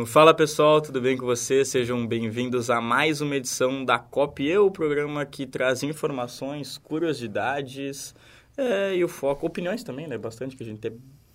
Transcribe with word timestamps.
Então, 0.00 0.06
fala 0.06 0.32
pessoal, 0.32 0.80
tudo 0.80 0.98
bem 0.98 1.14
com 1.14 1.26
vocês? 1.26 1.68
Sejam 1.68 2.06
bem-vindos 2.06 2.70
a 2.70 2.80
mais 2.80 3.20
uma 3.20 3.36
edição 3.36 3.84
da 3.84 3.98
COP 3.98 4.42
Eu, 4.42 4.64
o 4.64 4.70
programa 4.70 5.26
que 5.26 5.44
traz 5.46 5.82
informações, 5.82 6.78
curiosidades 6.78 8.14
é, 8.56 8.96
e 8.96 9.04
o 9.04 9.08
foco, 9.08 9.46
opiniões 9.46 9.84
também, 9.84 10.08
né? 10.08 10.16
Bastante, 10.16 10.56
que 10.56 10.62
a 10.62 10.66
gente 10.66 10.90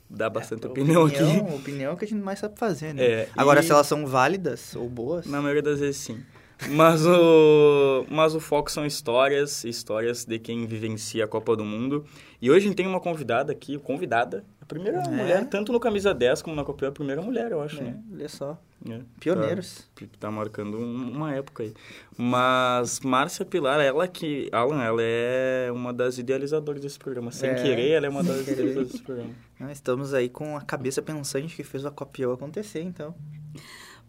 dá 0.10 0.32
bastante 0.32 0.66
é, 0.66 0.68
opinião, 0.68 1.06
opinião, 1.06 1.46
aqui. 1.46 1.54
Opinião 1.54 1.96
que 1.96 2.06
a 2.06 2.07
gente 2.07 2.24
mais 2.24 2.39
sabe 2.39 2.57
fazer, 2.57 2.96
né? 2.96 3.04
É, 3.04 3.30
Agora, 3.38 3.62
se 3.62 3.71
elas 3.71 3.86
são 3.86 4.07
válidas 4.07 4.75
ou 4.75 4.89
boas... 4.89 5.28
Na 5.28 5.39
maioria 5.43 5.61
das 5.61 5.79
vezes, 5.79 5.97
sim. 5.97 6.24
Mas 6.70 7.06
o, 7.06 8.04
mas 8.10 8.34
o 8.34 8.39
foco 8.39 8.71
são 8.71 8.84
histórias, 8.84 9.64
histórias 9.64 10.25
de 10.25 10.39
quem 10.39 10.66
vivencia 10.66 11.25
a 11.25 11.28
Copa 11.28 11.56
do 11.56 11.64
Mundo. 11.64 12.04
E 12.42 12.50
hoje 12.50 12.66
a 12.66 12.68
gente 12.70 12.78
tem 12.78 12.88
uma 12.88 13.00
convidada 13.00 13.52
aqui, 13.52 13.78
convidada, 13.78 14.43
a 14.65 14.68
primeira 14.68 14.97
é. 14.97 15.07
mulher, 15.07 15.46
tanto 15.47 15.71
no 15.71 15.79
Camisa 15.79 16.11
10 16.11 16.42
como 16.42 16.55
na 16.55 16.64
Copa, 16.64 16.87
a 16.87 16.92
primeira 16.92 17.21
mulher, 17.21 17.51
eu 17.51 17.61
acho, 17.61 17.78
é, 17.78 17.83
né? 17.83 18.04
Olha 18.11 18.28
só. 18.28 18.60
É, 18.89 19.00
Pioneiros. 19.19 19.87
Tá, 19.93 20.06
tá 20.21 20.32
marcando 20.32 20.79
uma 20.79 21.32
época 21.36 21.61
aí. 21.61 21.73
Mas 22.18 23.00
Márcia 23.00 23.46
Pilar, 23.46 23.79
ela 23.79 24.07
que... 24.07 24.50
Alan, 24.51 24.82
ela 24.82 25.01
é 25.04 25.71
uma 25.71 25.93
das 25.93 26.18
idealizadoras 26.18 26.82
desse 26.82 26.97
programa. 26.97 27.32
Sem 27.32 27.51
é. 27.51 27.54
querer, 27.54 27.92
ela 27.92 28.07
é 28.07 28.09
uma 28.09 28.23
das 28.23 28.47
idealizadoras 28.47 28.92
desse 28.92 29.04
programa. 29.04 29.36
Estamos 29.71 30.15
aí 30.15 30.29
com 30.29 30.57
a 30.57 30.61
cabeça 30.61 31.00
pensante 31.00 31.56
que 31.56 31.64
fez 31.64 31.86
a 31.86 31.92
Copiou 31.92 32.34
acontecer, 32.34 32.81
então. 32.81 33.14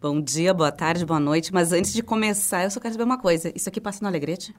Bom 0.01 0.23
dia, 0.23 0.55
boa 0.55 0.73
tarde, 0.73 1.05
boa 1.05 1.21
noite. 1.21 1.53
Mas 1.53 1.71
antes 1.71 1.93
de 1.93 2.03
começar, 2.03 2.65
eu 2.65 2.71
só 2.71 2.81
quero 2.81 2.95
saber 2.95 3.05
uma 3.05 3.19
coisa. 3.19 3.53
Isso 3.55 3.69
aqui 3.69 3.81
passa 3.81 4.01
no 4.01 4.09
Alegrete? 4.09 4.55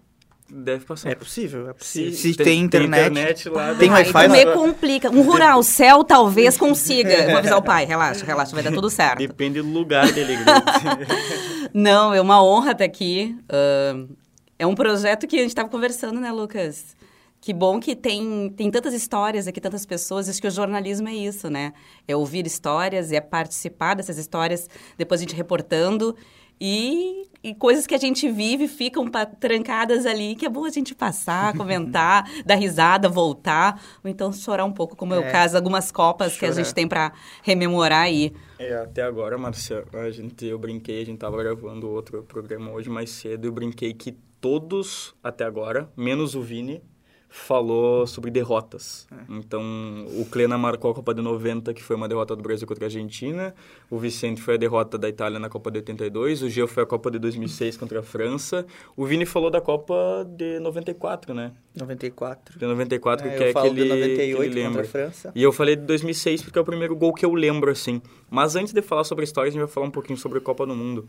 Deve 0.49 0.85
passar. 0.85 1.09
É 1.09 1.15
possível, 1.15 1.69
é 1.69 1.73
possível. 1.73 2.13
Se, 2.13 2.31
Se 2.31 2.37
tem, 2.37 2.45
tem, 2.45 2.59
internet, 2.61 3.01
tem 3.01 3.11
internet 3.11 3.49
lá. 3.49 3.75
Tem 3.75 3.89
Wi-Fi? 3.89 4.25
Então 4.25 4.29
me 4.29 4.45
complica. 4.53 5.11
Um 5.11 5.21
rural, 5.21 5.61
céu 5.61 6.05
talvez 6.05 6.57
consiga. 6.57 7.25
Vou 7.27 7.37
avisar 7.37 7.57
o 7.57 7.61
pai, 7.61 7.85
relaxa, 7.85 8.25
relaxa, 8.25 8.53
vai 8.53 8.63
dar 8.63 8.71
tudo 8.71 8.89
certo. 8.89 9.19
Depende 9.19 9.61
do 9.61 9.67
lugar 9.67 10.09
dele. 10.11 10.37
Não, 11.73 12.13
é 12.13 12.21
uma 12.21 12.41
honra 12.41 12.71
estar 12.71 12.85
aqui. 12.85 13.35
Uh, 13.43 14.15
é 14.57 14.65
um 14.65 14.73
projeto 14.73 15.27
que 15.27 15.35
a 15.35 15.39
gente 15.39 15.49
estava 15.49 15.67
conversando, 15.67 16.19
né, 16.21 16.31
Lucas? 16.31 16.95
Que 17.41 17.53
bom 17.53 17.79
que 17.79 17.95
tem, 17.95 18.49
tem 18.55 18.71
tantas 18.71 18.93
histórias 18.93 19.47
aqui, 19.47 19.61
tantas 19.61 19.85
pessoas. 19.85 20.27
Acho 20.27 20.41
que 20.41 20.47
o 20.47 20.51
jornalismo 20.51 21.09
é 21.09 21.13
isso, 21.13 21.49
né? 21.49 21.73
É 22.07 22.15
ouvir 22.15 22.47
histórias, 22.47 23.11
é 23.11 23.19
participar 23.19 23.95
dessas 23.95 24.17
histórias, 24.17 24.69
depois 24.97 25.19
a 25.19 25.23
gente 25.23 25.35
reportando. 25.35 26.15
E, 26.59 27.27
e 27.43 27.53
coisas 27.53 27.85
que 27.85 27.93
a 27.93 27.97
gente 27.97 28.29
vive 28.29 28.67
ficam 28.67 29.05
trancadas 29.39 30.05
ali, 30.05 30.35
que 30.35 30.45
é 30.45 30.49
bom 30.49 30.65
a 30.65 30.69
gente 30.69 30.95
passar, 30.95 31.53
comentar, 31.57 32.29
dar 32.45 32.55
risada, 32.55 33.07
voltar, 33.07 33.81
ou 34.03 34.09
então 34.09 34.31
chorar 34.31 34.65
um 34.65 34.71
pouco, 34.71 34.95
como 34.95 35.13
é, 35.13 35.17
é 35.17 35.19
o 35.19 35.31
caso, 35.31 35.55
algumas 35.55 35.91
copas 35.91 36.33
chorar. 36.33 36.39
que 36.39 36.45
a 36.45 36.63
gente 36.63 36.73
tem 36.73 36.87
para 36.87 37.13
rememorar 37.43 38.03
aí. 38.03 38.33
É, 38.57 38.75
até 38.75 39.03
agora, 39.03 39.37
Marcia, 39.37 39.85
a 39.93 40.09
gente, 40.09 40.45
eu 40.45 40.57
brinquei, 40.57 41.01
a 41.01 41.05
gente 41.05 41.19
tava 41.19 41.37
gravando 41.37 41.89
outro 41.89 42.23
programa 42.23 42.71
hoje 42.71 42.89
mais 42.89 43.11
cedo, 43.11 43.45
eu 43.45 43.51
brinquei 43.51 43.93
que 43.93 44.17
todos, 44.41 45.15
até 45.23 45.43
agora, 45.43 45.89
menos 45.95 46.35
o 46.35 46.41
Vini, 46.41 46.81
falou 47.29 48.07
sobre 48.07 48.31
derrotas. 48.31 49.07
É. 49.11 49.15
Então, 49.29 49.61
o 50.17 50.25
Klena 50.25 50.57
marcou 50.57 50.91
a 50.91 50.93
Copa 50.93 51.13
de 51.13 51.21
90, 51.21 51.73
que 51.73 51.83
foi 51.83 51.95
uma 51.95 52.07
derrota 52.07 52.35
do 52.35 52.41
Brasil 52.41 52.67
contra 52.67 52.85
a 52.85 52.87
Argentina. 52.87 53.53
O 53.89 53.97
Vicente 53.97 54.41
foi 54.41 54.55
a 54.55 54.57
derrota 54.57 54.97
da 54.97 55.09
Itália 55.09 55.39
na 55.39 55.49
Copa 55.49 55.69
de 55.69 55.79
82. 55.79 56.43
O 56.43 56.49
Gio 56.49 56.67
foi 56.67 56.83
a 56.83 56.85
Copa 56.85 57.11
de 57.11 57.19
2006 57.19 57.77
contra 57.77 57.99
a 57.99 58.03
França. 58.03 58.65
O 58.95 59.05
Vini 59.05 59.25
falou 59.25 59.49
da 59.49 59.61
Copa 59.61 60.25
de 60.29 60.59
94, 60.59 61.33
né? 61.33 61.51
94. 61.75 62.57
De 62.57 62.65
94, 62.65 63.27
é, 63.27 63.37
que 63.37 63.43
é 63.43 63.49
aquele, 63.49 63.83
de 63.83 63.89
98 63.89 64.17
que 64.17 64.21
ele 64.21 64.55
lembra. 64.55 64.83
França. 64.85 65.31
E 65.35 65.43
eu 65.43 65.51
falei 65.51 65.75
de 65.75 65.83
2006 65.83 66.43
porque 66.43 66.57
é 66.57 66.61
o 66.61 66.65
primeiro 66.65 66.95
gol 66.95 67.13
que 67.13 67.25
eu 67.25 67.33
lembro, 67.33 67.69
assim. 67.69 68.01
Mas 68.29 68.55
antes 68.55 68.73
de 68.73 68.81
falar 68.81 69.03
sobre 69.03 69.23
a 69.23 69.25
história, 69.25 69.49
a 69.49 69.51
gente 69.51 69.61
vai 69.61 69.69
falar 69.69 69.87
um 69.87 69.91
pouquinho 69.91 70.17
sobre 70.17 70.37
a 70.37 70.41
Copa 70.41 70.65
do 70.65 70.75
Mundo. 70.75 71.07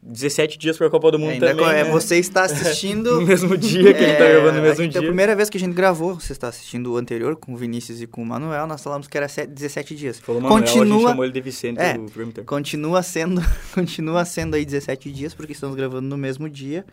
17 0.00 0.58
dias 0.58 0.78
para 0.78 0.86
a 0.86 0.90
Copa 0.90 1.10
do 1.10 1.18
Mundo 1.18 1.32
Ainda 1.32 1.48
também. 1.48 1.66
É, 1.66 1.84
né? 1.84 1.90
Você 1.90 2.16
está 2.16 2.44
assistindo... 2.44 3.16
no 3.20 3.26
mesmo 3.26 3.56
dia 3.56 3.92
que 3.92 4.00
é, 4.00 4.04
a 4.04 4.08
gente 4.08 4.12
está 4.12 4.28
gravando 4.28 4.56
no 4.56 4.62
mesmo 4.62 4.88
dia. 4.88 5.00
É 5.00 5.02
a 5.02 5.06
primeira 5.06 5.34
vez 5.34 5.50
que 5.50 5.56
a 5.56 5.60
gente 5.60 5.74
gravou, 5.74 6.14
você 6.14 6.32
está 6.32 6.48
assistindo 6.48 6.92
o 6.92 6.96
anterior 6.96 7.36
com 7.36 7.52
o 7.52 7.56
Vinícius 7.56 8.00
e 8.00 8.06
com 8.06 8.22
o 8.22 8.26
Manuel, 8.26 8.66
nós 8.66 8.82
falamos 8.82 9.08
que 9.08 9.16
era 9.16 9.26
17 9.26 9.94
dias. 9.94 10.20
Falou 10.20 10.40
Manuel, 10.40 10.62
continua, 10.62 10.84
a 10.84 10.98
gente 10.98 11.08
chamou 11.08 11.24
ele 11.24 11.32
de 11.32 11.40
Vicente 11.40 11.80
é, 11.80 11.94
do 11.94 12.44
Continua 12.44 13.02
sendo, 13.02 13.42
continua 13.74 14.24
sendo 14.24 14.54
aí 14.54 14.64
17 14.64 15.10
dias, 15.10 15.34
porque 15.34 15.52
estamos 15.52 15.74
gravando 15.74 16.08
no 16.08 16.16
mesmo 16.16 16.48
dia, 16.48 16.86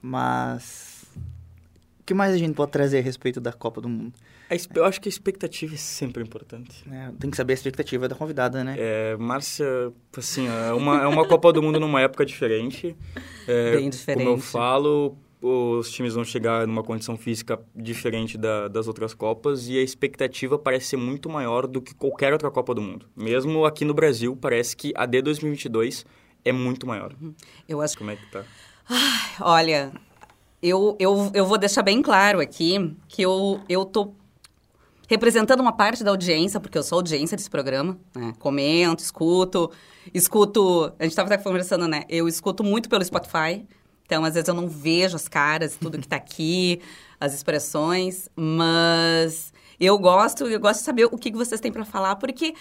mas... 0.00 1.04
O 2.00 2.04
que 2.08 2.14
mais 2.14 2.32
a 2.32 2.38
gente 2.38 2.54
pode 2.54 2.72
trazer 2.72 2.98
a 2.98 3.02
respeito 3.02 3.38
da 3.38 3.52
Copa 3.52 3.82
do 3.82 3.88
Mundo? 3.88 4.14
Eu 4.74 4.84
acho 4.84 5.00
que 5.00 5.08
a 5.08 5.10
expectativa 5.10 5.74
é 5.74 5.78
sempre 5.78 6.22
importante. 6.22 6.82
É, 6.90 7.10
tem 7.18 7.30
que 7.30 7.36
saber 7.36 7.52
a 7.52 7.54
expectativa 7.54 8.08
da 8.08 8.14
convidada, 8.14 8.64
né? 8.64 8.76
É, 8.78 9.16
Márcia, 9.16 9.92
assim, 10.16 10.46
é 10.48 10.72
uma, 10.72 11.02
é 11.02 11.06
uma 11.06 11.26
Copa 11.26 11.52
do 11.52 11.62
Mundo 11.62 11.78
numa 11.78 12.00
época 12.00 12.24
diferente. 12.24 12.96
É, 13.46 13.76
Bem 13.76 13.90
diferente. 13.90 14.24
Como 14.24 14.36
eu 14.36 14.40
falo, 14.40 15.18
os 15.40 15.90
times 15.90 16.14
vão 16.14 16.24
chegar 16.24 16.66
numa 16.66 16.82
condição 16.82 17.16
física 17.16 17.60
diferente 17.76 18.38
da, 18.38 18.68
das 18.68 18.88
outras 18.88 19.12
Copas 19.12 19.68
e 19.68 19.78
a 19.78 19.82
expectativa 19.82 20.58
parece 20.58 20.86
ser 20.86 20.96
muito 20.96 21.28
maior 21.28 21.66
do 21.66 21.82
que 21.82 21.94
qualquer 21.94 22.32
outra 22.32 22.50
Copa 22.50 22.74
do 22.74 22.80
Mundo. 22.80 23.06
Mesmo 23.14 23.66
aqui 23.66 23.84
no 23.84 23.92
Brasil, 23.92 24.34
parece 24.34 24.74
que 24.74 24.92
a 24.96 25.04
de 25.04 25.20
2022 25.20 26.06
é 26.44 26.52
muito 26.52 26.86
maior. 26.86 27.14
Uhum. 27.20 27.34
Eu 27.68 27.80
acho... 27.82 27.98
Como 27.98 28.10
é 28.10 28.16
que 28.16 28.30
tá? 28.30 28.44
Ai, 28.88 29.30
olha, 29.40 29.92
eu, 30.62 30.96
eu, 30.98 31.30
eu 31.34 31.46
vou 31.46 31.58
deixar 31.58 31.82
bem 31.82 32.02
claro 32.02 32.40
aqui 32.40 32.96
que 33.06 33.22
eu, 33.22 33.60
eu 33.68 33.84
tô 33.84 34.14
representando 35.08 35.60
uma 35.60 35.72
parte 35.72 36.04
da 36.04 36.10
audiência, 36.10 36.60
porque 36.60 36.76
eu 36.76 36.82
sou 36.82 36.96
audiência 36.96 37.36
desse 37.36 37.48
programa, 37.48 37.98
né? 38.14 38.34
Comento, 38.38 39.02
escuto, 39.02 39.72
escuto. 40.12 40.92
A 40.98 41.02
gente 41.02 41.12
estava 41.12 41.32
até 41.32 41.42
conversando, 41.42 41.88
né? 41.88 42.04
Eu 42.08 42.28
escuto 42.28 42.62
muito 42.62 42.88
pelo 42.88 43.02
Spotify. 43.02 43.66
Então, 44.04 44.24
às 44.24 44.34
vezes 44.34 44.46
eu 44.46 44.54
não 44.54 44.68
vejo 44.68 45.16
as 45.16 45.26
caras, 45.26 45.76
tudo 45.76 45.98
que 45.98 46.06
está 46.06 46.16
aqui, 46.16 46.80
as 47.18 47.34
expressões, 47.34 48.28
mas 48.36 49.52
eu 49.80 49.98
gosto, 49.98 50.46
eu 50.46 50.60
gosto 50.60 50.80
de 50.80 50.84
saber 50.84 51.06
o 51.06 51.18
que 51.18 51.32
vocês 51.32 51.60
têm 51.60 51.72
para 51.72 51.84
falar, 51.84 52.16
porque 52.16 52.54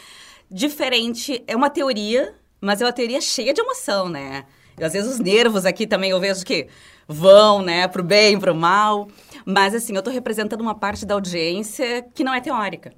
diferente 0.50 1.44
é 1.47 1.56
uma 1.56 1.69
teoria, 1.69 2.34
mas 2.62 2.81
é 2.81 2.86
uma 2.86 2.94
teoria 2.94 3.22
cheia 3.22 3.53
de 3.53 3.62
emoção, 3.62 4.09
né? 4.09 4.46
E, 4.80 4.84
às 4.84 4.94
vezes 4.94 5.12
os 5.12 5.19
nervos 5.19 5.66
aqui 5.66 5.86
também 5.86 6.12
eu 6.12 6.19
vejo 6.19 6.46
que 6.46 6.68
vão, 7.07 7.62
né, 7.62 7.88
pro 7.88 8.03
bem, 8.03 8.40
pro 8.40 8.53
mal. 8.53 9.07
Mas, 9.45 9.73
assim, 9.73 9.95
eu 9.95 10.03
tô 10.03 10.09
representando 10.09 10.62
uma 10.62 10.75
parte 10.75 11.06
da 11.06 11.13
audiência 11.13 12.06
que 12.13 12.23
não 12.23 12.34
é 12.34 12.41
teórica. 12.41 12.91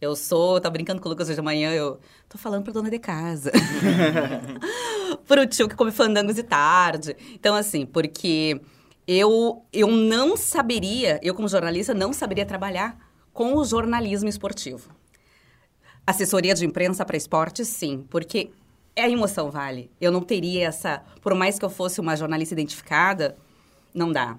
Eu 0.00 0.16
sou, 0.16 0.58
tá 0.60 0.70
brincando 0.70 1.00
com 1.00 1.08
o 1.08 1.10
Lucas 1.10 1.28
hoje 1.28 1.36
de 1.36 1.42
manhã, 1.42 1.72
eu 1.72 1.98
tô 2.26 2.38
falando 2.38 2.64
pra 2.64 2.72
dona 2.72 2.88
de 2.88 2.98
casa. 2.98 3.52
Pro 5.28 5.46
tio 5.46 5.68
que 5.68 5.76
come 5.76 5.90
fandangos 5.90 6.36
de 6.36 6.42
tarde. 6.42 7.14
Então, 7.34 7.54
assim, 7.54 7.84
porque 7.84 8.62
eu, 9.06 9.62
eu 9.70 9.88
não 9.88 10.38
saberia, 10.38 11.20
eu 11.22 11.34
como 11.34 11.48
jornalista, 11.48 11.92
não 11.92 12.14
saberia 12.14 12.46
trabalhar 12.46 12.96
com 13.32 13.56
o 13.56 13.64
jornalismo 13.64 14.28
esportivo. 14.28 14.88
Assessoria 16.06 16.54
de 16.54 16.64
imprensa 16.64 17.04
para 17.04 17.16
esporte, 17.16 17.64
sim, 17.64 18.06
porque 18.08 18.50
a 18.96 19.08
emoção 19.08 19.50
vale. 19.50 19.90
Eu 20.00 20.10
não 20.10 20.20
teria 20.20 20.68
essa, 20.68 21.02
por 21.20 21.34
mais 21.34 21.58
que 21.58 21.64
eu 21.64 21.70
fosse 21.70 22.00
uma 22.00 22.16
jornalista 22.16 22.54
identificada, 22.54 23.36
não 23.94 24.12
dá. 24.12 24.38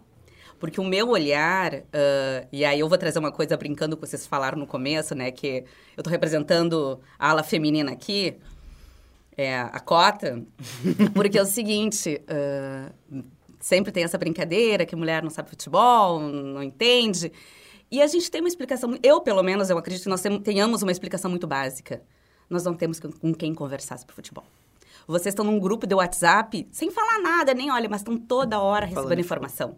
Porque 0.59 0.79
o 0.79 0.83
meu 0.83 1.09
olhar, 1.09 1.73
uh, 1.73 2.47
e 2.51 2.63
aí 2.63 2.79
eu 2.79 2.87
vou 2.87 2.97
trazer 2.97 3.17
uma 3.17 3.31
coisa 3.31 3.57
brincando 3.57 3.97
que 3.97 4.05
vocês 4.05 4.27
falaram 4.27 4.59
no 4.59 4.67
começo, 4.67 5.15
né? 5.15 5.31
Que 5.31 5.65
eu 5.97 6.01
estou 6.01 6.11
representando 6.11 6.99
a 7.17 7.31
ala 7.31 7.41
feminina 7.41 7.91
aqui, 7.91 8.37
é, 9.35 9.59
a 9.59 9.79
cota, 9.79 10.43
porque 11.15 11.39
é 11.39 11.41
o 11.41 11.45
seguinte, 11.45 12.21
uh, 12.29 13.23
sempre 13.59 13.91
tem 13.91 14.03
essa 14.03 14.19
brincadeira 14.19 14.85
que 14.85 14.95
mulher 14.95 15.23
não 15.23 15.31
sabe 15.31 15.49
futebol, 15.49 16.19
não 16.19 16.61
entende. 16.61 17.31
E 17.89 17.99
a 18.01 18.07
gente 18.07 18.29
tem 18.29 18.41
uma 18.41 18.47
explicação, 18.47 18.97
eu 19.01 19.19
pelo 19.19 19.41
menos, 19.41 19.69
eu 19.69 19.77
acredito 19.77 20.03
que 20.03 20.09
nós 20.09 20.21
tenhamos 20.43 20.83
uma 20.83 20.91
explicação 20.91 21.29
muito 21.29 21.47
básica. 21.47 22.03
Nós 22.51 22.65
não 22.65 22.73
temos 22.73 22.99
com 22.99 23.33
quem 23.33 23.53
conversar 23.55 23.97
sobre 23.97 24.13
futebol. 24.13 24.43
Vocês 25.07 25.27
estão 25.27 25.45
num 25.45 25.57
grupo 25.57 25.87
de 25.87 25.95
WhatsApp 25.95 26.67
sem 26.71 26.91
falar 26.91 27.19
nada, 27.19 27.53
nem 27.53 27.71
olha, 27.71 27.87
mas 27.89 28.01
estão 28.01 28.17
toda 28.17 28.59
hora 28.59 28.85
recebendo 28.85 29.03
Falando 29.03 29.19
informação. 29.19 29.75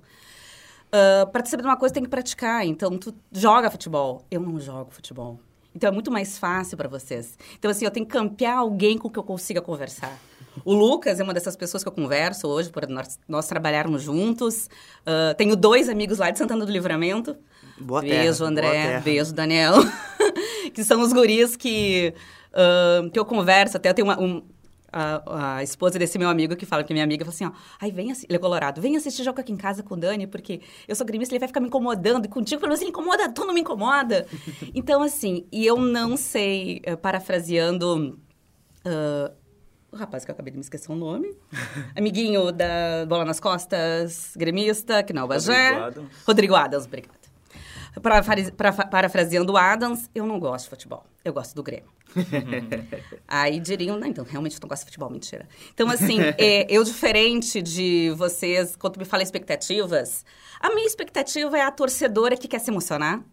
Uh, 0.93 1.29
para 1.31 1.45
saber 1.45 1.61
de 1.61 1.69
uma 1.69 1.77
coisa, 1.77 1.93
tem 1.93 2.03
que 2.03 2.09
praticar. 2.09 2.65
Então, 2.65 2.97
tu 2.97 3.13
joga 3.31 3.69
futebol. 3.69 4.25
Eu 4.29 4.41
não 4.41 4.59
jogo 4.59 4.91
futebol. 4.91 5.39
Então, 5.75 5.87
é 5.87 5.91
muito 5.91 6.11
mais 6.11 6.37
fácil 6.37 6.75
para 6.75 6.89
vocês. 6.89 7.37
Então, 7.57 7.69
assim, 7.69 7.85
eu 7.85 7.91
tenho 7.91 8.05
que 8.05 8.11
campear 8.11 8.57
alguém 8.57 8.97
com 8.97 9.09
que 9.09 9.17
eu 9.17 9.23
consiga 9.23 9.61
conversar. 9.61 10.19
O 10.63 10.73
Lucas 10.73 11.19
é 11.19 11.23
uma 11.23 11.33
dessas 11.33 11.55
pessoas 11.55 11.83
que 11.83 11.89
eu 11.89 11.93
converso 11.93 12.47
hoje, 12.47 12.69
por 12.69 12.87
nós, 12.87 13.19
nós 13.27 13.47
trabalharmos 13.47 14.03
juntos. 14.03 14.67
Uh, 15.01 15.33
tenho 15.35 15.55
dois 15.55 15.89
amigos 15.89 16.19
lá 16.19 16.29
de 16.29 16.37
Santana 16.37 16.65
do 16.65 16.71
Livramento. 16.71 17.35
Boa 17.79 18.01
beijo, 18.01 18.39
terra, 18.39 18.49
André. 18.49 18.99
Beijo, 18.99 19.33
Daniel. 19.33 19.73
que 20.73 20.83
são 20.83 21.01
os 21.01 21.11
guris 21.11 21.55
que, 21.55 22.13
uh, 22.53 23.09
que 23.09 23.19
eu 23.19 23.25
converso. 23.25 23.77
Até 23.77 23.89
eu 23.89 23.93
tenho 23.93 24.07
uma, 24.07 24.19
um, 24.19 24.43
a, 24.93 25.57
a, 25.57 25.63
esposa 25.63 25.97
desse 25.97 26.19
meu 26.19 26.29
amigo 26.29 26.55
que 26.55 26.65
fala 26.65 26.83
que 26.83 26.93
minha 26.93 27.03
amiga 27.03 27.25
fala 27.25 27.33
assim, 27.33 27.45
ó, 27.45 27.51
ai, 27.81 27.91
vem 27.91 28.11
ele 28.11 28.35
é 28.35 28.37
colorado, 28.37 28.79
vem 28.79 28.95
assistir 28.95 29.23
jogo 29.23 29.41
aqui 29.41 29.51
em 29.51 29.57
casa 29.57 29.81
com 29.81 29.95
o 29.95 29.97
Dani, 29.97 30.27
porque 30.27 30.61
eu 30.87 30.95
sou 30.95 31.05
gremista, 31.05 31.33
ele 31.33 31.39
vai 31.39 31.47
ficar 31.47 31.59
me 31.59 31.67
incomodando, 31.67 32.25
e 32.25 32.27
contigo, 32.27 32.61
pelo 32.61 32.69
menos 32.69 32.81
ele 32.81 32.91
incomoda, 32.91 33.31
tu 33.31 33.43
não 33.43 33.53
me 33.53 33.61
incomoda. 33.61 34.27
então, 34.73 35.01
assim, 35.01 35.47
e 35.51 35.65
eu 35.65 35.77
não 35.77 36.15
sei, 36.15 36.81
uh, 36.87 36.95
parafraseando 36.95 38.19
uh, 38.85 39.33
o 39.91 39.95
rapaz 39.95 40.23
que 40.23 40.31
eu 40.31 40.33
acabei 40.33 40.51
de 40.51 40.57
me 40.57 40.63
esquecer 40.63 40.91
o 40.91 40.95
nome. 40.95 41.35
Amiguinho 41.97 42.51
da 42.51 43.05
Bola 43.07 43.25
nas 43.25 43.39
Costas, 43.39 44.33
gremista, 44.37 45.01
que 45.01 45.11
não, 45.11 45.27
Bagé. 45.27 45.71
Rodrigo 45.71 45.85
Adams. 45.85 46.23
Rodrigo 46.27 46.55
Adams, 46.55 46.85
obrigada. 46.85 47.22
Parafraseando 48.01 49.53
o 49.53 49.57
Adams, 49.57 50.09
eu 50.15 50.25
não 50.25 50.39
gosto 50.39 50.65
de 50.65 50.69
futebol. 50.71 51.05
Eu 51.23 51.31
gosto 51.31 51.55
do 51.55 51.61
Grêmio. 51.61 51.89
Aí 53.27 53.59
diriam, 53.59 53.99
não, 53.99 54.07
então, 54.07 54.25
realmente 54.25 54.59
não 54.61 54.67
gosto 54.67 54.81
de 54.81 54.85
futebol, 54.85 55.09
mentira. 55.09 55.47
Então, 55.73 55.89
assim, 55.89 56.19
é, 56.37 56.65
eu 56.69 56.83
diferente 56.83 57.61
de 57.61 58.11
vocês, 58.15 58.75
quando 58.75 58.97
me 58.97 59.05
fala 59.05 59.21
expectativas, 59.23 60.25
a 60.59 60.73
minha 60.73 60.87
expectativa 60.87 61.57
é 61.57 61.61
a 61.61 61.71
torcedora 61.71 62.35
que 62.35 62.47
quer 62.47 62.59
se 62.59 62.71
emocionar. 62.71 63.23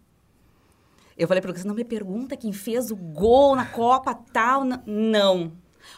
Eu 1.17 1.27
falei 1.27 1.41
para 1.41 1.51
você, 1.51 1.67
não 1.67 1.75
me 1.75 1.83
pergunta 1.83 2.37
quem 2.37 2.53
fez 2.53 2.91
o 2.91 2.95
gol 2.95 3.55
na 3.55 3.65
Copa 3.65 4.13
tal. 4.31 4.63
Não. 4.85 5.51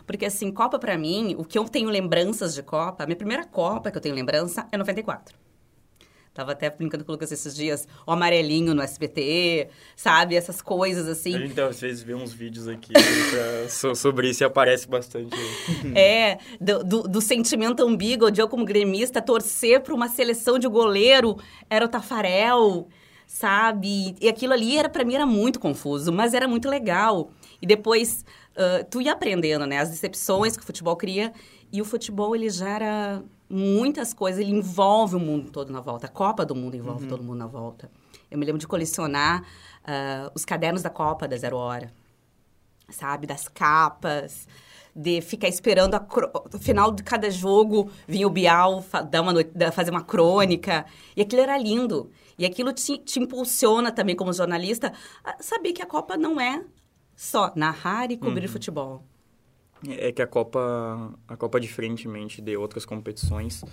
Porque, 0.05 0.25
assim, 0.25 0.51
Copa 0.51 0.79
para 0.79 0.97
mim, 0.97 1.35
o 1.37 1.43
que 1.43 1.57
eu 1.57 1.65
tenho 1.65 1.89
lembranças 1.89 2.53
de 2.53 2.63
Copa, 2.63 3.03
a 3.03 3.05
minha 3.05 3.15
primeira 3.15 3.45
Copa 3.45 3.91
que 3.91 3.97
eu 3.97 4.01
tenho 4.01 4.15
lembrança 4.15 4.67
é 4.71 4.77
94. 4.77 5.37
Tava 6.33 6.53
até 6.53 6.67
brincando 6.67 7.05
com 7.05 7.11
o 7.11 7.13
Lucas 7.13 7.31
esses 7.31 7.55
dias, 7.55 7.87
o 8.07 8.11
amarelinho 8.11 8.73
no 8.73 8.81
SBT, 8.81 9.67
sabe? 9.95 10.35
Essas 10.35 10.63
coisas 10.63 11.07
assim. 11.07 11.35
A 11.35 11.39
gente 11.39 11.61
às 11.61 11.79
vezes 11.79 12.01
vê 12.01 12.15
uns 12.15 12.33
vídeos 12.33 12.67
aqui 12.67 12.91
pra, 12.91 13.93
sobre 13.95 14.29
isso 14.31 14.43
e 14.43 14.45
aparece 14.45 14.87
bastante. 14.87 15.37
é, 15.95 16.39
do, 16.59 16.83
do, 16.83 17.03
do, 17.03 17.21
sentimento 17.21 17.83
ambíguo 17.83 18.31
de 18.31 18.41
eu 18.41 18.47
como 18.47 18.65
gremista 18.65 19.21
torcer 19.21 19.81
para 19.81 19.93
uma 19.93 20.09
seleção 20.09 20.57
de 20.57 20.67
goleiro 20.67 21.37
era 21.69 21.85
o 21.85 21.87
Tafarel, 21.87 22.87
sabe? 23.27 24.15
E 24.19 24.27
aquilo 24.27 24.53
ali 24.53 24.75
era 24.75 24.89
para 24.89 25.05
mim 25.05 25.13
era 25.13 25.27
muito 25.27 25.59
confuso, 25.59 26.11
mas 26.11 26.33
era 26.33 26.47
muito 26.47 26.67
legal. 26.67 27.29
E 27.61 27.67
depois 27.67 28.25
uh, 28.57 28.83
tu 28.89 28.99
ia 29.01 29.13
aprendendo, 29.13 29.67
né? 29.67 29.77
As 29.77 29.91
decepções 29.91 30.57
que 30.57 30.63
o 30.63 30.65
futebol 30.65 30.95
cria 30.95 31.31
e 31.71 31.79
o 31.79 31.85
futebol 31.85 32.35
ele 32.35 32.49
gera 32.49 33.23
muitas 33.53 34.13
coisas, 34.13 34.41
ele 34.41 34.51
envolve 34.51 35.15
o 35.15 35.19
mundo 35.19 35.51
todo 35.51 35.71
na 35.71 35.79
volta. 35.79 36.07
A 36.07 36.09
Copa 36.09 36.45
do 36.45 36.55
Mundo 36.55 36.75
envolve 36.75 37.03
uhum. 37.03 37.09
todo 37.09 37.23
mundo 37.23 37.37
na 37.37 37.47
volta. 37.47 37.89
Eu 38.29 38.37
me 38.37 38.45
lembro 38.45 38.59
de 38.59 38.67
colecionar 38.67 39.41
uh, 39.41 40.31
os 40.33 40.43
cadernos 40.43 40.81
da 40.81 40.89
Copa 40.89 41.27
da 41.27 41.37
Zero 41.37 41.57
Hora, 41.57 41.93
sabe? 42.89 43.27
Das 43.27 43.47
capas, 43.47 44.47
de 44.95 45.21
ficar 45.21 45.47
esperando 45.47 45.95
o 46.53 46.59
final 46.59 46.91
de 46.91 47.03
cada 47.03 47.29
jogo 47.29 47.91
vinha 48.07 48.27
o 48.27 48.29
Bial 48.29 48.83
dar 49.09 49.21
uma 49.21 49.33
fazer 49.71 49.91
uma 49.91 50.03
crônica. 50.03 50.85
E 51.15 51.21
aquilo 51.21 51.41
era 51.41 51.57
lindo. 51.57 52.11
E 52.37 52.45
aquilo 52.45 52.73
te, 52.73 52.97
te 52.97 53.19
impulsiona 53.19 53.91
também 53.91 54.15
como 54.15 54.33
jornalista 54.33 54.91
a 55.23 55.41
saber 55.41 55.73
que 55.73 55.81
a 55.81 55.85
Copa 55.85 56.17
não 56.17 56.41
é 56.41 56.63
só 57.15 57.51
narrar 57.55 58.11
e 58.11 58.17
cobrir 58.17 58.47
uhum. 58.47 58.51
futebol. 58.51 59.03
É 59.89 60.11
que 60.11 60.21
a 60.21 60.27
Copa, 60.27 61.13
a 61.27 61.35
Copa 61.35 61.59
diferentemente 61.59 62.41
de 62.41 62.55
outras 62.55 62.85
competições, 62.85 63.63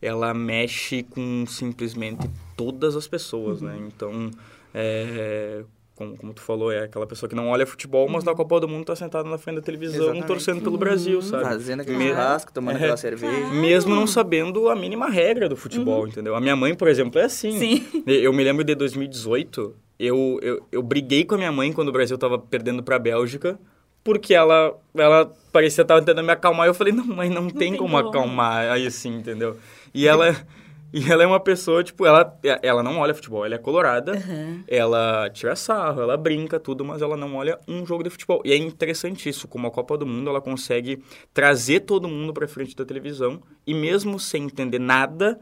ela 0.00 0.34
mexe 0.34 1.02
com 1.02 1.44
simplesmente 1.46 2.28
todas 2.56 2.96
as 2.96 3.06
pessoas, 3.06 3.60
né? 3.60 3.74
uhum. 3.74 3.80
né? 3.80 3.88
Então, 3.94 4.30
é, 4.74 5.64
como, 5.94 6.16
como 6.16 6.32
tu 6.34 6.40
falou, 6.40 6.72
é 6.72 6.84
aquela 6.84 7.06
pessoa 7.06 7.28
que 7.28 7.36
não 7.36 7.48
olha 7.48 7.66
futebol, 7.66 8.08
mas 8.08 8.24
na 8.24 8.34
Copa 8.34 8.58
do 8.58 8.66
Mundo 8.66 8.86
tá 8.86 8.96
sentada 8.96 9.28
na 9.28 9.38
frente 9.38 9.56
da 9.56 9.62
televisão, 9.62 10.04
Exatamente. 10.04 10.26
torcendo 10.26 10.60
pelo 10.62 10.76
Brasil, 10.76 11.16
uhum. 11.16 11.22
sabe? 11.22 11.44
Fazendo 11.44 11.80
aquele 11.82 11.98
Me... 11.98 12.08
churrasco, 12.08 12.52
tomando 12.52 12.74
é, 12.74 12.78
aquela 12.78 12.96
cerveja. 12.96 13.50
Mesmo 13.50 13.94
não 13.94 14.06
sabendo 14.06 14.68
a 14.68 14.74
mínima 14.74 15.08
regra 15.08 15.48
do 15.48 15.56
futebol, 15.56 16.02
uhum. 16.02 16.08
entendeu? 16.08 16.34
A 16.34 16.40
minha 16.40 16.56
mãe, 16.56 16.74
por 16.74 16.88
exemplo, 16.88 17.20
é 17.20 17.24
assim. 17.24 17.58
Sim. 17.58 18.02
Eu 18.06 18.32
me 18.32 18.42
lembro 18.42 18.64
de 18.64 18.74
2018, 18.74 19.74
eu, 19.98 20.38
eu, 20.42 20.66
eu 20.72 20.82
briguei 20.82 21.24
com 21.24 21.34
a 21.34 21.38
minha 21.38 21.52
mãe 21.52 21.72
quando 21.72 21.88
o 21.88 21.92
Brasil 21.92 22.18
tava 22.18 22.38
perdendo 22.38 22.82
pra 22.82 22.98
Bélgica, 22.98 23.58
porque 24.04 24.34
ela, 24.34 24.74
ela 24.94 25.32
parecia 25.52 25.82
estar 25.82 25.98
tentando 25.98 26.22
me 26.22 26.32
acalmar. 26.32 26.66
Eu 26.66 26.74
falei, 26.74 26.92
não, 26.92 27.04
mãe, 27.04 27.28
não, 27.28 27.42
não 27.42 27.50
tem, 27.50 27.70
tem 27.70 27.76
como, 27.76 27.96
como 27.96 28.08
acalmar 28.08 28.70
aí 28.70 28.86
assim, 28.86 29.16
entendeu? 29.16 29.56
E 29.92 30.06
ela... 30.06 30.34
E 30.94 31.10
ela 31.10 31.22
é 31.22 31.26
uma 31.26 31.40
pessoa, 31.40 31.82
tipo, 31.82 32.04
ela, 32.04 32.38
ela 32.62 32.82
não 32.82 32.98
olha 32.98 33.14
futebol, 33.14 33.46
ela 33.46 33.54
é 33.54 33.58
colorada, 33.58 34.12
uhum. 34.12 34.62
ela 34.68 35.30
tira 35.30 35.56
sarro, 35.56 36.02
ela 36.02 36.18
brinca, 36.18 36.60
tudo, 36.60 36.84
mas 36.84 37.00
ela 37.00 37.16
não 37.16 37.34
olha 37.34 37.58
um 37.66 37.86
jogo 37.86 38.02
de 38.02 38.10
futebol. 38.10 38.42
E 38.44 38.52
é 38.52 38.56
interessante 38.58 39.26
isso, 39.26 39.48
como 39.48 39.66
a 39.66 39.70
Copa 39.70 39.96
do 39.96 40.04
Mundo, 40.04 40.28
ela 40.28 40.40
consegue 40.42 41.02
trazer 41.32 41.80
todo 41.80 42.06
mundo 42.06 42.34
pra 42.34 42.46
frente 42.46 42.76
da 42.76 42.84
televisão 42.84 43.42
e 43.66 43.72
mesmo 43.72 44.20
sem 44.20 44.44
entender 44.44 44.78
nada, 44.78 45.40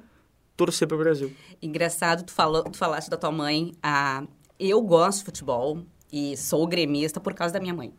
torcer 0.57 0.87
pro 0.87 0.97
Brasil. 0.97 1.33
Engraçado, 1.61 2.25
tu, 2.25 2.33
falou, 2.33 2.63
tu 2.63 2.79
falaste 2.79 3.11
da 3.11 3.17
tua 3.17 3.33
mãe, 3.33 3.73
a... 3.83 4.23
eu 4.57 4.81
gosto 4.81 5.19
de 5.19 5.25
futebol 5.25 5.83
e 6.13 6.37
sou 6.37 6.65
gremista 6.65 7.19
por 7.19 7.35
causa 7.35 7.53
da 7.53 7.59
minha 7.59 7.75
mãe. 7.75 7.93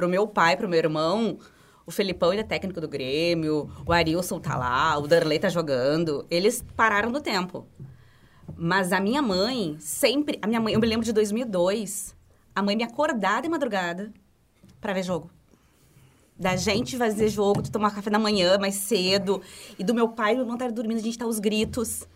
Pro 0.00 0.08
meu 0.08 0.26
pai, 0.26 0.56
pro 0.56 0.66
meu 0.66 0.78
irmão, 0.78 1.38
o 1.84 1.90
Felipão, 1.90 2.32
ele 2.32 2.40
é 2.40 2.44
técnico 2.44 2.80
do 2.80 2.88
Grêmio, 2.88 3.70
o 3.84 3.92
Arilson 3.92 4.40
tá 4.40 4.56
lá, 4.56 4.96
o 4.96 5.06
Darley 5.06 5.38
tá 5.38 5.50
jogando. 5.50 6.24
Eles 6.30 6.64
pararam 6.74 7.12
do 7.12 7.20
tempo. 7.20 7.66
Mas 8.56 8.94
a 8.94 8.98
minha 8.98 9.20
mãe, 9.20 9.76
sempre... 9.78 10.38
A 10.40 10.46
minha 10.46 10.58
mãe, 10.58 10.72
eu 10.72 10.80
me 10.80 10.86
lembro 10.86 11.04
de 11.04 11.12
2002, 11.12 12.16
a 12.54 12.62
mãe 12.62 12.74
me 12.74 12.82
acordar 12.82 13.42
de 13.42 13.48
madrugada 13.50 14.10
para 14.80 14.94
ver 14.94 15.02
jogo. 15.02 15.30
Da 16.34 16.56
gente 16.56 16.96
fazer 16.96 17.28
jogo, 17.28 17.60
de 17.60 17.70
tomar 17.70 17.94
café 17.94 18.08
da 18.08 18.18
manhã 18.18 18.56
mais 18.56 18.76
cedo. 18.76 19.42
E 19.78 19.84
do 19.84 19.92
meu 19.92 20.08
pai 20.08 20.32
e 20.32 20.34
meu 20.36 20.44
irmão 20.44 20.56
estar 20.56 20.72
dormindo, 20.72 20.96
a 20.96 21.02
gente 21.02 21.18
tá 21.18 21.26
aos 21.26 21.38
gritos, 21.38 22.08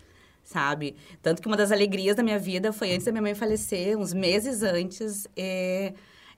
sabe? 0.43 0.95
Tanto 1.21 1.39
que 1.39 1.47
uma 1.47 1.55
das 1.55 1.71
alegrias 1.71 2.15
da 2.15 2.23
minha 2.23 2.39
vida 2.39 2.73
foi 2.73 2.93
antes 2.93 3.05
da 3.05 3.11
minha 3.11 3.21
mãe 3.21 3.35
falecer, 3.35 3.95
uns 3.95 4.11
meses 4.11 4.63
antes, 4.63 5.27
é 5.37 5.93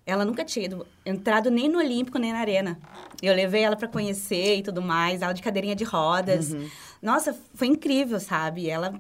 ela 0.08 0.24
nunca 0.24 0.46
tinha 0.46 0.66
ido, 0.66 0.88
entrado 1.06 1.52
nem 1.52 1.68
no 1.68 1.80
Olímpico, 1.80 2.18
nem 2.18 2.32
na 2.32 2.40
Arena. 2.40 2.80
Eu 3.22 3.36
levei 3.36 3.62
ela 3.62 3.76
para 3.76 3.90
conhecer 3.90 4.56
e 4.56 4.64
tudo 4.64 4.82
mais, 4.82 5.22
aula 5.22 5.34
de 5.34 5.42
cadeirinha 5.42 5.76
de 5.76 5.84
rodas. 5.84 6.54
Uhum. 6.54 6.70
Nossa, 7.02 7.38
foi 7.54 7.68
incrível, 7.68 8.18
sabe? 8.18 8.70
Ela 8.70 8.94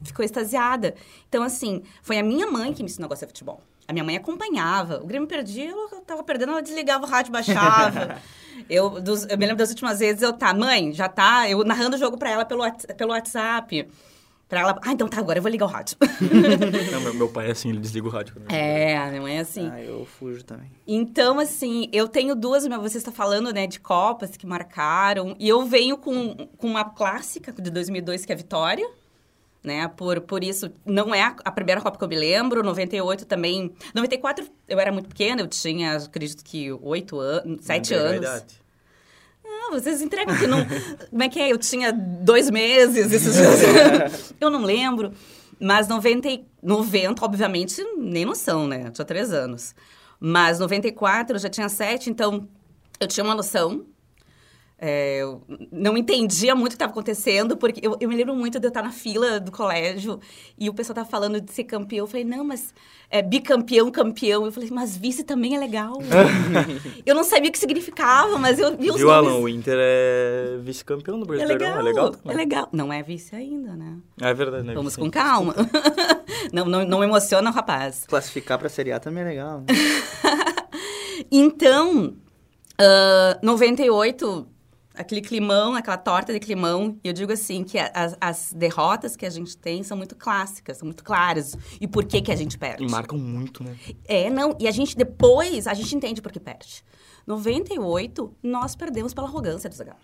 ficou 0.00 0.24
extasiada. 0.24 0.94
Então, 1.28 1.42
assim, 1.42 1.82
foi 2.00 2.18
a 2.18 2.22
minha 2.22 2.46
mãe 2.46 2.72
que 2.72 2.82
me 2.82 2.88
ensinou 2.88 3.04
a 3.04 3.08
gostar 3.10 3.26
de 3.26 3.32
futebol. 3.32 3.60
A 3.86 3.92
minha 3.92 4.02
mãe 4.02 4.16
acompanhava. 4.16 4.98
O 5.02 5.06
Grêmio 5.06 5.28
perdia, 5.28 5.70
eu 5.70 6.00
tava 6.06 6.24
perdendo, 6.24 6.52
ela 6.52 6.62
desligava 6.62 7.04
o 7.04 7.08
rádio, 7.08 7.30
baixava. 7.30 8.16
eu, 8.68 8.98
dos, 8.98 9.24
eu 9.24 9.36
me 9.36 9.44
lembro 9.44 9.58
das 9.58 9.68
últimas 9.68 9.98
vezes, 9.98 10.22
eu, 10.22 10.32
tá, 10.32 10.54
mãe, 10.54 10.90
já 10.90 11.06
tá, 11.06 11.50
eu 11.50 11.62
narrando 11.64 11.96
o 11.96 11.98
jogo 11.98 12.16
para 12.16 12.30
ela 12.30 12.46
pelo, 12.46 12.62
pelo 12.96 13.10
WhatsApp. 13.12 13.86
Pra 14.48 14.60
ela, 14.60 14.78
ah, 14.80 14.92
então 14.92 15.08
tá, 15.08 15.18
agora 15.18 15.38
eu 15.38 15.42
vou 15.42 15.50
ligar 15.50 15.66
o 15.66 15.68
rádio. 15.68 15.96
Não, 16.92 17.00
meu, 17.00 17.14
meu 17.14 17.28
pai 17.28 17.48
é 17.48 17.50
assim, 17.50 17.70
ele 17.70 17.80
desliga 17.80 18.06
o 18.06 18.10
rádio. 18.10 18.36
É, 18.48 18.96
a 18.96 19.08
minha 19.08 19.20
mãe 19.20 19.38
é 19.38 19.40
assim. 19.40 19.68
Ah, 19.68 19.82
eu 19.82 20.04
fujo 20.04 20.44
também. 20.44 20.70
Então, 20.86 21.40
assim, 21.40 21.88
eu 21.92 22.06
tenho 22.06 22.36
duas, 22.36 22.64
você 22.64 22.98
está 22.98 23.10
falando, 23.10 23.52
né, 23.52 23.66
de 23.66 23.80
Copas 23.80 24.36
que 24.36 24.46
marcaram, 24.46 25.34
e 25.40 25.48
eu 25.48 25.64
venho 25.64 25.98
com, 25.98 26.36
com 26.56 26.68
uma 26.68 26.84
clássica 26.84 27.52
de 27.52 27.70
2002, 27.70 28.24
que 28.24 28.30
é 28.30 28.34
a 28.36 28.38
Vitória, 28.38 28.88
né, 29.64 29.88
por, 29.88 30.20
por 30.20 30.44
isso, 30.44 30.70
não 30.84 31.12
é 31.12 31.22
a, 31.22 31.34
a 31.44 31.50
primeira 31.50 31.80
Copa 31.80 31.98
que 31.98 32.04
eu 32.04 32.08
me 32.08 32.16
lembro, 32.16 32.62
98 32.62 33.26
também, 33.26 33.72
94 33.92 34.46
eu 34.68 34.78
era 34.78 34.92
muito 34.92 35.08
pequena, 35.08 35.42
eu 35.42 35.48
tinha, 35.48 35.96
acredito 35.96 36.44
que, 36.44 36.70
oito 36.70 37.18
anos, 37.18 37.64
sete 37.64 37.94
anos. 37.94 38.18
Idade. 38.18 38.65
Não, 39.46 39.70
vocês 39.72 40.02
entregam 40.02 40.36
que 40.36 40.46
não. 40.46 40.58
Como 41.10 41.22
é 41.22 41.28
que 41.28 41.40
é? 41.40 41.52
Eu 41.52 41.58
tinha 41.58 41.92
dois 41.92 42.50
meses, 42.50 43.12
esses 43.12 43.34
dias. 43.36 44.34
eu 44.40 44.50
não 44.50 44.64
lembro. 44.64 45.12
Mas 45.58 45.88
90, 45.88 46.28
90, 46.62 47.24
obviamente, 47.24 47.82
nem 47.96 48.24
noção, 48.24 48.66
né? 48.68 48.84
Eu 48.86 48.90
tinha 48.92 49.04
três 49.04 49.32
anos. 49.32 49.74
Mas 50.20 50.58
94 50.58 51.36
eu 51.36 51.40
já 51.40 51.48
tinha 51.48 51.68
sete, 51.68 52.10
então 52.10 52.48
eu 53.00 53.06
tinha 53.06 53.24
uma 53.24 53.34
noção 53.34 53.86
é, 54.78 55.22
eu 55.22 55.42
não 55.72 55.96
entendia 55.96 56.54
muito 56.54 56.66
o 56.66 56.70
que 56.70 56.74
estava 56.74 56.92
acontecendo, 56.92 57.56
porque 57.56 57.80
eu, 57.82 57.96
eu, 57.98 58.08
me 58.08 58.14
lembro 58.14 58.34
muito 58.34 58.60
de 58.60 58.66
eu 58.66 58.68
estar 58.68 58.82
na 58.82 58.90
fila 58.92 59.40
do 59.40 59.50
colégio 59.50 60.20
e 60.58 60.68
o 60.68 60.74
pessoal 60.74 60.92
estava 60.92 61.08
falando 61.08 61.40
de 61.40 61.50
ser 61.50 61.64
campeão. 61.64 62.04
Eu 62.04 62.06
falei, 62.06 62.24
não, 62.24 62.44
mas 62.44 62.74
é 63.10 63.22
bicampeão, 63.22 63.90
campeão. 63.90 64.44
Eu 64.44 64.52
falei, 64.52 64.68
mas 64.70 64.94
vice 64.94 65.24
também 65.24 65.56
é 65.56 65.58
legal. 65.58 65.94
eu 67.06 67.14
não 67.14 67.24
sabia 67.24 67.48
o 67.48 67.52
que 67.52 67.58
significava, 67.58 68.38
mas 68.38 68.58
eu 68.58 68.76
vi 68.76 68.90
os 68.90 68.98
Viu, 68.98 69.06
nomes. 69.06 69.30
Alan, 69.30 69.40
o 69.40 69.48
Inter 69.48 69.78
é 69.78 70.58
vice-campeão 70.60 71.18
do 71.18 71.24
Brasileirão, 71.24 71.66
é 71.66 71.68
legal, 71.70 71.80
é 71.80 71.82
legal? 71.82 72.14
É 72.26 72.34
legal. 72.34 72.68
Não 72.70 72.92
é 72.92 73.02
vice 73.02 73.34
ainda, 73.34 73.74
né? 73.74 73.96
É 74.20 74.34
verdade, 74.34 74.66
né? 74.66 74.74
Vamos 74.74 74.94
com 74.94 75.10
calma. 75.10 75.54
não, 76.52 76.66
não, 76.66 76.84
não 76.84 77.02
emociona, 77.02 77.50
rapaz. 77.50 78.04
Classificar 78.06 78.58
para 78.58 78.66
a 78.66 78.70
Série 78.70 78.92
A 78.92 79.00
também 79.00 79.22
é 79.22 79.26
legal. 79.26 79.60
Né? 79.60 79.66
então, 81.32 82.14
uh, 82.78 83.38
98 83.42 84.54
aquele 84.96 85.20
climão, 85.20 85.74
aquela 85.74 85.96
torta 85.96 86.32
de 86.32 86.40
climão. 86.40 86.98
E 87.04 87.08
eu 87.08 87.12
digo 87.12 87.32
assim, 87.32 87.62
que 87.62 87.78
as, 87.78 88.16
as, 88.20 88.52
derrotas 88.52 89.14
que 89.14 89.26
a 89.26 89.30
gente 89.30 89.56
tem 89.56 89.82
são 89.82 89.96
muito 89.96 90.16
clássicas, 90.16 90.78
são 90.78 90.86
muito 90.86 91.04
claras. 91.04 91.56
E 91.80 91.86
por 91.86 92.04
que 92.04 92.20
que 92.22 92.32
a 92.32 92.36
gente 92.36 92.58
perde. 92.58 92.84
E 92.84 92.90
marcam 92.90 93.18
muito, 93.18 93.62
né? 93.62 93.76
É, 94.04 94.30
não. 94.30 94.56
E 94.58 94.66
a 94.66 94.70
gente 94.70 94.96
depois, 94.96 95.66
a 95.66 95.74
gente 95.74 95.94
entende 95.94 96.20
por 96.22 96.32
que 96.32 96.40
perde. 96.40 96.84
98, 97.26 98.34
nós 98.42 98.76
perdemos 98.76 99.12
pela 99.12 99.26
arrogância 99.26 99.68
do 99.68 99.74
Zagallo. 99.74 100.00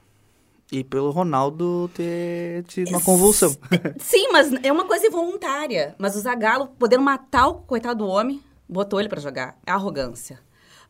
E 0.71 0.83
pelo 0.83 1.11
Ronaldo 1.11 1.91
ter 1.95 2.65
tido 2.65 2.89
uma 2.89 3.01
convulsão. 3.01 3.55
Sim, 4.01 4.33
mas 4.33 4.51
é 4.63 4.73
uma 4.73 4.87
coisa 4.87 5.07
involuntária. 5.07 5.95
Mas 5.99 6.17
o 6.17 6.21
Zagallo, 6.21 6.69
podendo 6.79 7.03
matar 7.03 7.49
o 7.49 7.55
coitado 7.57 7.99
do 7.99 8.09
homem, 8.09 8.43
botou 8.69 8.99
ele 8.99 9.09
para 9.09 9.21
jogar. 9.21 9.59
É 9.67 9.71
arrogância. 9.71 10.41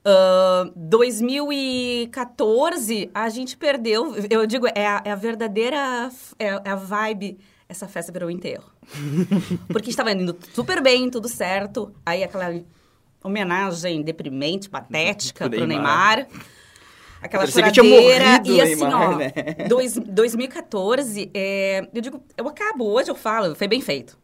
Uh, 0.05 0.73
2014, 0.75 3.09
a 3.15 3.29
gente 3.29 3.57
perdeu. 3.57 4.17
Eu 4.29 4.45
digo, 4.47 4.67
é 4.67 4.85
a, 4.87 5.01
é 5.05 5.13
a 5.13 5.15
verdadeira. 5.15 6.11
É, 6.39 6.49
é, 6.49 6.71
a 6.71 6.75
vibe. 6.75 7.39
Essa 7.69 7.87
festa 7.89 8.11
virou 8.13 8.29
um 8.29 8.33
enterro. 8.33 8.65
Porque 9.69 9.91
estava 9.91 10.11
indo 10.13 10.37
super 10.53 10.83
bem, 10.83 11.09
tudo 11.09 11.29
certo. 11.29 11.95
Aí 12.05 12.25
aquela 12.25 12.61
homenagem 13.23 14.03
deprimente, 14.03 14.69
patética 14.69 15.49
pro 15.49 15.67
Neymar. 15.67 16.17
Neymar. 16.17 16.27
Aquela 17.23 17.45
Parecia 17.45 17.73
choradeira. 17.73 18.43
e 18.45 18.61
assim, 18.61 18.75
Neymar, 18.75 19.13
ó, 19.13 19.17
né? 19.17 19.33
dois, 19.69 19.97
2014, 19.97 21.31
é, 21.33 21.89
eu 21.95 22.03
digo, 22.03 22.21
eu 22.37 22.49
acabo, 22.49 22.85
hoje 22.85 23.13
eu 23.13 23.15
falo, 23.15 23.55
foi 23.55 23.69
bem 23.69 23.81
feito. 23.81 24.19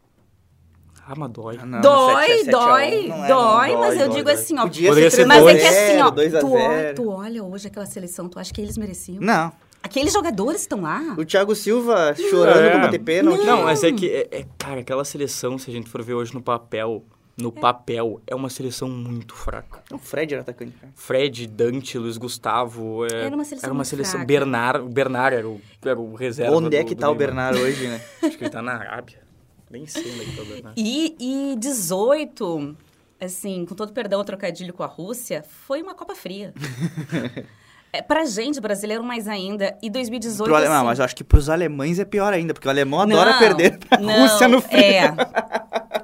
Ah, 1.10 1.14
mas 1.16 1.30
dói. 1.30 1.58
Ah, 1.58 1.64
não, 1.64 1.80
dói, 1.80 2.26
7 2.26 2.32
a 2.32 2.36
7 2.44 2.50
a 2.54 2.58
1, 2.58 2.60
dói, 2.60 3.08
não 3.08 3.24
é, 3.24 3.28
dói, 3.28 3.72
não 3.72 3.78
mas 3.80 3.94
dói, 3.94 4.02
eu 4.02 4.08
dói, 4.08 4.16
digo 4.16 4.24
dói. 4.24 4.34
assim, 4.34 4.58
ó. 4.58 4.62
Podia 4.62 5.10
ser 5.10 5.26
Mas 5.26 5.46
é 5.46 5.54
que 5.54 5.58
3 5.60 5.64
a 5.64 5.68
assim, 5.68 5.92
0, 5.94 6.06
ó, 6.06 6.10
2 6.10 6.34
a 6.34 6.40
tu, 6.40 6.50
0. 6.50 6.94
tu 6.96 7.08
olha 7.08 7.42
hoje 7.44 7.66
aquela 7.68 7.86
seleção, 7.86 8.28
tu 8.28 8.38
acha 8.38 8.52
que 8.52 8.60
eles 8.60 8.76
mereciam? 8.76 9.18
Não. 9.22 9.50
Aqueles 9.82 10.12
jogadores 10.12 10.60
estão 10.60 10.82
lá. 10.82 11.14
O 11.16 11.24
Thiago 11.24 11.54
Silva 11.54 12.14
chorando 12.28 12.58
É. 12.60 12.70
pra 12.70 12.78
bater 12.80 12.98
pênalti. 13.00 13.44
Não, 13.46 13.62
mas 13.62 13.82
é 13.82 13.90
que, 13.92 14.06
é, 14.10 14.28
é- 14.30 14.46
cara, 14.58 14.80
aquela 14.80 15.04
seleção, 15.04 15.56
se 15.56 15.70
a 15.70 15.72
gente 15.72 15.88
for 15.88 16.02
ver 16.02 16.12
hoje 16.14 16.34
no 16.34 16.42
papel, 16.42 17.02
no 17.40 17.50
papel, 17.52 18.20
é 18.26 18.34
uma 18.34 18.50
seleção 18.50 18.88
muito 18.90 19.34
fraca. 19.34 19.80
O 19.92 19.96
Fred 19.96 20.34
era 20.34 20.42
atacante, 20.42 20.72
cara. 20.72 20.92
Fred, 20.94 21.46
Dante, 21.46 21.96
Luiz 21.96 22.18
Gustavo. 22.18 23.06
é- 23.06 23.26
Era 23.26 23.34
uma 23.34 23.44
seleção 23.44 23.66
Era 23.66 23.72
uma 23.72 23.76
muito 23.78 23.86
seleção. 23.88 24.12
fraca. 24.12 24.26
Bernard, 24.26 24.80
o 24.84 24.88
Bernard 24.88 25.36
era 25.36 25.48
o, 25.48 25.60
era 25.82 25.98
o 25.98 26.14
reserva. 26.16 26.54
Onde 26.56 26.76
é 26.76 26.82
do- 26.82 26.86
que 26.88 26.94
do 26.96 27.00
tá 27.00 27.08
o 27.08 27.14
Neymar. 27.14 27.26
Bernardo 27.52 27.58
hoje, 27.60 27.86
né? 27.86 28.00
Acho 28.24 28.36
que 28.36 28.44
ele 28.44 28.50
tá 28.50 28.60
na 28.60 28.72
Arábia. 28.74 29.26
Nem 29.70 29.86
sei 29.86 30.02
onde 30.12 30.22
é 30.22 30.24
que 30.24 30.40
o 30.40 30.44
Bernard. 30.44 30.80
E, 30.80 31.16
e 31.18 31.56
18, 31.56 32.76
assim, 33.20 33.66
com 33.66 33.74
todo 33.74 33.92
perdão, 33.92 34.20
o 34.20 34.24
trocadilho 34.24 34.72
com 34.72 34.82
a 34.82 34.86
Rússia, 34.86 35.44
foi 35.66 35.82
uma 35.82 35.94
Copa 35.94 36.14
Fria. 36.14 36.54
é, 37.92 38.00
pra 38.00 38.24
gente, 38.24 38.60
brasileiro, 38.60 39.02
mais 39.04 39.28
ainda. 39.28 39.76
E 39.82 39.90
2018, 39.90 40.46
Pro 40.46 40.54
ale... 40.54 40.66
assim, 40.66 40.74
Não, 40.74 40.84
mas 40.84 40.98
eu 40.98 41.04
acho 41.04 41.16
que 41.16 41.24
pros 41.24 41.48
alemães 41.48 41.98
é 41.98 42.04
pior 42.04 42.32
ainda, 42.32 42.54
porque 42.54 42.66
o 42.66 42.70
alemão 42.70 43.00
adora 43.00 43.32
Não, 43.32 43.38
perder 43.38 43.78
pra 43.78 43.98
não, 43.98 44.22
Rússia 44.22 44.48
no 44.48 44.60
frio. 44.60 44.80
É. 44.80 45.14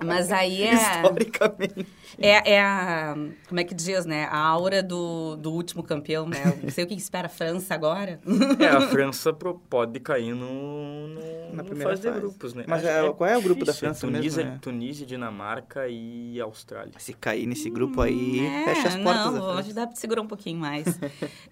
Mas 0.05 0.31
aí 0.33 0.63
é, 0.63 0.75
Historicamente. 0.75 1.87
é, 2.19 2.53
é 2.55 2.61
a. 2.63 3.17
Como 3.49 3.59
é 3.61 3.65
que 3.65 3.75
diz, 3.75 4.05
né? 4.07 4.25
A 4.31 4.39
aura 4.39 4.83
do, 4.83 5.37
do 5.37 5.53
último 5.53 5.83
campeão, 5.83 6.27
né? 6.29 6.37
Eu 6.45 6.63
Não 6.65 6.71
sei 6.71 6.85
o 6.85 6.87
que 6.87 6.95
espera 6.95 7.27
a 7.27 7.31
França 7.31 7.75
agora. 7.75 8.21
É, 8.59 8.67
a 8.69 8.81
França 8.89 9.33
pro- 9.33 9.59
pode 9.69 9.99
cair 10.01 10.35
no, 10.35 11.09
no, 11.09 11.21
Na 11.55 11.63
no 11.63 11.65
primeira 11.65 11.91
fase 11.91 12.03
de 12.03 12.09
fase. 12.09 12.21
grupos, 12.21 12.55
né? 12.55 12.65
Mas 12.67 12.85
é- 12.85 13.03
que 13.03 13.13
qual 13.15 13.29
é 13.31 13.37
o 13.37 13.43
grupo 13.43 13.65
da 13.65 13.73
difícil, 13.73 13.89
França 13.89 14.07
Tunísia, 14.07 14.37
mesmo, 14.43 14.53
né? 14.53 14.59
Tunísia, 14.63 15.07
Dinamarca 15.07 15.89
e 15.89 16.41
Austrália. 16.41 16.93
Se 16.99 17.13
cair 17.13 17.47
nesse 17.47 17.69
grupo 17.71 18.01
aí, 18.01 18.45
É, 18.47 18.65
fecha 18.65 18.89
as 18.89 18.97
portas. 18.97 19.25
Não, 19.27 19.33
da 19.35 19.45
hoje 19.47 19.55
França. 19.55 19.75
dá 19.75 19.87
pra 19.87 19.97
segurar 19.97 20.23
um 20.23 20.27
pouquinho 20.29 20.59
mais. 20.59 20.85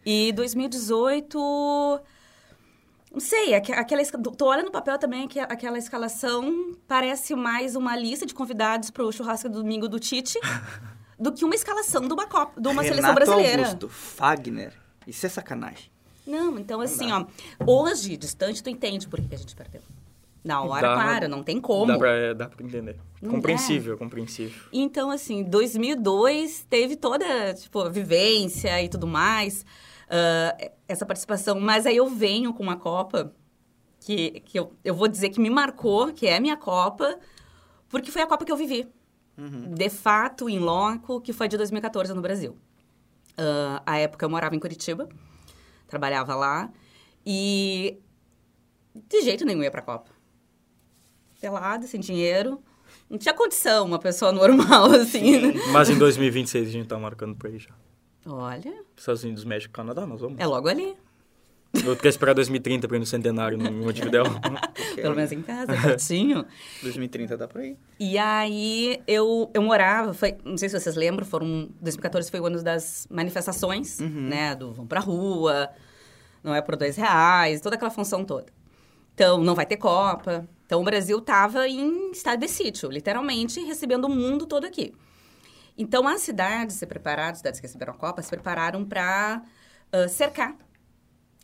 e 0.05 0.33
2018. 0.33 2.01
Não 3.13 3.21
sei, 3.21 3.55
aque- 3.55 3.73
aquela, 3.73 4.03
tô 4.37 4.47
olhando 4.47 4.67
no 4.67 4.71
papel 4.73 4.99
também 4.99 5.29
que 5.29 5.39
aquela 5.39 5.77
escalação 5.79 6.75
parece 6.89 7.35
mais 7.35 7.77
uma 7.77 7.95
lista 7.95 8.25
de 8.25 8.33
convidados 8.35 8.91
para 8.91 9.05
o 9.05 9.13
churrasco 9.13 9.49
do 9.49 9.63
domingo 9.63 9.87
do 9.89 10.01
Tite 10.01 10.39
do 11.19 11.31
que 11.33 11.45
uma 11.45 11.55
escalação 11.55 12.01
de 12.07 12.13
uma, 12.13 12.27
Copa, 12.27 12.59
de 12.61 12.69
uma 12.69 12.83
seleção 12.83 13.11
Renato 13.13 13.27
brasileira. 13.27 13.63
Augusto, 13.65 13.89
Fagner. 13.89 14.73
Isso 15.07 15.27
é 15.27 15.29
sacanagem. 15.29 15.91
Não, 16.27 16.59
então 16.59 16.81
assim, 16.81 17.11
ó, 17.13 17.27
hoje, 17.67 18.17
distante, 18.17 18.63
tu 18.63 18.71
entende 18.71 19.07
por 19.09 19.21
que 19.21 19.35
a 19.35 19.39
gente 19.39 19.55
perdeu. 19.55 19.83
Na 20.45 20.63
hora, 20.63 20.89
Dá- 20.89 20.95
claro, 20.95 21.29
não 21.29 21.43
tem 21.43 21.61
como. 21.61 21.87
Dá 21.87 21.99
pra, 21.99 22.33
dá 22.33 22.49
pra 22.49 22.65
entender. 22.65 22.97
Não 23.21 23.31
compreensível, 23.31 23.97
compreensível. 23.99 24.61
Então, 24.73 25.11
assim, 25.11 25.45
2002 25.45 26.67
teve 26.69 26.97
toda, 26.97 27.55
tipo, 27.55 27.79
a 27.81 27.89
vivência 27.89 28.83
e 28.83 28.89
tudo 28.89 29.07
mais, 29.07 29.65
ah, 30.09 30.57
essa 30.93 31.07
participação. 31.07 31.59
Mas 31.61 31.87
aí 31.87 31.97
eu 31.97 32.07
venho 32.09 32.53
com 32.55 32.63
uma 32.63 32.77
Copa 32.77 33.35
que, 34.01 34.41
que 34.41 34.59
eu, 34.59 34.73
eu 34.85 34.95
vou 34.95 35.09
dizer 35.09 35.31
que 35.31 35.41
me 35.41 35.51
marcou, 35.51 36.13
que 36.13 36.27
é 36.27 36.37
a 36.37 36.41
minha 36.41 36.57
Copa, 36.57 37.19
porque 37.89 38.11
foi 38.11 38.23
a 38.23 38.27
Copa 38.27 38.45
que 38.45 38.53
eu 38.53 38.57
vivi. 38.57 38.89
De 39.75 39.89
fato, 39.89 40.49
em 40.49 40.59
loco, 40.59 41.21
que 41.21 41.33
foi 41.33 41.49
de 41.49 41.57
2014 41.57 42.13
no 42.15 42.21
Brasil. 42.21 42.57
A 43.87 43.99
época 43.99 44.25
eu 44.25 44.31
morava 44.31 44.55
em 44.55 44.59
Curitiba, 44.59 45.09
trabalhava 45.89 46.35
lá, 46.35 46.71
e 47.25 47.99
de 48.95 49.23
jeito 49.23 49.45
nenhum 49.45 49.63
ia 49.63 49.71
pra 49.71 49.83
Copa. 49.83 50.11
Pelado, 51.41 51.87
sem 51.87 51.99
dinheiro. 51.99 52.63
Não 53.09 53.19
tinha 53.19 53.35
condição, 53.35 53.87
uma 53.87 53.99
pessoa 53.99 54.31
normal, 54.33 54.87
assim. 54.93 55.41
né? 55.41 55.55
Mas 55.73 55.91
em 55.91 55.99
2026 55.99 56.69
a 56.69 56.71
gente 56.71 56.87
tá 56.87 56.99
marcando 56.99 57.35
pra 57.35 57.51
ir 57.51 57.59
já. 57.59 57.75
Olha, 58.27 58.73
Estados 58.97 59.25
Unidos, 59.25 59.45
México, 59.45 59.73
Canadá, 59.73 60.07
nós 60.07 60.21
vamos. 60.21 60.39
é 60.39 60.47
logo 60.47 60.69
ali. 60.69 60.97
Eu 61.75 61.97
quero 61.97 62.09
esperar 62.09 62.35
2030 62.35 62.87
pra 62.87 62.97
ir 62.99 63.01
no 63.01 63.07
centenário 63.07 63.57
no 63.57 63.73
Montevidéu. 63.73 64.25
Pelo 64.95 65.17
menos 65.17 65.33
em 65.33 65.41
casa, 65.41 65.73
pertinho. 65.81 66.45
2030 66.83 67.35
dá 67.37 67.49
pra 67.49 67.65
ir. 67.65 67.79
E 67.99 68.19
aí, 68.19 69.01
eu, 69.07 69.51
eu 69.55 69.63
morava, 69.63 70.13
foi, 70.13 70.37
não 70.45 70.59
sei 70.59 70.69
se 70.69 70.79
vocês 70.79 70.95
lembram, 70.95 71.25
foram, 71.25 71.71
2014 71.81 72.31
foi 72.31 72.41
o 72.41 72.47
ano 72.47 72.63
das 72.63 73.07
manifestações, 73.11 73.99
né, 74.01 74.55
do 74.55 74.71
vão 74.71 74.87
pra 74.87 75.01
rua, 75.01 75.71
não 76.45 76.55
é 76.55 76.61
por 76.61 76.77
dois 76.77 76.95
reais, 76.95 77.63
toda 77.63 77.77
aquela 77.77 77.91
função 77.91 78.23
toda. 78.23 78.47
Então, 79.15 79.43
não 79.43 79.55
vai 79.55 79.65
ter 79.65 79.79
Copa. 79.79 80.47
Então, 80.67 80.81
o 80.81 80.85
Brasil 80.85 81.21
tava 81.23 81.67
em 81.67 82.11
estado 82.11 82.41
de 82.41 82.49
sítio, 82.49 82.91
literalmente, 82.91 83.61
recebendo 83.61 84.05
o 84.05 84.11
mundo 84.11 84.47
todo 84.47 84.67
aqui. 84.67 84.93
Então, 85.77 86.07
as 86.07 86.21
cidades 86.21 86.77
se 86.77 86.87
prepararam, 86.87 87.33
as 87.33 87.39
cidades 87.39 87.61
que 87.61 87.67
receberam 87.67 87.95
a 87.95 87.97
Copa, 87.97 88.23
se 88.23 88.31
prepararam 88.31 88.85
para 88.85 89.43
cercar 90.09 90.57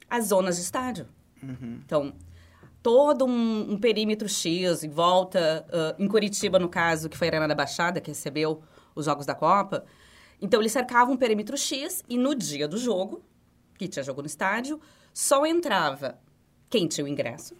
as 0.09 0.27
zonas 0.27 0.57
de 0.57 0.63
estádio. 0.63 1.07
Então, 1.85 2.15
todo 2.83 3.27
um, 3.27 3.73
um 3.73 3.79
perímetro 3.79 4.29
X 4.29 4.83
em 4.83 4.89
volta, 4.89 5.67
ah, 5.71 5.97
em 5.99 6.09
Curitiba, 6.09 6.59
no 6.59 6.69
caso, 6.69 7.09
que 7.09 7.17
foi 7.17 7.29
a 7.29 7.31
Arena 7.31 7.49
da 7.49 7.55
Baixada, 7.55 8.01
que 8.01 8.11
recebeu 8.11 8.63
os 8.95 9.05
Jogos 9.05 9.27
da 9.27 9.35
Copa. 9.35 9.85
Então, 10.41 10.61
eles 10.61 10.73
cercavam 10.73 11.15
um 11.15 11.17
perímetro 11.17 11.57
X 11.57 12.03
e 12.09 12.17
no 12.17 12.35
dia 12.35 12.67
do 12.69 12.79
jogo, 12.79 13.23
que 13.77 13.89
tinha 13.89 14.03
jogo 14.03 14.23
no 14.23 14.27
estádio, 14.27 14.81
só 15.13 15.45
entrava 15.45 16.19
quem 16.71 16.87
tinha 16.87 17.05
o 17.05 17.09
ingresso 17.09 17.55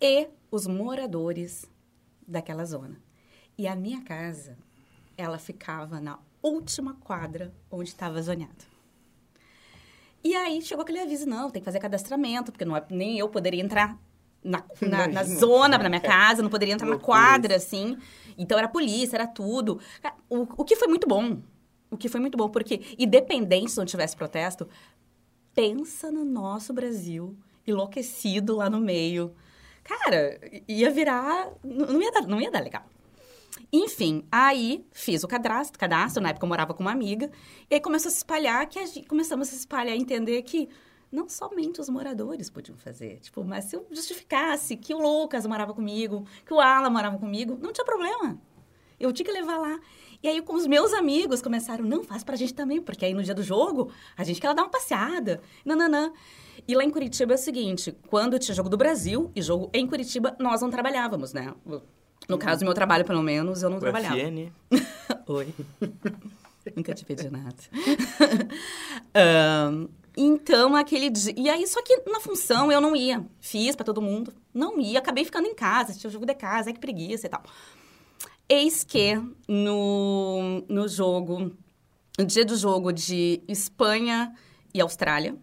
e 0.00 0.28
os 0.50 0.66
moradores 0.66 1.66
daquela 2.26 2.64
zona. 2.64 3.00
E 3.56 3.66
a 3.66 3.74
minha 3.74 4.02
casa, 4.02 4.56
ela 5.18 5.38
ficava 5.38 6.00
na 6.00 6.18
última 6.40 6.94
quadra 6.94 7.52
onde 7.70 7.90
estava 7.90 8.22
zoneado. 8.22 8.64
E 10.22 10.34
aí 10.34 10.62
chegou 10.62 10.82
aquele 10.82 11.00
aviso, 11.00 11.26
não, 11.26 11.50
tem 11.50 11.60
que 11.60 11.64
fazer 11.64 11.80
cadastramento, 11.80 12.50
porque 12.52 12.64
não 12.64 12.76
é- 12.76 12.84
nem 12.90 13.18
eu 13.18 13.28
poderia 13.28 13.62
entrar 13.62 13.98
na, 14.42 14.62
na, 14.80 15.06
na 15.08 15.24
zona, 15.24 15.76
na 15.78 15.88
minha 15.88 16.00
casa, 16.00 16.42
não 16.42 16.48
poderia 16.50 16.74
entrar 16.74 16.86
na 16.86 16.96
quadra, 16.98 17.56
assim. 17.56 17.96
Então 18.36 18.56
era 18.56 18.68
polícia, 18.68 19.16
era 19.16 19.26
tudo. 19.26 19.80
O, 20.30 20.42
o 20.56 20.64
que 20.64 20.76
foi 20.76 20.88
muito 20.88 21.06
bom. 21.08 21.40
O 21.90 21.96
que 21.96 22.08
foi 22.08 22.20
muito 22.20 22.36
bom, 22.38 22.48
porque 22.48 22.94
independente 22.98 23.70
se 23.72 23.78
não 23.78 23.84
tivesse 23.86 24.14
protesto, 24.16 24.68
pensa 25.54 26.10
no 26.10 26.24
nosso 26.24 26.72
Brasil 26.72 27.36
enlouquecido 27.66 28.56
lá 28.56 28.70
no 28.70 28.80
meio. 28.80 29.34
Cara, 29.82 30.38
ia 30.68 30.90
virar. 30.90 31.48
Não 31.64 32.00
ia 32.00 32.12
dar, 32.12 32.22
não 32.26 32.40
ia 32.40 32.50
dar 32.50 32.62
legal. 32.62 32.84
Enfim, 33.72 34.24
aí 34.30 34.86
fiz 34.92 35.22
o 35.24 35.28
cadastro, 35.28 35.78
cadastro, 35.78 36.22
na 36.22 36.30
época 36.30 36.44
eu 36.44 36.48
morava 36.48 36.74
com 36.74 36.82
uma 36.82 36.92
amiga, 36.92 37.30
e 37.70 37.74
aí 37.74 37.80
começou 37.80 38.08
a 38.08 38.12
se 38.12 38.18
espalhar, 38.18 38.66
que 38.68 38.78
a 38.78 38.86
gente, 38.86 39.06
começamos 39.06 39.48
a 39.48 39.50
se 39.50 39.58
espalhar 39.58 39.96
e 39.96 40.00
entender 40.00 40.42
que 40.42 40.68
não 41.10 41.28
somente 41.28 41.80
os 41.80 41.88
moradores 41.88 42.50
podiam 42.50 42.76
fazer, 42.76 43.18
tipo, 43.20 43.42
mas 43.44 43.64
se 43.64 43.76
eu 43.76 43.86
justificasse 43.90 44.76
que 44.76 44.94
o 44.94 44.98
Lucas 44.98 45.46
morava 45.46 45.72
comigo, 45.72 46.26
que 46.44 46.52
o 46.52 46.60
Alan 46.60 46.90
morava 46.90 47.18
comigo, 47.18 47.58
não 47.60 47.72
tinha 47.72 47.84
problema. 47.84 48.38
Eu 49.00 49.12
tinha 49.12 49.24
que 49.24 49.32
levar 49.32 49.58
lá. 49.58 49.78
E 50.20 50.26
aí, 50.26 50.42
com 50.42 50.54
os 50.54 50.66
meus 50.66 50.92
amigos, 50.92 51.40
começaram, 51.40 51.84
não, 51.84 52.02
faz 52.02 52.24
pra 52.24 52.34
gente 52.34 52.52
também, 52.52 52.82
porque 52.82 53.04
aí 53.04 53.14
no 53.14 53.22
dia 53.22 53.34
do 53.34 53.42
jogo, 53.42 53.92
a 54.16 54.24
gente 54.24 54.40
quer 54.40 54.52
dar 54.52 54.62
uma 54.62 54.68
passeada. 54.68 55.40
Nananã. 55.64 56.12
E 56.66 56.74
lá 56.74 56.82
em 56.82 56.90
Curitiba 56.90 57.34
é 57.34 57.36
o 57.36 57.38
seguinte, 57.38 57.96
quando 58.08 58.38
tinha 58.38 58.54
jogo 58.54 58.68
do 58.68 58.76
Brasil 58.76 59.30
e 59.36 59.40
jogo 59.40 59.70
em 59.72 59.86
Curitiba, 59.86 60.36
nós 60.40 60.60
não 60.60 60.70
trabalhávamos, 60.70 61.32
né? 61.32 61.54
No 62.28 62.36
caso 62.36 62.60
do 62.60 62.64
meu 62.66 62.74
trabalho, 62.74 63.04
pelo 63.04 63.22
menos, 63.22 63.62
eu 63.62 63.70
não 63.70 63.78
O 63.78 63.80
trabalhava. 63.80 64.16
FN, 64.16 64.52
Oi. 65.26 65.54
Nunca 66.76 66.94
te 66.94 67.04
pedi 67.04 67.30
nada. 67.30 67.56
Ahn, 69.14 69.88
então, 70.14 70.76
aquele 70.76 71.08
dia... 71.08 71.32
E 71.34 71.48
aí, 71.48 71.66
só 71.66 71.82
que 71.82 72.02
na 72.10 72.20
função 72.20 72.70
eu 72.70 72.80
não 72.80 72.94
ia. 72.94 73.24
Fiz 73.40 73.74
pra 73.74 73.84
todo 73.84 74.02
mundo. 74.02 74.34
Não 74.52 74.78
ia. 74.78 74.98
Acabei 74.98 75.24
ficando 75.24 75.46
em 75.46 75.54
casa. 75.54 75.94
Tinha 75.94 76.08
o 76.08 76.12
jogo 76.12 76.26
de 76.26 76.34
casa. 76.34 76.68
Ai, 76.68 76.74
que 76.74 76.80
preguiça 76.80 77.26
e 77.26 77.30
tal. 77.30 77.42
Eis 78.46 78.84
que 78.84 79.14
no, 79.48 80.62
no 80.68 80.86
jogo... 80.86 81.52
No 82.18 82.24
dia 82.26 82.44
do 82.44 82.56
jogo 82.56 82.92
de 82.92 83.40
Espanha 83.46 84.34
e 84.74 84.80
Austrália, 84.80 85.36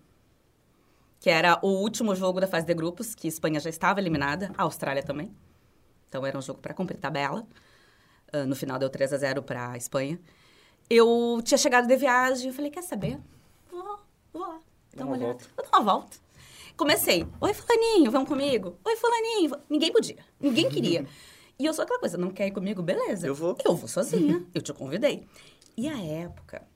que 1.21 1.29
era 1.29 1.57
o 1.63 1.69
último 1.69 2.13
jogo 2.13 2.41
da 2.41 2.47
fase 2.47 2.65
de 2.65 2.73
grupos, 2.73 3.15
que 3.15 3.29
Espanha 3.29 3.61
já 3.61 3.69
estava 3.69 4.01
eliminada, 4.01 4.51
a 4.57 4.63
Austrália 4.63 5.01
também. 5.01 5.31
Então, 6.15 6.25
era 6.25 6.37
um 6.37 6.41
jogo 6.41 6.61
para 6.61 6.73
cumprir 6.73 6.97
tabela. 6.97 7.45
Ah, 8.31 8.45
no 8.45 8.55
final, 8.55 8.79
deu 8.79 8.89
3 8.89 9.11
a 9.11 9.17
0 9.17 9.43
para 9.43 9.71
a 9.71 9.77
Espanha. 9.77 10.17
eu 10.89 11.41
tinha 11.43 11.57
chegado 11.57 11.87
de 11.87 11.97
viagem, 11.97 12.47
eu 12.47 12.53
falei, 12.53 12.71
quer 12.71 12.83
saber? 12.83 13.19
Vou, 13.69 13.99
vou 14.31 14.41
lá. 14.41 14.59
Dá 14.95 15.03
uma 15.03 15.15
uma 15.15 15.25
olhada. 15.25 15.43
Vou 15.57 15.65
dar 15.69 15.77
uma 15.77 15.93
volta. 15.93 16.17
Comecei. 16.77 17.27
Oi, 17.41 17.53
fulaninho, 17.53 18.11
vamos 18.11 18.29
comigo? 18.29 18.79
Oi, 18.85 18.95
fulaninho. 18.95 19.51
Ninguém 19.69 19.91
podia. 19.91 20.17
Ninguém 20.39 20.69
queria. 20.69 21.05
E 21.57 21.65
eu 21.65 21.73
sou 21.73 21.83
aquela 21.83 22.01
coisa, 22.01 22.17
não 22.17 22.31
quer 22.31 22.47
ir 22.47 22.51
comigo? 22.51 22.83
Beleza. 22.83 23.25
Eu 23.27 23.33
vou. 23.33 23.57
Eu 23.63 23.77
vou 23.77 23.87
sozinha. 23.87 24.45
Eu 24.53 24.61
te 24.61 24.73
convidei. 24.73 25.25
E 25.77 25.87
a 25.87 25.97
época, 25.97 26.67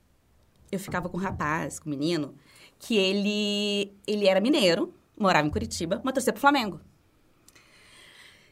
eu 0.72 0.80
ficava 0.80 1.10
com 1.10 1.18
um 1.18 1.20
rapaz, 1.20 1.80
com 1.80 1.90
um 1.90 1.92
menino, 1.92 2.34
que 2.80 2.96
ele, 2.96 3.94
ele 4.08 4.26
era 4.26 4.40
mineiro, 4.40 4.94
morava 5.18 5.46
em 5.46 5.52
Curitiba, 5.52 6.00
mas 6.02 6.14
torcia 6.14 6.32
pro 6.32 6.40
Flamengo. 6.40 6.80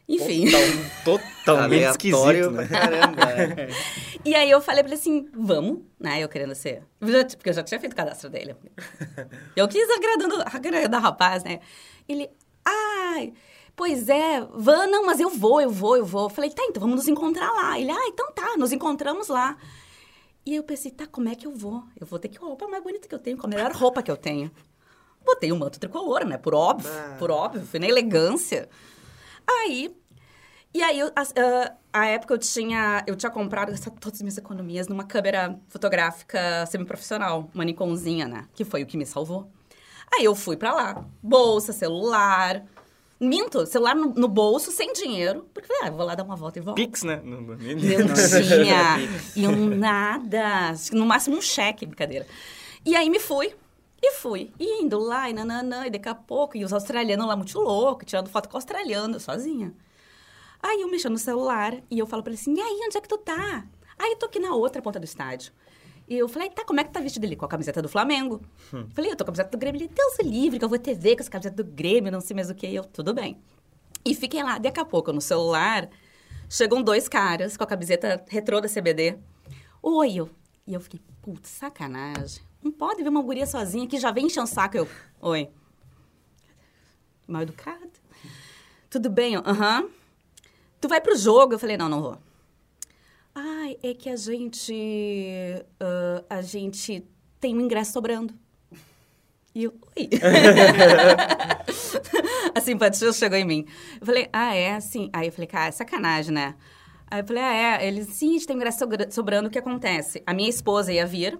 Enfim. 0.08 0.46
Total- 1.04 1.26
totalmente 1.44 1.82
esquisito, 1.90 2.50
né? 2.50 2.66
caramba. 2.66 3.22
é. 3.24 3.68
E 4.24 4.34
aí 4.34 4.50
eu 4.50 4.60
falei 4.60 4.82
pra 4.82 4.92
ele 4.92 5.00
assim, 5.00 5.28
vamos, 5.32 5.80
né? 5.98 6.22
Eu 6.22 6.28
querendo 6.28 6.54
ser. 6.54 6.82
Porque 6.98 7.48
eu 7.50 7.52
já 7.54 7.62
tinha 7.62 7.78
feito 7.78 7.92
o 7.92 7.96
cadastro 7.96 8.28
dele. 8.28 8.56
Eu 9.54 9.66
quis 9.68 9.88
agradando, 9.90 10.42
agradar 10.52 11.00
o 11.00 11.02
rapaz, 11.04 11.44
né? 11.44 11.60
Ele, 12.08 12.28
ai, 12.64 13.32
pois 13.76 14.08
é, 14.08 14.40
Van, 14.52 14.86
não, 14.88 15.06
mas 15.06 15.20
eu 15.20 15.30
vou, 15.30 15.60
eu 15.60 15.70
vou, 15.70 15.96
eu 15.96 16.04
vou. 16.04 16.24
Eu 16.24 16.28
falei, 16.30 16.50
tá, 16.50 16.62
então 16.64 16.80
vamos 16.80 16.96
nos 16.96 17.08
encontrar 17.08 17.50
lá. 17.52 17.78
Ele, 17.78 17.90
ah, 17.90 18.06
então 18.08 18.30
tá, 18.32 18.56
nos 18.58 18.72
encontramos 18.72 19.28
lá. 19.28 19.56
E 20.44 20.54
eu 20.56 20.62
pensei, 20.62 20.90
tá, 20.90 21.06
como 21.06 21.28
é 21.28 21.34
que 21.34 21.46
eu 21.46 21.52
vou? 21.54 21.82
Eu 21.98 22.06
vou 22.06 22.18
ter 22.18 22.28
que 22.28 22.38
roupa 22.38 22.66
mais 22.66 22.82
bonita 22.82 23.06
que 23.08 23.14
eu 23.14 23.18
tenho, 23.18 23.36
com 23.38 23.46
a 23.46 23.50
melhor 23.50 23.70
roupa 23.72 24.02
que 24.02 24.10
eu 24.10 24.16
tenho. 24.16 24.50
Botei 25.24 25.52
um 25.52 25.56
manto 25.58 25.78
tricolor, 25.78 26.24
né? 26.26 26.36
Por 26.38 26.54
óbvio, 26.54 26.90
Ah. 26.90 27.16
por 27.18 27.30
óbvio, 27.30 27.62
fui 27.64 27.78
na 27.78 27.86
elegância. 27.86 28.68
Aí, 29.48 29.90
e 30.74 30.82
aí, 30.82 30.98
eu- 30.98 31.10
a, 31.16 31.22
a- 31.22 31.72
a 31.92 32.06
época 32.06 32.34
eu 32.34 32.38
tinha, 32.38 33.02
eu 33.06 33.16
tinha 33.16 33.30
comprado 33.30 33.70
gastado 33.70 33.98
todas 33.98 34.18
as 34.18 34.22
minhas 34.22 34.36
economias 34.38 34.86
numa 34.88 35.04
câmera 35.04 35.58
fotográfica 35.68 36.66
semiprofissional, 36.66 37.50
uma 37.54 37.64
Nikonzinha, 37.64 38.28
né? 38.28 38.44
Que 38.54 38.64
foi 38.64 38.82
o 38.82 38.86
que 38.86 38.96
me 38.96 39.06
salvou. 39.06 39.50
Aí 40.14 40.24
eu 40.24 40.34
fui 40.34 40.56
pra 40.56 40.72
lá, 40.74 41.04
bolsa, 41.22 41.72
celular. 41.72 42.64
Minto, 43.20 43.66
celular 43.66 43.96
no, 43.96 44.14
no 44.14 44.28
bolso, 44.28 44.70
sem 44.70 44.92
dinheiro. 44.92 45.48
Porque 45.52 45.66
falei, 45.66 45.88
ah, 45.88 45.90
vou 45.90 46.06
lá 46.06 46.14
dar 46.14 46.22
uma 46.22 46.36
volta 46.36 46.58
e 46.58 46.62
volto. 46.62 46.76
Pix, 46.76 47.02
né? 47.02 47.20
Não, 47.24 47.40
não, 47.40 47.56
nem- 47.56 47.74
Não 47.74 48.14
tinha. 48.14 48.98
E 49.34 49.44
eu 49.44 49.50
nada. 49.56 50.72
No 50.92 51.04
máximo 51.04 51.36
um 51.36 51.42
cheque, 51.42 51.84
brincadeira. 51.84 52.26
E 52.86 52.94
aí 52.94 53.10
me 53.10 53.18
fui. 53.18 53.52
E 54.00 54.12
fui. 54.12 54.52
Indo 54.58 54.98
lá, 54.98 55.28
e 55.28 55.32
nananã, 55.32 55.86
e 55.86 55.90
daqui 55.90 56.08
a 56.08 56.14
pouco, 56.14 56.56
e 56.56 56.64
os 56.64 56.72
australianos 56.72 57.26
lá 57.26 57.36
muito 57.36 57.58
loucos, 57.58 58.06
tirando 58.06 58.28
foto 58.28 58.48
com 58.48 58.54
o 58.54 58.58
australiano, 58.58 59.18
sozinha. 59.18 59.74
Aí 60.62 60.80
eu 60.80 60.90
mexendo 60.90 61.12
no 61.12 61.18
celular, 61.18 61.74
e 61.90 61.98
eu 61.98 62.06
falo 62.06 62.22
pra 62.22 62.32
ele 62.32 62.40
assim, 62.40 62.54
e 62.54 62.60
aí, 62.60 62.80
onde 62.84 62.96
é 62.96 63.00
que 63.00 63.08
tu 63.08 63.18
tá? 63.18 63.66
Aí 63.98 64.12
eu 64.12 64.16
tô 64.16 64.26
aqui 64.26 64.38
na 64.38 64.54
outra 64.54 64.80
ponta 64.80 64.98
do 64.98 65.04
estádio. 65.04 65.52
E 66.08 66.16
eu 66.16 66.28
falei, 66.28 66.48
tá, 66.48 66.64
como 66.64 66.80
é 66.80 66.84
que 66.84 66.90
tá 66.90 67.00
vestido 67.00 67.26
ali? 67.26 67.36
Com 67.36 67.44
a 67.44 67.48
camiseta 67.48 67.82
do 67.82 67.88
Flamengo. 67.88 68.40
Falei, 68.94 69.10
eu 69.10 69.16
tô 69.16 69.24
com 69.24 69.30
a 69.30 69.34
camiseta 69.34 69.50
do 69.50 69.60
Grêmio. 69.60 69.78
Ele, 69.82 69.88
Deus 69.88 70.18
livre, 70.22 70.58
que 70.58 70.64
eu 70.64 70.68
vou 70.68 70.78
ver 70.78 71.16
com 71.16 71.20
essa 71.20 71.30
camiseta 71.30 71.62
do 71.62 71.70
Grêmio, 71.70 72.10
não 72.10 72.20
sei 72.20 72.34
mais 72.34 72.48
o 72.48 72.54
que. 72.54 72.66
E 72.66 72.76
eu, 72.76 72.84
tudo 72.84 73.12
bem. 73.12 73.38
E 74.04 74.14
fiquei 74.14 74.42
lá. 74.42 74.56
Daqui 74.58 74.80
a 74.80 74.86
pouco, 74.86 75.12
no 75.12 75.20
celular, 75.20 75.90
chegam 76.48 76.82
dois 76.82 77.08
caras 77.08 77.58
com 77.58 77.64
a 77.64 77.66
camiseta 77.66 78.24
retrô 78.26 78.58
da 78.58 78.68
CBD. 78.68 79.18
Oi, 79.82 80.14
eu. 80.14 80.30
E 80.66 80.72
eu 80.72 80.80
fiquei, 80.80 81.00
putz, 81.20 81.50
sacanagem. 81.50 82.47
Não 82.62 82.72
pode 82.72 83.02
ver 83.02 83.08
uma 83.08 83.22
guria 83.22 83.46
sozinha 83.46 83.86
que 83.86 83.98
já 83.98 84.10
vem 84.10 84.26
enchendo 84.26 84.44
o 84.44 84.48
saco. 84.48 84.76
Eu, 84.76 84.88
oi. 85.20 85.48
Mal 87.26 87.42
educado. 87.42 87.90
Tudo 88.90 89.10
bem? 89.10 89.36
Aham. 89.36 89.88
Tu 90.80 90.88
vai 90.88 91.00
pro 91.00 91.16
jogo? 91.16 91.54
Eu 91.54 91.58
falei, 91.58 91.76
não, 91.76 91.88
não 91.88 92.02
vou. 92.02 92.18
Ai, 93.34 93.76
é 93.82 93.94
que 93.94 94.08
a 94.08 94.16
gente. 94.16 94.74
ah, 95.80 96.24
a 96.30 96.42
gente 96.42 97.06
tem 97.40 97.56
um 97.56 97.60
ingresso 97.60 97.92
sobrando. 97.92 98.34
E 99.54 99.64
eu, 99.64 99.74
oi. 99.96 100.08
a 102.54 102.60
simpatia 102.60 103.12
chegou 103.12 103.38
em 103.38 103.44
mim. 103.44 103.66
Eu 104.00 104.06
falei, 104.06 104.28
ah, 104.32 104.54
é? 104.54 104.74
Assim. 104.74 105.08
Aí 105.12 105.28
eu 105.28 105.32
falei, 105.32 105.46
cara, 105.46 105.68
é 105.68 105.70
sacanagem, 105.70 106.32
né? 106.32 106.54
Aí 107.10 107.20
eu 107.20 107.26
falei, 107.26 107.42
ah, 107.42 107.54
é? 107.80 107.86
Eles, 107.86 108.08
sim, 108.08 108.30
a 108.30 108.32
gente 108.32 108.46
tem 108.46 108.56
um 108.56 108.58
ingresso 108.58 108.78
sobra- 108.78 109.10
sobrando. 109.10 109.48
O 109.48 109.50
que 109.50 109.58
acontece? 109.58 110.22
A 110.26 110.34
minha 110.34 110.48
esposa 110.50 110.92
ia 110.92 111.06
vir. 111.06 111.38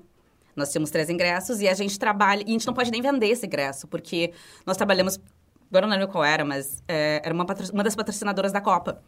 Nós 0.59 0.71
tínhamos 0.71 0.90
três 0.90 1.09
ingressos 1.09 1.61
e 1.61 1.68
a 1.68 1.75
gente 1.75 1.99
trabalha. 1.99 2.42
E 2.42 2.51
a 2.51 2.53
gente 2.53 2.66
não 2.66 2.75
pode 2.75 2.90
nem 2.90 3.01
vender 3.01 3.29
esse 3.29 3.47
ingresso, 3.47 3.87
porque 3.87 4.33
nós 4.66 4.77
trabalhamos. 4.77 5.18
Agora 5.71 5.87
não 5.87 5.94
lembro 5.94 6.09
qual 6.09 6.25
era, 6.25 6.44
mas 6.44 6.83
é, 6.88 7.21
era 7.25 7.35
uma, 7.35 7.47
uma 7.73 7.85
das 7.85 7.94
patrocinadoras 7.94 8.53
da 8.53 8.61
Copa. 8.61 9.03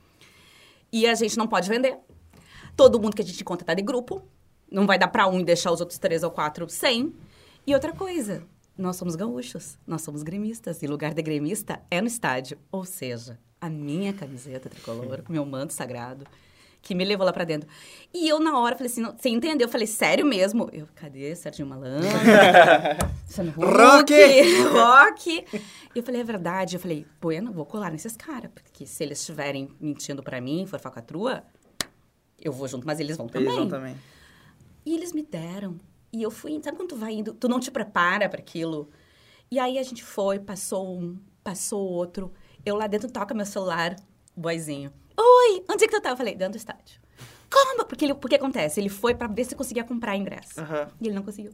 E 0.93 1.07
a 1.07 1.15
gente 1.15 1.37
não 1.37 1.47
pode 1.47 1.69
vender. 1.69 1.99
Todo 2.77 3.01
mundo 3.01 3.15
que 3.15 3.23
a 3.23 3.25
gente 3.25 3.41
encontra 3.41 3.67
tá 3.67 3.75
de 3.75 3.83
grupo. 3.83 4.23
Não 4.71 4.87
vai 4.87 4.99
dar 4.99 5.09
pra 5.09 5.27
um 5.27 5.41
e 5.41 5.45
deixar 5.45 5.73
os 5.73 5.81
outros 5.81 5.99
três 5.99 6.23
ou 6.23 6.31
quatro 6.31 6.69
sem. 6.69 7.15
E 7.67 7.75
outra 7.75 7.93
coisa, 7.93 8.45
nós 8.79 8.97
somos 8.97 9.17
gaúchos, 9.17 9.79
nós 9.87 10.03
somos 10.03 10.23
gremistas. 10.23 10.83
E 10.83 10.87
lugar 10.87 11.13
de 11.13 11.23
gremista 11.23 11.81
é 11.91 12.01
no 12.01 12.07
estádio. 12.07 12.59
Ou 12.71 12.85
seja, 12.85 13.39
a 13.61 13.69
minha 13.69 14.13
camiseta 14.13 14.69
tricolor, 14.69 15.23
meu 15.29 15.45
manto 15.45 15.73
sagrado, 15.73 16.27
que 16.83 16.95
me 16.95 17.05
levou 17.05 17.27
lá 17.27 17.33
pra 17.33 17.45
dentro. 17.45 17.69
E 18.12 18.29
eu, 18.29 18.40
na 18.40 18.59
hora, 18.59 18.75
falei 18.75 18.90
assim, 18.90 19.01
não, 19.01 19.16
você 19.16 19.29
entendeu? 19.29 19.66
Eu 19.66 19.71
falei, 19.71 19.87
sério 19.87 20.25
mesmo? 20.25 20.69
Eu, 20.73 20.88
cadê 20.95 21.35
Serginho 21.37 21.69
Malandro? 21.69 22.09
Rock! 23.57 24.12
Rock! 24.73 25.45
E 25.95 25.99
eu 25.99 26.03
falei, 26.03 26.21
é 26.21 26.25
verdade. 26.25 26.77
Eu 26.77 26.81
falei, 26.81 27.07
bueno, 27.21 27.53
vou 27.53 27.66
colar 27.66 27.90
nesses 27.90 28.16
caras. 28.16 28.51
Porque 28.55 28.87
se 28.87 29.03
eles 29.03 29.21
estiverem 29.21 29.69
mentindo 29.81 30.23
pra 30.23 30.40
mim, 30.40 30.66
for 30.66 30.81
falcatrua, 30.81 31.45
eu 32.40 32.53
vou 32.53 32.66
junto, 32.66 32.87
mas 32.87 32.99
eles 32.99 33.16
vão 33.16 33.29
também. 33.29 33.49
Eles 33.49 33.59
vão 33.59 33.69
também. 33.69 33.97
E 34.85 34.95
eles 34.95 35.12
me 35.12 35.23
deram. 35.23 35.77
E 36.12 36.23
eu 36.23 36.31
fui, 36.31 36.61
sabe 36.62 36.77
quando 36.77 36.88
tu 36.88 36.97
vai 36.97 37.12
indo, 37.12 37.33
tu 37.35 37.49
não 37.49 37.61
te 37.61 37.71
prepara 37.71 38.29
para 38.29 38.40
aquilo. 38.40 38.90
E 39.51 39.59
aí 39.59 39.79
a 39.79 39.83
gente 39.83 40.03
foi, 40.03 40.38
passou 40.38 40.99
um, 40.99 41.19
passou 41.45 41.87
outro. 41.87 42.33
Eu 42.64 42.77
lá 42.77 42.87
dentro 42.87 43.11
toca 43.11 43.35
meu 43.35 43.47
celular, 43.47 43.95
boizinho. 44.37 44.93
Oi, 45.16 45.64
onde 45.68 45.85
é 45.85 45.88
que 45.88 45.94
tu 45.94 46.01
tá? 46.01 46.11
Eu 46.11 46.16
falei, 46.16 46.35
dentro 46.35 46.53
do 46.53 46.57
estádio. 46.59 47.01
Como? 47.51 47.85
Porque 47.85 48.05
ele, 48.05 48.14
porque 48.14 48.37
acontece, 48.37 48.81
ele 48.81 48.88
foi 48.88 49.14
para 49.14 49.27
ver 49.27 49.44
se 49.44 49.55
conseguia 49.57 49.85
comprar 49.85 50.16
ingresso. 50.16 50.61
Aham. 50.61 50.88
E 51.01 51.07
ele 51.07 51.14
não 51.14 51.23
conseguiu. 51.23 51.53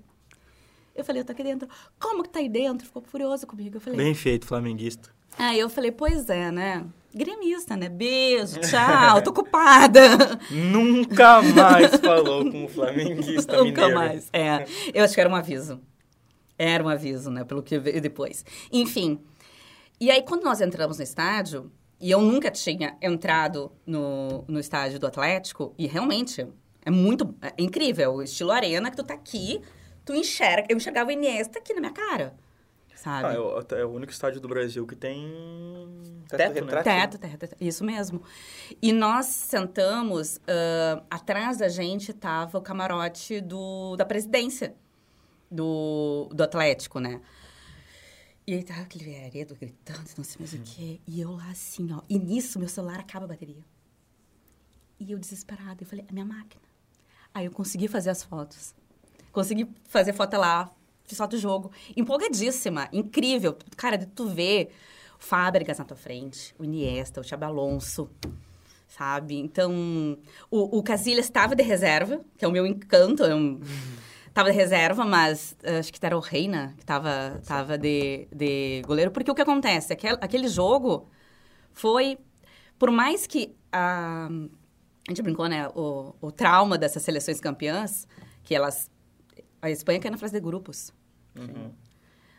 Eu 0.94 1.04
falei, 1.04 1.20
eu 1.20 1.26
tô 1.26 1.32
aqui 1.32 1.42
dentro. 1.42 1.68
Como 1.98 2.22
que 2.22 2.28
tá 2.30 2.38
aí 2.38 2.48
dentro? 2.48 2.86
Ficou 2.86 3.02
furioso 3.02 3.46
comigo. 3.46 3.76
Eu 3.76 3.80
falei, 3.80 3.98
Bem 3.98 4.14
feito, 4.14 4.46
flamenguista. 4.46 5.10
Aí 5.38 5.58
eu 5.58 5.68
falei, 5.68 5.92
pois 5.92 6.30
é, 6.30 6.50
né? 6.50 6.86
Gremista, 7.14 7.76
né? 7.76 7.88
Beijo, 7.88 8.60
tchau, 8.60 9.22
tô 9.22 9.30
ocupada. 9.30 10.00
Nunca 10.50 11.42
mais 11.42 11.96
falou 11.96 12.50
com 12.50 12.64
o 12.64 12.68
flamenguista 12.68 13.56
Nunca 13.58 13.88
mineiro. 13.88 13.94
mais. 13.94 14.28
É, 14.32 14.66
eu 14.94 15.04
acho 15.04 15.14
que 15.14 15.20
era 15.20 15.28
um 15.28 15.34
aviso. 15.34 15.80
Era 16.58 16.82
um 16.82 16.88
aviso, 16.88 17.30
né? 17.30 17.44
Pelo 17.44 17.62
que 17.62 17.78
veio 17.78 18.00
depois. 18.00 18.44
Enfim. 18.72 19.20
E 20.00 20.10
aí, 20.10 20.22
quando 20.22 20.44
nós 20.44 20.60
entramos 20.60 20.96
no 20.98 21.04
estádio, 21.04 21.70
e 22.00 22.10
eu 22.10 22.20
nunca 22.20 22.50
tinha 22.50 22.96
entrado 23.00 23.72
no, 23.86 24.44
no 24.46 24.60
estádio 24.60 24.98
do 24.98 25.06
Atlético, 25.06 25.74
e 25.78 25.86
realmente 25.86 26.46
é 26.84 26.90
muito 26.90 27.34
é 27.40 27.52
incrível. 27.58 28.14
O 28.14 28.22
estilo 28.22 28.52
arena, 28.52 28.90
que 28.90 28.96
tu 28.96 29.02
tá 29.02 29.14
aqui, 29.14 29.60
tu 30.04 30.14
enxerga. 30.14 30.66
Eu 30.68 30.76
enxergava 30.76 31.08
o 31.08 31.12
Iniesta 31.12 31.58
aqui 31.58 31.74
na 31.74 31.80
minha 31.80 31.92
cara. 31.92 32.34
Sabe? 32.94 33.26
Ah, 33.28 33.34
é, 33.34 33.38
o, 33.38 33.60
é 33.76 33.84
o 33.84 33.90
único 33.90 34.10
estádio 34.10 34.40
do 34.40 34.48
Brasil 34.48 34.86
que 34.86 34.96
tem 34.96 35.28
Teto 36.28 36.54
teto, 36.54 36.64
né? 36.64 36.82
Teto, 36.82 37.18
teto, 37.18 37.38
teto, 37.38 37.56
isso 37.60 37.84
mesmo. 37.84 38.22
E 38.80 38.92
nós 38.92 39.26
sentamos, 39.26 40.40
ah, 40.46 41.02
atrás 41.10 41.58
da 41.58 41.68
gente 41.68 42.10
estava 42.10 42.58
o 42.58 42.62
camarote 42.62 43.40
do, 43.40 43.96
da 43.96 44.04
presidência 44.04 44.74
do, 45.50 46.28
do 46.32 46.42
Atlético, 46.42 46.98
né? 46.98 47.20
E 48.46 48.54
aí 48.54 48.62
tava 48.62 48.82
aquele 48.82 49.04
veredo 49.06 49.56
gritando, 49.56 50.08
não 50.16 50.22
sei 50.22 50.36
mais 50.38 50.52
o 50.52 50.58
quê. 50.60 51.00
E 51.04 51.20
eu 51.20 51.32
lá 51.32 51.50
assim, 51.50 51.92
ó. 51.92 52.02
E 52.08 52.16
nisso, 52.16 52.60
meu 52.60 52.68
celular 52.68 53.00
acaba 53.00 53.24
a 53.24 53.28
bateria. 53.28 53.64
E 55.00 55.10
eu 55.10 55.18
desesperada, 55.18 55.82
eu 55.82 55.86
falei, 55.86 56.04
a 56.08 56.12
minha 56.12 56.24
máquina. 56.24 56.62
Aí 57.34 57.46
eu 57.46 57.50
consegui 57.50 57.88
fazer 57.88 58.10
as 58.10 58.22
fotos. 58.22 58.72
Consegui 59.32 59.68
fazer 59.88 60.12
foto 60.12 60.36
lá, 60.36 60.70
fiz 61.04 61.18
foto 61.18 61.32
do 61.32 61.38
jogo. 61.38 61.72
Empolgadíssima, 61.96 62.88
incrível. 62.92 63.58
Cara, 63.76 63.98
tu 63.98 64.28
ver 64.28 64.72
o 65.18 65.22
Fábricas 65.22 65.78
na 65.78 65.84
tua 65.84 65.96
frente, 65.96 66.54
o 66.56 66.64
Iniesta, 66.64 67.20
o 67.20 67.24
Xabi 67.24 67.44
Alonso, 67.44 68.08
sabe? 68.86 69.36
Então, 69.36 70.16
o, 70.50 70.78
o 70.78 70.82
Casillas 70.84 71.26
estava 71.26 71.56
de 71.56 71.64
reserva, 71.64 72.24
que 72.38 72.44
é 72.44 72.48
o 72.48 72.52
meu 72.52 72.64
encanto. 72.64 73.24
É 73.24 73.34
um, 73.34 73.60
Tava 74.36 74.50
de 74.50 74.54
reserva, 74.58 75.02
mas 75.02 75.56
eh, 75.62 75.78
acho 75.78 75.90
que 75.90 75.98
era 76.04 76.14
o 76.14 76.20
Reina 76.20 76.74
que 76.76 76.84
tava, 76.84 77.40
tava 77.46 77.78
de, 77.78 78.28
de 78.30 78.82
goleiro. 78.86 79.10
Porque 79.10 79.30
o 79.30 79.34
que 79.34 79.40
acontece? 79.40 79.94
Aquele, 79.94 80.18
aquele 80.20 80.46
jogo 80.46 81.08
foi... 81.72 82.18
Por 82.78 82.90
mais 82.90 83.26
que 83.26 83.56
a... 83.72 84.28
A 84.28 85.10
gente 85.10 85.22
brincou, 85.22 85.48
né? 85.48 85.68
O, 85.68 86.14
o 86.20 86.30
trauma 86.30 86.76
dessas 86.76 87.02
seleções 87.02 87.40
campeãs, 87.40 88.06
que 88.44 88.54
elas... 88.54 88.90
A 89.62 89.70
Espanha 89.70 90.00
caiu 90.00 90.12
na 90.12 90.18
fase 90.18 90.34
de 90.34 90.40
grupos. 90.40 90.92
Uhum. 91.34 91.72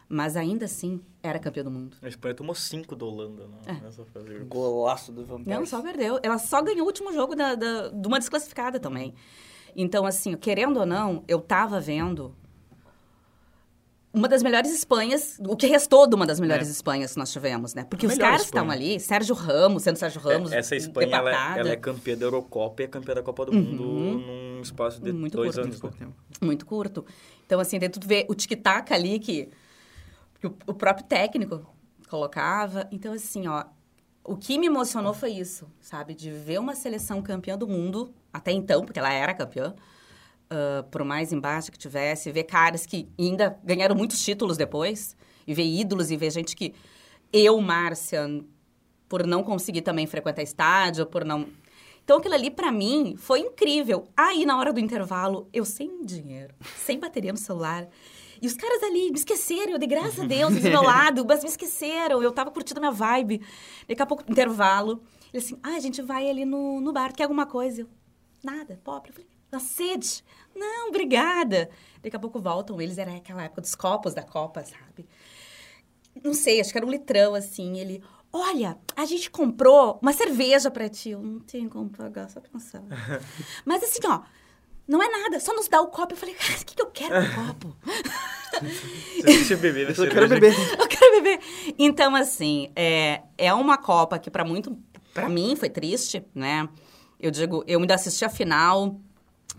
Mas 0.08 0.38
ainda 0.38 0.66
assim, 0.66 1.02
era 1.24 1.40
campeã 1.40 1.64
do 1.64 1.72
mundo. 1.72 1.98
A 2.04 2.08
Espanha 2.08 2.36
tomou 2.36 2.54
5 2.54 2.96
da 2.96 3.06
Holanda 3.08 3.48
né, 3.48 3.58
É. 3.66 3.74
nessa 3.84 4.06
fase. 4.06 4.24
de 4.28 4.34
grupos. 4.36 4.50
Golaço 4.50 5.12
do 5.12 5.26
Van 5.26 5.42
Não, 5.44 5.66
só 5.66 5.82
perdeu. 5.82 6.20
Ela 6.22 6.38
só 6.38 6.62
ganhou 6.62 6.84
o 6.84 6.86
último 6.86 7.12
jogo 7.12 7.36
da, 7.36 7.56
da- 7.56 7.88
de 7.90 8.08
uma 8.08 8.20
desclassificada 8.20 8.80
também. 8.80 9.16
Então, 9.80 10.06
assim, 10.08 10.36
querendo 10.36 10.80
ou 10.80 10.86
não, 10.88 11.24
eu 11.28 11.40
tava 11.40 11.80
vendo 11.80 12.34
uma 14.12 14.28
das 14.28 14.42
melhores 14.42 14.72
Espanhas, 14.74 15.38
o 15.48 15.56
que 15.56 15.68
restou 15.68 16.08
de 16.08 16.16
uma 16.16 16.26
das 16.26 16.40
melhores 16.40 16.68
É. 16.68 16.72
Espanhas 16.72 17.14
que 17.14 17.20
nós 17.20 17.32
tivemos, 17.32 17.76
né? 17.76 17.84
Porque 17.88 18.08
os 18.08 18.18
caras 18.18 18.42
estavam 18.46 18.72
ali, 18.72 19.00
Sérgio 19.00 19.36
Ramos, 19.36 19.84
sendo 19.84 19.98
Sérgio 19.98 20.20
Ramos, 20.20 20.52
É, 20.52 20.58
Essa 20.58 20.76
Espanha, 20.76 21.16
ela, 21.16 21.30
é- 21.56 21.60
ela 21.60 21.70
é 21.70 21.76
campeã 21.76 22.18
da 22.18 22.26
Eurocopa 22.26 22.82
e 22.82 22.86
é 22.86 22.88
campeã 22.88 23.14
da 23.14 23.22
Copa 23.22 23.46
do 23.46 23.54
Mundo 23.54 23.84
num 23.84 24.62
espaço 24.62 25.00
de 25.00 25.12
Uhum. 25.12 25.20
Muito 25.20 25.38
dois 25.38 25.54
curto. 25.56 25.68
anos. 25.88 26.00
né? 26.00 26.08
muito 26.42 26.66
curto. 26.66 27.06
Então, 27.46 27.60
assim, 27.60 27.78
daí 27.78 27.90
tu 27.90 28.00
vê 28.04 28.26
o 28.28 28.34
tic-tac 28.34 28.92
ali 28.92 29.20
que, 29.20 29.50
que 30.40 30.48
o, 30.48 30.56
o 30.66 30.74
próprio 30.74 31.06
técnico 31.06 31.64
colocava. 32.10 32.88
Então, 32.92 33.14
assim, 33.14 33.46
ó, 33.48 33.66
o 34.28 34.36
que 34.36 34.60
me 34.60 34.68
emocionou 34.68 35.14
foi 35.14 35.32
isso, 35.32 35.68
sabe? 35.80 36.14
De 36.14 36.30
ver 36.30 36.60
uma 36.60 36.76
seleção 36.76 37.22
campeã 37.22 37.58
do 37.58 37.68
mundo, 37.68 38.14
até 38.32 38.52
então, 38.52 38.84
porque 38.84 39.00
ela 39.00 39.12
era 39.12 39.34
campeã, 39.34 39.74
ah, 40.50 40.86
por 40.92 41.04
mais 41.04 41.32
embaixo 41.32 41.72
que 41.72 41.78
tivesse, 41.78 42.32
ver 42.32 42.44
caras 42.44 42.86
que 42.86 43.10
ainda 43.18 43.58
ganharam 43.64 43.96
muitos 43.96 44.24
títulos 44.24 44.58
depois, 44.58 45.16
e 45.48 45.54
ver 45.54 45.66
ídolos 45.66 46.12
e 46.12 46.18
ver 46.18 46.30
gente 46.32 46.56
que 46.56 46.76
eu, 47.32 47.60
Márcia, 47.62 48.28
por 49.08 49.26
não 49.26 49.42
conseguir 49.44 49.82
também 49.82 50.06
frequentar 50.06 50.44
estádio, 50.44 51.06
por 51.06 51.24
não. 51.24 51.48
Então 52.04 52.18
aquilo 52.18 52.36
ali 52.36 52.52
pra 52.52 52.72
mim 52.72 53.16
foi 53.18 53.40
incrível. 53.40 54.08
Aí 54.16 54.46
na 54.46 54.58
hora 54.58 54.74
do 54.74 54.80
intervalo, 54.80 55.48
eu 55.54 55.64
sem 55.64 56.04
dinheiro, 56.04 56.54
sem 56.76 57.00
bateria 57.00 57.32
no 57.32 57.38
celular, 57.38 57.88
e 58.42 58.48
os 58.48 58.54
caras 58.54 58.84
ali 58.84 59.12
me 59.12 59.18
esqueceram, 59.18 59.74
eu 59.74 59.78
de 59.78 59.88
graças 59.88 60.20
a 60.20 60.26
Deus, 60.28 60.54
do 60.54 60.62
meu 60.62 60.82
lado, 60.82 61.26
mas 61.26 61.44
me 61.44 61.50
esqueceram, 61.50 62.22
eu 62.22 62.32
tava 62.32 62.52
curtindo 62.52 62.80
a 62.80 62.82
minha 62.82 62.92
vibe. 62.92 63.42
Daqui 63.88 64.02
a 64.02 64.06
pouco, 64.06 64.24
intervalo, 64.30 65.02
ele 65.34 65.44
assim, 65.44 65.60
ah, 65.64 65.76
a 65.76 65.80
gente 65.80 66.02
vai 66.02 66.30
ali 66.30 66.46
no, 66.46 66.80
no 66.82 66.92
bar, 66.92 67.14
quer 67.14 67.24
alguma 67.24 67.46
coisa? 67.46 67.82
Eu, 67.82 67.90
nada, 68.44 68.80
pobre. 68.84 69.10
Eu 69.10 69.14
falei, 69.14 69.30
na 69.52 69.60
sede? 69.60 70.24
Não, 70.56 70.90
obrigada. 70.90 71.70
Daqui 72.02 72.16
a 72.16 72.20
pouco 72.20 72.40
voltam 72.40 72.82
eles, 72.82 72.98
era 72.98 73.16
aquela 73.16 73.44
época 73.44 73.62
dos 73.62 73.76
copos 73.76 74.14
da 74.14 74.24
Copa, 74.24 74.64
sabe? 74.64 75.08
Não 76.24 76.34
sei, 76.34 76.60
acho 76.60 76.72
que 76.72 76.78
era 76.78 76.86
um 76.86 76.92
litrão, 76.92 77.36
assim. 77.36 77.78
Ele, 77.78 78.04
olha, 78.32 78.78
a 78.96 79.06
gente 79.06 79.30
comprou 79.30 80.00
uma 80.02 80.14
cerveja 80.14 80.72
pra 80.72 80.90
ti. 80.90 81.12
Eu 81.12 81.22
não 81.22 81.40
tenho 81.40 81.70
como 81.70 81.90
pagar, 81.90 82.30
só 82.30 82.40
pensar. 82.40 82.84
Mas 83.66 83.84
assim, 83.84 84.00
ó, 84.06 84.22
não 84.88 85.02
é 85.02 85.10
nada, 85.10 85.40
só 85.40 85.54
nos 85.54 85.68
dá 85.68 85.82
o 85.82 85.88
copo. 85.88 86.14
Eu 86.14 86.18
falei, 86.18 86.36
cara, 86.36 86.60
o 86.60 86.66
que, 86.66 86.76
que 86.76 86.82
eu 86.82 86.92
quero 86.92 87.14
com 87.14 87.42
o 87.42 87.48
copo? 87.48 87.78
Deixa 89.24 89.54
eu 89.54 89.58
beber, 89.58 89.88
né? 89.88 89.94
Eu 89.98 90.10
quero 90.10 90.28
beber. 90.28 90.54
Eu 90.80 90.88
quero 90.88 91.22
beber. 91.22 91.40
Então, 91.78 92.16
assim, 92.16 92.70
é, 92.76 93.22
é 93.38 93.54
uma 93.54 93.78
Copa 93.78 94.18
que, 94.20 94.30
pra 94.30 94.44
muito, 94.44 94.78
para 95.14 95.30
mim, 95.30 95.56
foi 95.56 95.70
triste, 95.70 96.24
né? 96.34 96.68
Eu 97.20 97.32
digo, 97.32 97.64
eu 97.68 97.80
ainda 97.80 97.96
assisti 97.96 98.24
a 98.24 98.30
final 98.30 99.00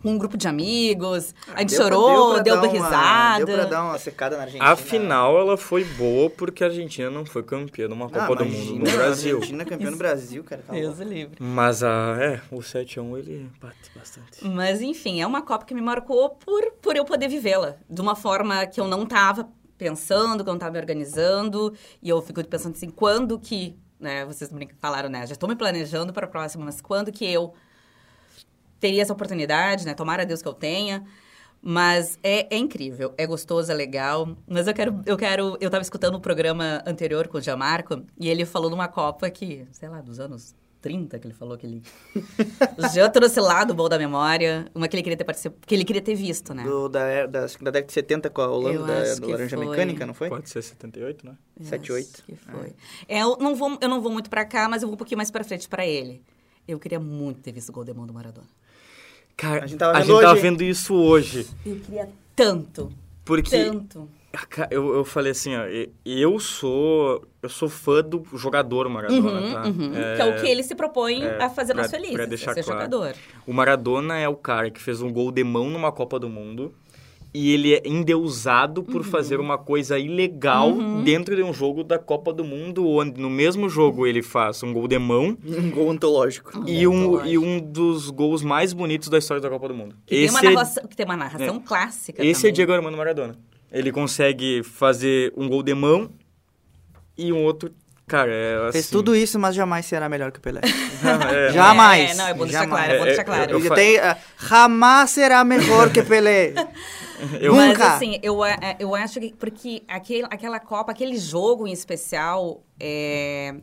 com 0.03 0.13
um 0.13 0.19
grupo 0.19 0.37
de 0.37 0.47
amigos, 0.49 1.35
a 1.55 1.61
gente 1.61 1.71
Deu 1.71 1.79
pra- 1.79 1.89
chorou, 1.97 2.35
pra 2.35 2.43
deu, 2.43 2.55
dar 2.57 2.63
uma- 2.63 2.73
risada. 2.73 3.45
Deu 3.45 3.55
pra 3.57 3.65
dar 3.65 3.85
uma 3.85 3.99
secada 3.99 4.37
na 4.37 4.43
Argentina. 4.45 4.71
A 4.71 4.77
final, 4.77 5.39
ela 5.39 5.57
foi 5.57 5.85
boa 5.85 6.31
porque 6.31 6.63
a 6.63 6.69
Argentina 6.69 7.11
não 7.11 7.25
foi 7.27 7.43
campeã 7.43 7.89
numa 7.89 8.09
Copa 8.09 8.21
Ah, 8.33 8.35
do 8.37 8.45
imagina, 8.45 8.73
Mundo 8.79 8.91
no 8.91 8.97
Brasil. 8.97 9.35
A 9.35 9.39
Argentina 9.39 9.65
campeã 9.65 9.91
no 9.91 9.97
Brasil, 9.97 10.45
cara. 10.45 10.63
Tá 10.67 10.73
Deus 10.73 10.99
livre. 10.99 11.37
Mas 11.41 11.83
a, 11.83 12.17
é, 12.21 12.41
o 12.51 12.59
7x1 12.59 13.19
ele 13.19 13.51
bate 13.61 13.91
bastante. 13.95 14.45
Mas, 14.47 14.81
enfim, 14.81 15.21
é 15.21 15.27
uma 15.27 15.43
Copa 15.43 15.65
que 15.65 15.75
me 15.75 15.81
marcou 15.83 16.31
por, 16.31 16.73
por 16.81 16.97
eu 16.97 17.05
poder 17.05 17.29
vivê-la. 17.29 17.75
De 17.89 18.01
uma 18.01 18.15
forma 18.15 18.65
que 18.67 18.81
eu 18.81 18.87
não 18.87 19.03
estava 19.05 19.49
pensando, 19.77 20.43
que 20.43 20.49
eu 20.49 20.53
não 20.53 20.59
estava 20.59 20.73
me 20.73 20.79
organizando. 20.79 21.73
E 22.03 22.09
eu 22.09 22.21
fico 22.23 22.43
pensando 22.47 22.75
assim, 22.75 22.91
quando 22.91 23.39
que... 23.39 23.77
Né, 24.01 24.25
vocês 24.25 24.49
falaram, 24.81 25.09
né? 25.09 25.27
Já 25.27 25.33
estou 25.33 25.49
me 25.49 25.57
planejando 25.57 26.13
para 26.13 26.25
a 26.27 26.29
próxima, 26.29 26.65
mas 26.65 26.81
quando 26.81 27.11
que 27.11 27.25
eu 27.27 27.53
teria 28.81 29.03
essa 29.03 29.13
oportunidade, 29.13 29.85
né? 29.85 29.95
Tomara 29.95 30.23
a 30.23 30.25
Deus 30.25 30.43
que 30.43 30.49
eu 30.49 30.55
tenha. 30.55 31.05
Mas 31.61 32.19
é, 32.23 32.55
é 32.55 32.59
incrível, 32.59 33.13
é 33.19 33.27
gostoso, 33.27 33.71
é 33.71 33.75
legal. 33.75 34.37
Mas 34.47 34.67
eu 34.69 34.75
quero, 34.75 35.03
eu 35.05 35.17
quero... 35.17 35.57
Eu 35.61 35.67
estava 35.67 35.83
escutando 35.83 36.15
o 36.15 36.21
programa 36.21 36.83
anterior 36.87 37.27
com 37.27 37.39
o 37.39 37.41
Gianmarco 37.41 38.05
e 38.19 38.29
ele 38.29 38.45
falou 38.45 38.71
numa 38.71 38.87
Copa 38.87 39.29
que, 39.29 39.67
sei 39.73 39.89
lá, 39.89 40.01
dos 40.01 40.21
anos 40.21 40.55
30 40.81 41.19
que 41.19 41.27
ele 41.27 41.35
falou 41.35 41.59
que 41.59 41.67
ele... 41.67 41.83
o 42.79 42.89
Jean 42.89 43.11
trouxe 43.11 43.41
lá 43.41 43.65
do 43.65 43.75
bom 43.75 43.89
da 43.89 43.99
memória, 43.99 44.71
uma 44.75 44.87
que 44.87 44.95
ele 44.95 45.03
queria 45.03 45.17
ter 45.17 45.25
participado, 45.25 45.61
que 45.67 45.75
ele 45.75 45.85
queria 45.85 46.01
ter 46.01 46.15
visto, 46.15 46.55
né? 46.55 46.63
Do, 46.63 46.89
da, 46.89 47.27
da, 47.27 47.45
acho 47.45 47.59
que 47.59 47.65
da 47.65 47.73
década 47.73 47.89
de 47.89 47.93
70 47.93 48.31
com 48.31 48.41
a 48.41 48.49
Holanda, 48.49 49.05
da, 49.05 49.15
do 49.17 49.29
Laranja 49.29 49.57
foi. 49.57 49.67
Mecânica, 49.67 50.07
não 50.07 50.15
foi? 50.15 50.29
Pode 50.29 50.49
ser 50.49 50.63
78, 50.63 51.27
né? 51.27 51.37
Eu 51.59 51.67
7, 51.67 51.83
acho 51.83 51.93
8. 51.93 52.25
Que 52.25 52.37
foi. 52.37 52.73
É, 53.09 53.21
eu, 53.21 53.37
não 53.41 53.57
vou, 53.57 53.77
eu 53.81 53.89
não 53.89 54.01
vou 54.01 54.13
muito 54.13 54.31
pra 54.31 54.45
cá, 54.45 54.69
mas 54.69 54.83
eu 54.83 54.89
vou 54.89 54.95
um 54.95 54.99
pouquinho 54.99 55.19
mais 55.19 55.31
pra 55.31 55.43
frente 55.43 55.69
pra 55.69 55.85
ele. 55.85 56.23
Eu 56.67 56.79
queria 56.79 57.01
muito 57.01 57.41
ter 57.41 57.51
visto 57.51 57.71
o 57.71 57.73
gol 57.73 57.85
de 57.85 57.93
mão 57.93 58.07
do 58.07 58.15
Maradona. 58.15 58.47
Cara, 59.39 59.65
A 59.65 59.67
gente 59.67 59.79
tava 59.79 59.93
a 59.93 60.01
vendo 60.01 60.07
gente 60.09 60.21
tava 60.21 60.33
hoje. 60.35 60.43
vendo 60.43 60.63
isso 60.65 60.95
hoje. 60.95 61.47
Eu 61.65 61.77
queria 61.77 62.09
tanto, 62.37 62.93
Porque 63.25 63.51
tanto. 63.51 64.09
Ca- 64.51 64.69
Eu, 64.71 64.95
eu 64.95 65.05
falei 65.05 65.33
assim, 65.33 65.57
ó, 65.57 65.63
eu 66.05 66.39
sou 66.39 67.25
eu 67.43 67.49
sou 67.49 67.69
fã 67.69 68.03
do 68.03 68.23
jogador 68.35 68.89
Maradona, 68.89 69.41
Uhum, 69.41 69.53
tá? 69.53 69.63
uhum. 69.65 69.91
Que 69.93 70.23
é 70.23 70.25
o 70.25 70.41
que 70.41 70.47
ele 70.49 70.63
se 70.63 70.75
propõe 70.75 71.23
é, 71.25 71.43
a 71.43 71.49
fazer 71.49 71.73
pra- 71.73 71.83
nós 71.83 71.91
felizes, 71.91 72.15
pra 72.15 72.25
a 72.25 72.27
deixar 72.27 72.53
ser 72.55 72.63
claro. 72.65 72.81
jogador. 72.83 73.15
O 73.47 73.53
Maradona 73.53 74.19
é 74.19 74.29
o 74.29 74.37
cara 74.37 74.71
que 74.71 74.81
fez 74.81 75.01
um 75.01 75.11
gol 75.13 75.31
de 75.33 75.43
mão 75.45 75.71
numa 75.71 75.91
Copa 75.93 76.19
do 76.19 76.29
Mundo 76.29 76.75
e 77.35 77.53
ele 77.53 77.75
é 77.75 77.83
endeusado 77.85 78.83
por 78.83 78.97
Uhum. 78.97 79.03
fazer 79.03 79.39
uma 79.39 79.59
coisa 79.59 79.99
ilegal 79.99 80.73
dentro 81.05 81.37
de 81.37 81.43
um 81.43 81.53
jogo 81.53 81.85
da 81.85 81.99
Copa 81.99 82.33
do 82.33 82.43
Mundo, 82.43 82.87
onde 82.89 83.21
no 83.21 83.29
mesmo 83.29 83.69
jogo 83.69 84.07
ele 84.07 84.23
faz 84.23 84.63
um 84.63 84.73
gol 84.73 84.89
de 84.89 84.99
mão 84.99 85.37
Um 85.47 85.71
gol 85.71 85.91
antológico. 85.91 86.65
e 86.67 86.87
um, 86.89 87.25
e 87.27 87.37
um 87.39 87.61
dos 87.61 88.09
gols 88.11 88.43
mais 88.43 88.73
bonitos 88.73 89.09
da 89.09 89.19
história 89.19 89.41
da 89.43 89.51
Copa 89.51 89.69
do 89.69 89.75
Mundo. 89.75 89.95
Que 90.07 90.15
tem, 90.17 90.29
uma 90.31 90.39
Esse 90.39 90.47
é- 90.47 90.51
narração, 90.51 90.87
que 90.87 90.97
tem 90.97 91.07
uma 91.07 91.17
narração 91.17 91.61
clássica 91.61 92.23
Esse 92.25 92.31
é 92.31 92.43
também. 92.43 92.53
Diego 92.55 92.73
Armando 92.73 92.97
Maradona. 92.97 93.37
Ele 93.71 93.93
consegue 93.93 94.63
fazer 94.63 95.33
um 95.37 95.47
gol 95.49 95.63
de 95.63 95.75
mão 95.75 96.09
e 97.17 97.33
um 97.33 97.45
outro. 97.45 97.71
Cara, 98.09 98.33
é 98.33 98.57
assim. 98.63 98.73
Fez 98.73 98.89
tudo 98.91 99.15
isso, 99.15 99.39
mas 99.39 99.55
jamais 99.55 99.85
será 99.87 100.09
melhor 100.09 100.33
que 100.33 100.39
o 100.39 100.43
Pelé. 100.43 100.61
é, 100.65 101.53
Jamais. 101.53 102.11
É, 102.11 102.15
não, 102.15 102.27
é 102.29 102.35
bom 102.35 102.45
deixar 102.45 102.61
Jamais. 102.65 102.85
claro, 102.87 102.93
é 102.93 102.99
bom 102.99 103.03
É, 103.05 103.07
deixar 103.07 103.23
é, 103.23 103.25
claro. 103.25 103.51
eu 103.53 103.59
Ele 103.59 103.69
fa- 103.69 103.75
tem, 103.75 103.99
ah, 103.99 104.17
jamais 104.49 105.11
será 105.11 105.45
melhor 105.45 105.91
que 105.93 106.03
Pelé. 106.03 106.55
Eu- 107.41 107.53
Mas 107.57 107.71
Nunca. 107.71 107.95
assim, 107.97 108.19
eu, 108.23 108.43
a- 108.45 108.57
eu 108.79 108.95
acho 108.95 109.19
que 109.19 109.35
porque 109.35 109.83
aquele, 109.89 110.25
aquela 110.31 110.61
Copa, 110.61 110.93
aquele 110.93 111.19
jogo 111.19 111.67
em 111.67 111.73
especial, 111.73 112.63
é, 112.79 113.57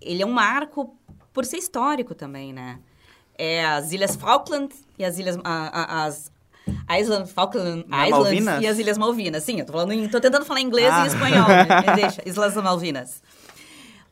ele 0.00 0.22
é 0.22 0.26
um 0.26 0.30
marco 0.30 0.96
por 1.32 1.44
ser 1.44 1.56
histórico 1.56 2.14
também, 2.14 2.52
né? 2.52 2.78
É 3.36 3.64
as 3.66 3.90
Ilhas 3.92 4.14
Falkland 4.14 4.72
e 4.96 5.04
as 5.04 5.18
Ilhas 5.18 5.36
a- 5.42 5.80
a- 5.82 6.04
as 6.04 6.30
Island 6.96 7.28
Falkland 7.32 7.84
é 7.90 8.06
Islands 8.06 8.10
Malvinas? 8.10 8.62
e 8.62 8.66
as 8.68 8.78
Ilhas 8.78 8.98
Malvinas. 8.98 9.42
Sim, 9.42 9.58
eu 9.58 9.66
tô 9.66 9.72
falando 9.72 9.92
em, 9.92 10.08
tô 10.08 10.20
tentando 10.20 10.44
falar 10.44 10.60
inglês 10.60 10.90
Ah. 10.92 11.04
e 11.04 11.08
espanhol, 11.08 11.48
né? 11.48 11.66
Me 11.88 11.96
deixa, 12.00 12.22
Islas 12.24 12.54
Malvinas. 12.54 13.20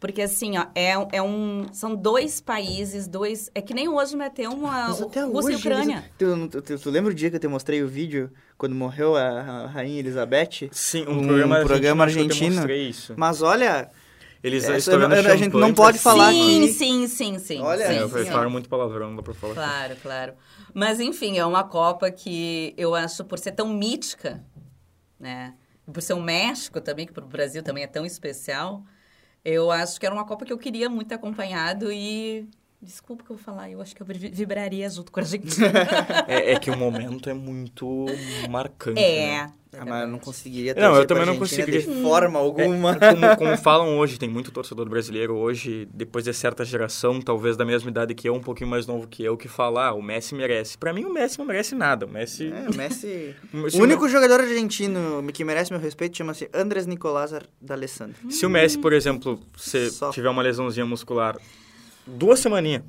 Porque 0.01 0.23
assim, 0.23 0.57
ó, 0.57 0.67
é, 0.77 0.93
é 1.13 1.23
um 1.23 1.67
são 1.73 1.97
dois 1.97 2.41
países, 2.41 3.09
dois, 3.09 3.51
é 3.55 3.61
que 3.61 3.75
nem 3.75 3.89
hoje 3.89 4.17
meteu 4.17 4.53
uma 4.53 4.89
Mas 4.89 5.03
até 5.03 5.23
Rússia 5.23 5.51
e 5.51 5.55
hoje, 5.55 5.69
Ucrânia. 5.69 6.05
eles- 6.21 6.49
tu, 6.51 6.63
tu- 6.63 6.79
tu 6.79 6.91
lembra 6.91 7.11
o 7.11 7.15
dia 7.15 7.31
que 7.31 7.37
eu 7.37 7.41
te 7.41 7.49
mostrei 7.49 7.83
o 7.83 7.89
vídeo 7.89 8.31
quando 8.57 8.77
morreu 8.77 9.17
a, 9.17 9.29
a 9.29 9.67
rainha 9.67 9.99
Elizabeth? 9.99 10.69
Sim, 10.71 11.05
Um 11.09 11.19
um, 11.19 11.27
programa, 11.27 11.61
programa 11.65 12.05
argentino. 12.05 12.71
isso. 12.71 13.15
Mas 13.17 13.43
olha, 13.43 13.91
Eles 14.41 14.63
eu- 14.69 14.71
eu- 15.01 15.33
a 15.33 15.37
gente 15.37 15.53
não 15.57 15.75
pode 15.75 15.99
falar 15.99 16.31
sim, 16.33 16.63
aqui- 16.63 16.73
sim, 16.75 17.09
sim, 17.09 17.39
sim. 17.41 17.61
Olha, 17.61 17.85
sim, 17.89 17.95
É, 17.95 18.03
eu 18.03 18.09
sim. 18.09 18.25
falaram 18.27 18.51
muito 18.51 18.69
palavrão, 18.69 19.09
não 19.09 19.17
dá 19.17 19.23
pra 19.25 19.35
falar. 19.35 19.55
Claro, 19.55 19.97
claro. 20.01 20.35
Mas, 20.73 21.01
enfim, 21.01 21.39
é 21.39 21.45
uma 21.45 21.65
Copa 21.65 22.09
que 22.13 22.73
eu 22.77 22.95
acho, 22.95 23.25
por 23.25 23.37
ser 23.41 23.51
tão 23.51 23.69
mítica, 23.69 24.45
né? 25.19 25.55
E 25.87 25.91
Por 25.91 26.03
ser 26.03 26.15
um 26.15 26.23
México 26.23 26.81
também, 26.81 27.05
que 27.07 27.13
para 27.13 27.25
o 27.25 27.29
Brasil 27.29 27.65
também 27.65 27.83
é 27.83 27.89
tão 27.89 28.07
especial, 28.07 28.85
eu 29.49 29.71
acho 29.71 29.99
que 29.99 30.07
era 30.07 30.15
uma 30.15 30.27
Copa 30.27 30.45
que 30.45 30.53
eu 30.53 30.59
queria 30.59 30.89
muito 30.91 31.09
ter 31.09 31.15
acompanhado 31.17 31.91
e... 31.93 32.49
Desculpa 32.81 33.25
que 33.25 33.33
eu 33.33 33.37
vou 33.37 33.45
falar, 33.45 33.69
eu 33.69 33.81
acho 33.83 33.95
que 33.95 34.01
eu 34.03 34.07
vi- 34.07 34.31
vibraria 34.31 34.89
junto 34.89 35.11
com 35.11 35.19
a 35.19 35.23
Argentina. 35.25 35.73
É, 36.29 36.53
é 36.53 36.59
que 36.61 36.71
o 36.71 36.77
momento 36.79 37.29
é 37.29 37.35
muito 37.35 38.07
marcante. 38.49 39.01
é. 39.01 39.43
né? 39.43 39.53
ah, 39.81 39.85
mas 39.85 40.03
eu 40.03 40.09
não 40.09 40.19
conseguiria 40.19 40.75
Não, 40.75 40.95
eu 40.95 41.05
também 41.07 41.27
não 41.27 41.37
conseguiria. 41.37 41.81
De 41.81 42.03
forma 42.03 42.39
alguma. 42.39 42.93
É, 43.01 43.15
como, 43.15 43.37
como 43.37 43.57
falam 43.59 43.99
hoje, 43.99 44.17
tem 44.19 44.29
muito 44.29 44.53
torcedor 44.53 44.89
brasileiro 44.89 45.35
hoje, 45.35 45.89
depois 45.93 46.25
de 46.25 46.33
certa 46.33 46.65
geração, 46.65 47.21
talvez 47.21 47.57
da 47.57 47.65
mesma 47.65 47.91
idade 47.91 48.15
que 48.15 48.29
eu, 48.29 48.35
um 48.35 48.41
pouquinho 48.41 48.71
mais 48.71 48.87
novo 48.87 49.09
que 49.09 49.25
eu, 49.25 49.37
que 49.37 49.49
fala, 49.49 49.89
ah, 49.89 49.95
o 49.95 50.01
Messi 50.01 50.35
merece. 50.37 50.79
Pra 50.79 50.93
mim, 50.93 51.05
o 51.05 51.13
Messi 51.13 51.37
não 51.39 51.47
merece 51.47 51.75
nada. 51.75 52.07
O 52.07 52.09
Messi... 52.09 52.47
É, 52.53 52.71
o 52.71 52.77
Messi... 52.77 53.35
o 53.75 53.83
único 53.83 54.09
jogador 54.09 54.41
argentino 54.41 55.27
que 55.33 55.45
merece 55.45 55.73
meu 55.73 55.81
respeito 55.81 56.17
chama-se 56.17 56.49
Andrés 56.55 56.87
Nicolás 56.87 57.33
D'Alessandro. 57.61 58.31
Se 58.31 58.47
o 58.47 58.51
Messi, 58.51 58.79
por 58.79 58.93
exemplo, 58.93 59.41
se 59.57 59.91
Só. 59.91 60.11
tiver 60.11 60.29
uma 60.31 60.43
lesãozinha 60.43 60.87
muscular, 60.87 61.37
duas 62.17 62.41
semaninhas. 62.41 62.83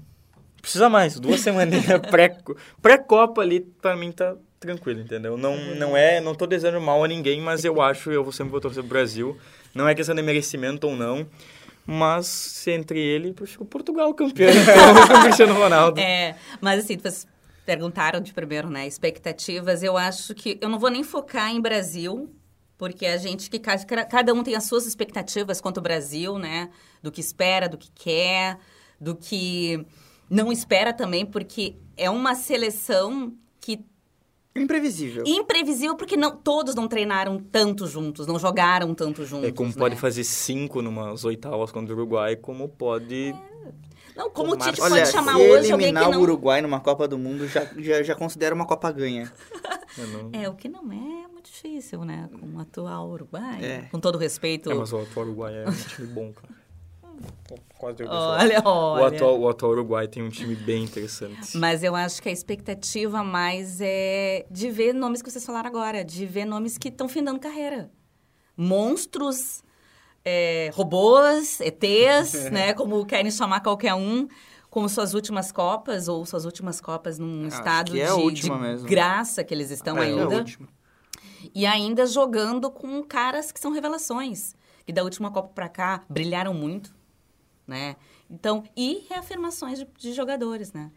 Precisa 0.62 0.90
mais, 0.90 1.20
duas 1.20 1.40
semaninhas 1.40 1.86
pré- 2.12 2.38
pré-copa 2.82 3.42
ali, 3.42 3.62
pra 3.62 3.96
mim 3.96 4.12
tá 4.12 4.36
tranquilo, 4.60 5.00
entendeu? 5.00 5.38
Não, 5.38 5.56
não 5.76 5.96
é, 5.96 6.20
não 6.20 6.36
tô 6.36 6.46
desejando 6.46 6.82
mal 6.86 7.04
a 7.04 7.08
ninguém, 7.08 7.40
mas 7.42 7.64
eu 7.64 7.82
acho, 7.82 8.12
eu 8.12 8.24
vou 8.24 8.34
sempre 8.34 8.52
vou 8.52 8.60
torcer 8.60 8.84
pro 8.84 8.90
Brasil. 8.90 9.38
Não 9.74 9.88
é 9.88 9.96
questão 9.96 10.14
de 10.16 10.22
merecimento 10.22 10.88
ou 10.88 10.96
não, 10.98 11.26
mas 11.86 12.26
se 12.28 12.72
entre 12.72 13.00
ele, 13.00 13.32
prefiro 13.34 13.64
Portugal 13.66 14.14
campeão, 14.14 14.50
então, 14.52 15.08
com 15.08 15.14
o 15.14 15.22
Cristiano 15.24 15.54
Ronaldo. 15.54 16.00
É, 16.02 16.36
mas 16.60 16.84
assim, 16.84 16.98
fez- 16.98 17.26
perguntaram 17.66 18.20
de 18.20 18.34
primeiro, 18.34 18.70
né? 18.70 18.86
Expectativas. 18.86 19.82
Eu 19.82 19.96
acho 19.96 20.36
que 20.36 20.58
eu 20.60 20.68
não 20.68 20.78
vou 20.80 20.90
nem 20.90 21.04
focar 21.04 21.52
em 21.52 21.62
Brasil, 21.62 22.30
porque 22.78 23.06
a 23.06 23.16
gente 23.18 23.50
que 23.50 23.60
cada 23.60 24.34
um 24.34 24.44
tem 24.44 24.56
as 24.56 24.66
suas 24.66 24.86
expectativas 24.86 25.62
quanto 25.62 25.78
ao 25.78 25.84
Brasil, 25.84 26.38
né? 26.38 26.70
Do 27.02 27.12
que 27.12 27.22
espera, 27.22 27.70
do 27.70 27.78
que 27.78 27.90
quer, 27.92 28.58
do 29.00 29.16
que 29.16 29.86
não 30.30 30.52
espera 30.52 30.94
também, 30.94 31.26
porque 31.26 31.76
é 31.98 32.10
uma 32.10 32.36
seleção 32.36 33.34
que 33.60 33.84
Imprevisível. 34.56 35.24
Imprevisível 35.26 35.96
porque 35.96 36.18
não, 36.18 36.36
todos 36.36 36.76
não 36.76 36.88
treinaram 36.88 37.40
tanto 37.40 37.88
juntos, 37.88 38.28
não 38.28 38.40
jogaram 38.40 38.94
tanto 38.94 39.24
juntos. 39.26 39.48
É 39.48 39.52
como 39.52 39.70
né? 39.70 39.76
pode 39.78 39.96
fazer 39.96 40.24
cinco 40.24 40.82
numas 40.82 41.24
oitavas 41.24 41.72
contra 41.72 41.94
o 41.94 41.98
Uruguai, 41.98 42.36
como 42.36 42.68
pode. 42.68 43.30
É. 43.30 43.72
Não, 44.16 44.30
como 44.30 44.54
o 44.54 44.58
Tite 44.58 44.82
Olha, 44.82 44.96
pode 44.96 45.12
chamar 45.12 45.36
se 45.36 45.50
hoje 45.50 45.72
alguém 45.72 45.94
que 45.94 46.00
não... 46.00 46.20
o 46.20 46.22
Uruguai 46.22 46.62
numa 46.62 46.82
Copa 46.82 47.08
do 47.08 47.18
Mundo, 47.18 47.48
já, 47.48 47.66
já, 47.78 48.04
já 48.04 48.16
considera 48.16 48.54
uma 48.54 48.66
Copa 48.66 48.92
ganha. 48.92 49.32
não... 49.98 50.30
É, 50.34 50.50
o 50.50 50.56
que 50.56 50.68
não 50.68 50.82
é 50.92 51.28
muito 51.32 51.50
difícil, 51.50 52.04
né? 52.04 52.28
Com 52.38 52.58
o 52.58 52.60
atual 52.60 53.10
Uruguai. 53.10 53.64
É. 53.64 53.82
Com 53.90 54.00
todo 54.00 54.18
respeito. 54.18 54.70
É, 54.72 54.74
mas 54.74 54.92
o 54.92 54.98
atual 55.00 55.28
Uruguai 55.28 55.64
é 55.64 55.70
um 55.70 55.72
time 55.72 56.08
bom, 56.08 56.34
cara. 56.34 56.59
Quase 57.80 58.04
olha, 58.04 58.62
olha. 58.66 59.04
O 59.04 59.06
atual, 59.06 59.40
o 59.40 59.50
atual 59.50 59.72
Uruguai 59.72 60.08
tem 60.08 60.22
um 60.22 60.30
time 60.30 60.54
bem 60.54 60.84
interessante. 60.84 61.58
Mas 61.58 61.82
eu 61.82 61.96
acho 61.96 62.22
que 62.22 62.28
a 62.28 62.32
expectativa 62.32 63.24
mais 63.24 63.80
é 63.80 64.46
de 64.52 64.70
ver 64.70 64.94
nomes 64.94 65.22
que 65.22 65.32
vocês 65.32 65.46
falaram 65.46 65.70
agora, 65.70 66.04
de 66.04 66.26
ver 66.26 66.44
nomes 66.44 66.78
que 66.78 66.90
estão 66.90 67.08
findando 67.08 67.40
carreira. 67.40 67.90
Monstros, 68.58 69.64
é, 70.26 70.70
robôs, 70.74 71.62
ETs, 71.62 72.50
né? 72.52 72.74
Como 72.74 73.06
querem 73.06 73.32
chamar 73.32 73.62
qualquer 73.62 73.94
um, 73.94 74.28
como 74.70 74.90
suas 74.90 75.14
últimas 75.14 75.50
Copas, 75.50 76.10
ou 76.10 76.26
suas 76.26 76.44
últimas 76.44 76.82
Copas 76.82 77.18
num 77.18 77.48
acho 77.48 77.58
estado 77.58 77.98
é 77.98 78.08
de, 78.32 78.42
de 78.42 78.84
graça 78.84 79.42
que 79.42 79.54
eles 79.54 79.72
estão 79.72 79.98
é, 79.98 80.08
ainda. 80.08 80.36
É 80.36 80.46
e 81.56 81.66
ainda 81.66 82.06
jogando 82.06 82.70
com 82.70 83.02
caras 83.04 83.54
que 83.54 83.60
são 83.60 83.72
revelações. 83.72 84.54
Que 84.86 84.92
da 84.92 85.04
última 85.04 85.32
Copa 85.32 85.50
para 85.50 85.70
cá 85.70 86.02
brilharam 86.10 86.54
muito 86.54 86.99
né? 87.70 87.96
Então, 88.30 88.64
e 88.76 89.06
reafirmações 89.10 89.80
de, 89.80 89.88
de 89.98 90.14
jogadores, 90.14 90.74
né? 90.74 90.92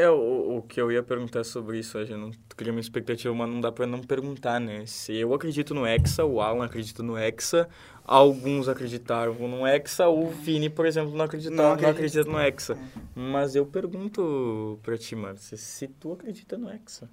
É, 0.00 0.08
o, 0.08 0.56
o 0.56 0.62
que 0.62 0.80
eu 0.80 0.90
ia 0.90 1.02
perguntar 1.02 1.44
sobre 1.44 1.78
isso, 1.78 1.98
a 1.98 2.04
gente 2.06 2.16
não 2.16 2.30
cria 2.56 2.72
uma 2.72 2.80
expectativa, 2.80 3.34
mas 3.34 3.46
não 3.50 3.60
dá 3.60 3.70
para 3.70 3.86
não 3.86 4.00
perguntar, 4.00 4.58
né? 4.58 4.86
Se 4.86 5.14
eu 5.14 5.34
acredito 5.34 5.74
no 5.74 5.86
Hexa, 5.86 6.24
o 6.24 6.40
Alan 6.40 6.64
acredita 6.64 7.02
no 7.02 7.18
Hexa, 7.18 7.68
alguns 8.02 8.66
acreditaram 8.66 9.34
no 9.34 9.66
Hexa, 9.66 10.08
o 10.08 10.28
Vini, 10.30 10.70
por 10.70 10.86
exemplo, 10.86 11.14
não, 11.14 11.26
acredita, 11.26 11.54
não, 11.54 11.76
não 11.76 11.90
acredita 11.90 12.24
no 12.24 12.40
Hexa. 12.40 12.78
Mas 13.14 13.54
eu 13.54 13.66
pergunto 13.66 14.80
pra 14.82 14.96
ti, 14.96 15.14
Márcia, 15.14 15.58
se 15.58 15.86
tu 15.86 16.14
acredita 16.14 16.56
no 16.56 16.70
Hexa. 16.70 17.06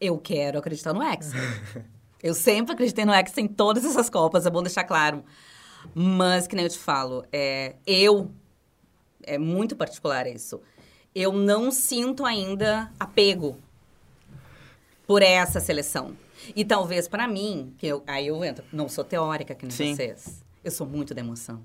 Eu 0.00 0.16
quero 0.16 0.58
acreditar 0.58 0.94
no 0.94 1.02
Hexa. 1.02 1.36
eu 2.22 2.32
sempre 2.32 2.72
acreditei 2.72 3.04
no 3.04 3.12
Hexa 3.12 3.42
em 3.42 3.46
todas 3.46 3.84
essas 3.84 4.08
Copas, 4.08 4.46
é 4.46 4.50
bom 4.50 4.62
deixar 4.62 4.84
claro. 4.84 5.22
Mas, 5.94 6.46
que 6.46 6.54
nem 6.54 6.64
eu 6.64 6.70
te 6.70 6.78
falo, 6.78 7.24
é, 7.32 7.74
eu, 7.86 8.30
é 9.22 9.38
muito 9.38 9.74
particular 9.74 10.26
isso, 10.26 10.60
eu 11.14 11.32
não 11.32 11.70
sinto 11.70 12.24
ainda 12.24 12.92
apego 12.98 13.58
por 15.06 15.22
essa 15.22 15.60
seleção. 15.60 16.16
E 16.54 16.64
talvez 16.64 17.08
para 17.08 17.26
mim, 17.26 17.74
que 17.76 17.86
eu, 17.86 18.02
aí 18.06 18.28
eu 18.28 18.44
entro, 18.44 18.64
não 18.72 18.88
sou 18.88 19.04
teórica 19.04 19.54
que 19.54 19.66
nem 19.66 19.76
Sim. 19.76 19.94
vocês, 19.94 20.44
eu 20.64 20.70
sou 20.70 20.86
muito 20.86 21.12
da 21.12 21.20
emoção. 21.20 21.64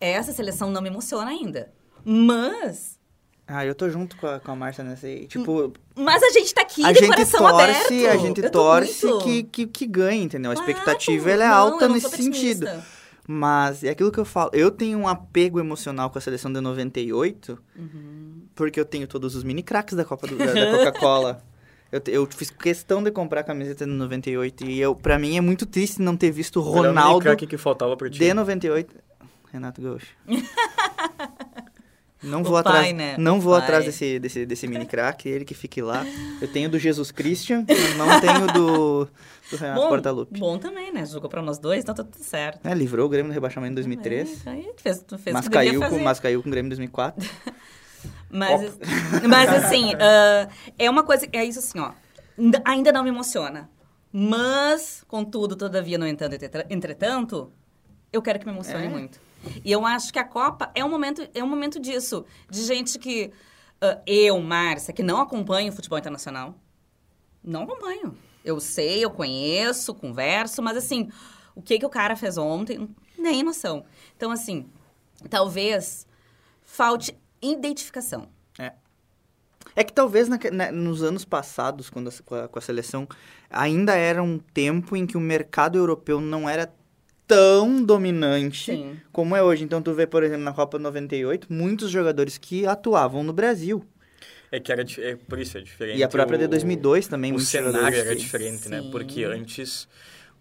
Essa 0.00 0.32
seleção 0.32 0.70
não 0.70 0.82
me 0.82 0.88
emociona 0.88 1.30
ainda. 1.30 1.72
Mas 2.04 2.98
ah, 3.46 3.66
eu 3.66 3.74
tô 3.74 3.88
junto 3.90 4.16
com 4.16 4.26
a, 4.26 4.40
com 4.40 4.52
a 4.52 4.56
Márcia 4.56 4.82
nessa 4.82 5.06
aí. 5.06 5.26
Tipo. 5.26 5.72
Mas 5.94 6.22
a 6.22 6.30
gente 6.30 6.54
tá 6.54 6.62
aqui 6.62 6.84
a 6.84 6.92
de 6.92 7.00
gente 7.00 7.08
coração 7.08 7.40
torce, 7.40 7.62
aberto. 7.62 8.08
A 8.08 8.16
gente 8.16 8.50
torce 8.50 9.06
muito... 9.06 9.24
que, 9.24 9.42
que, 9.42 9.66
que 9.66 9.86
ganhe, 9.86 10.24
entendeu? 10.24 10.50
A 10.50 10.54
expectativa 10.54 11.30
ela 11.30 11.44
é 11.44 11.48
não, 11.48 11.54
alta 11.54 11.88
nesse 11.88 12.08
sentido. 12.08 12.66
Mas 13.26 13.84
é 13.84 13.90
aquilo 13.90 14.10
que 14.10 14.18
eu 14.18 14.24
falo. 14.24 14.50
Eu 14.52 14.70
tenho 14.70 14.98
um 14.98 15.06
apego 15.06 15.60
emocional 15.60 16.10
com 16.10 16.18
a 16.18 16.20
seleção 16.20 16.52
de 16.52 16.60
98, 16.60 17.58
uhum. 17.76 18.42
porque 18.54 18.80
eu 18.80 18.84
tenho 18.84 19.06
todos 19.06 19.36
os 19.36 19.44
mini 19.44 19.62
craques 19.62 19.94
da 19.94 20.04
Copa 20.04 20.26
do, 20.26 20.36
da, 20.36 20.52
da 20.52 20.70
Coca-Cola. 20.78 21.42
Eu, 21.92 22.00
eu, 22.06 22.26
fiz 22.26 22.48
questão 22.48 23.02
de 23.02 23.10
comprar 23.10 23.42
a 23.42 23.44
camiseta 23.44 23.84
de 23.84 23.92
98 23.92 24.64
e 24.64 24.80
eu, 24.80 24.94
pra 24.94 25.18
mim 25.18 25.36
é 25.36 25.42
muito 25.42 25.66
triste 25.66 26.00
não 26.00 26.16
ter 26.16 26.30
visto 26.30 26.58
o 26.58 26.62
Ronaldo. 26.62 27.30
O 27.30 27.36
que 27.36 27.58
faltava 27.58 27.94
pra 27.98 28.08
ti? 28.08 28.18
De 28.18 28.32
98. 28.32 28.96
Renato 29.52 29.82
Gaúcho. 29.82 30.06
Não 32.22 32.42
vou 32.44 32.52
pai, 32.52 32.60
atrás, 32.60 32.94
né? 32.94 33.16
não 33.18 33.40
vou 33.40 33.54
pai. 33.54 33.62
atrás 33.62 33.84
desse, 33.84 34.18
desse, 34.18 34.46
desse 34.46 34.68
mini 34.68 34.86
crack, 34.86 35.28
ele 35.28 35.44
que 35.44 35.54
fique 35.54 35.82
lá. 35.82 36.06
Eu 36.40 36.46
tenho 36.46 36.68
do 36.70 36.78
Jesus 36.78 37.10
Christian, 37.10 37.64
não 37.96 38.20
tenho 38.20 38.46
do, 38.52 39.08
do 39.50 39.56
Renato 39.56 39.80
bom, 39.80 39.88
Portaluppi. 39.88 40.38
Bom 40.38 40.58
também, 40.58 40.92
né? 40.92 41.04
Jogou 41.04 41.28
pra 41.28 41.42
nós 41.42 41.58
dois, 41.58 41.82
então 41.82 41.94
tá 41.94 42.04
tudo 42.04 42.22
certo. 42.22 42.66
É, 42.66 42.74
livrou 42.74 43.06
o 43.06 43.08
Grêmio 43.08 43.30
do 43.30 43.34
rebaixamento 43.34 43.72
em 43.72 43.74
2003. 43.74 44.46
É, 44.46 44.50
aí 44.50 44.70
fez, 44.76 45.04
fez 45.18 45.34
mas, 45.34 45.46
o 45.46 45.50
que 45.50 45.54
caiu 45.54 45.80
com, 45.88 45.98
mas 45.98 46.20
caiu 46.20 46.42
com 46.42 46.48
o 46.48 46.52
Grêmio 46.52 46.68
em 46.68 46.70
2004. 46.70 47.28
mas, 48.30 48.78
mas 49.28 49.48
assim, 49.50 49.94
uh, 49.94 50.48
é 50.78 50.88
uma 50.88 51.02
coisa... 51.02 51.26
É 51.32 51.44
isso 51.44 51.58
assim, 51.58 51.80
ó. 51.80 51.92
Ainda 52.64 52.92
não 52.92 53.02
me 53.02 53.10
emociona. 53.10 53.68
Mas, 54.12 55.02
contudo, 55.08 55.56
todavia, 55.56 55.96
no 55.96 56.06
entanto, 56.06 56.36
entretanto, 56.68 57.50
eu 58.12 58.20
quero 58.20 58.38
que 58.38 58.44
me 58.44 58.52
emocione 58.52 58.84
É. 58.84 58.88
muito. 58.88 59.18
E 59.64 59.70
eu 59.72 59.84
acho 59.86 60.12
que 60.12 60.18
a 60.18 60.24
Copa 60.24 60.70
é 60.74 60.84
um 60.84 60.88
momento, 60.88 61.26
é 61.34 61.42
um 61.42 61.48
momento 61.48 61.80
disso. 61.80 62.24
De 62.50 62.62
gente 62.62 62.98
que... 62.98 63.32
uh, 63.82 64.00
eu, 64.06 64.40
Márcia, 64.40 64.92
que 64.94 65.02
não 65.02 65.20
acompanho 65.20 65.72
o 65.72 65.74
futebol 65.74 65.98
internacional. 65.98 66.54
Não 67.42 67.62
acompanho. 67.64 68.16
Eu 68.44 68.60
sei, 68.60 69.04
eu 69.04 69.10
conheço, 69.10 69.94
converso, 69.94 70.62
mas 70.62 70.76
assim, 70.76 71.08
o 71.54 71.62
que, 71.62 71.78
que 71.78 71.86
o 71.86 71.90
cara 71.90 72.16
fez 72.16 72.36
ontem, 72.38 72.88
nem 73.18 73.42
noção. 73.42 73.84
Então, 74.16 74.30
assim, 74.30 74.68
talvez 75.30 76.06
falte 76.62 77.16
identificação. 77.40 78.28
É 79.74 79.82
que 79.84 79.92
talvez 79.92 80.28
na- 80.28 80.38
na- 80.52 80.72
nos 80.72 81.02
anos 81.02 81.24
passados, 81.24 81.88
quando 81.88 82.08
a, 82.10 82.48
com 82.48 82.58
a 82.58 82.62
seleção, 82.62 83.08
ainda 83.48 83.94
era 83.94 84.22
um 84.22 84.38
tempo 84.38 84.94
em 84.96 85.06
que 85.06 85.16
o 85.16 85.20
mercado 85.20 85.78
europeu 85.78 86.20
não 86.20 86.48
era 86.48 86.70
tão 87.34 87.82
dominante 87.84 88.72
Sim. 88.72 88.96
como 89.12 89.34
é 89.36 89.42
hoje. 89.42 89.64
Então, 89.64 89.80
tu 89.80 89.92
vê, 89.94 90.06
por 90.06 90.22
exemplo, 90.22 90.44
na 90.44 90.52
Copa 90.52 90.78
98, 90.78 91.46
muitos 91.52 91.90
jogadores 91.90 92.36
que 92.38 92.66
atuavam 92.66 93.22
no 93.22 93.32
Brasil. 93.32 93.84
É 94.50 94.60
que 94.60 94.70
era 94.70 94.82
é, 94.98 95.16
por 95.16 95.38
isso 95.38 95.56
é 95.56 95.60
diferente. 95.62 95.98
E 95.98 96.04
a 96.04 96.08
própria 96.08 96.36
o- 96.36 96.40
de 96.40 96.46
2002 96.46 97.06
também, 97.08 97.32
O 97.34 97.38
cenário 97.40 97.96
era 97.98 98.14
diferente, 98.14 98.68
né? 98.68 98.82
Sim. 98.82 98.90
Porque 98.90 99.24
antes 99.24 99.88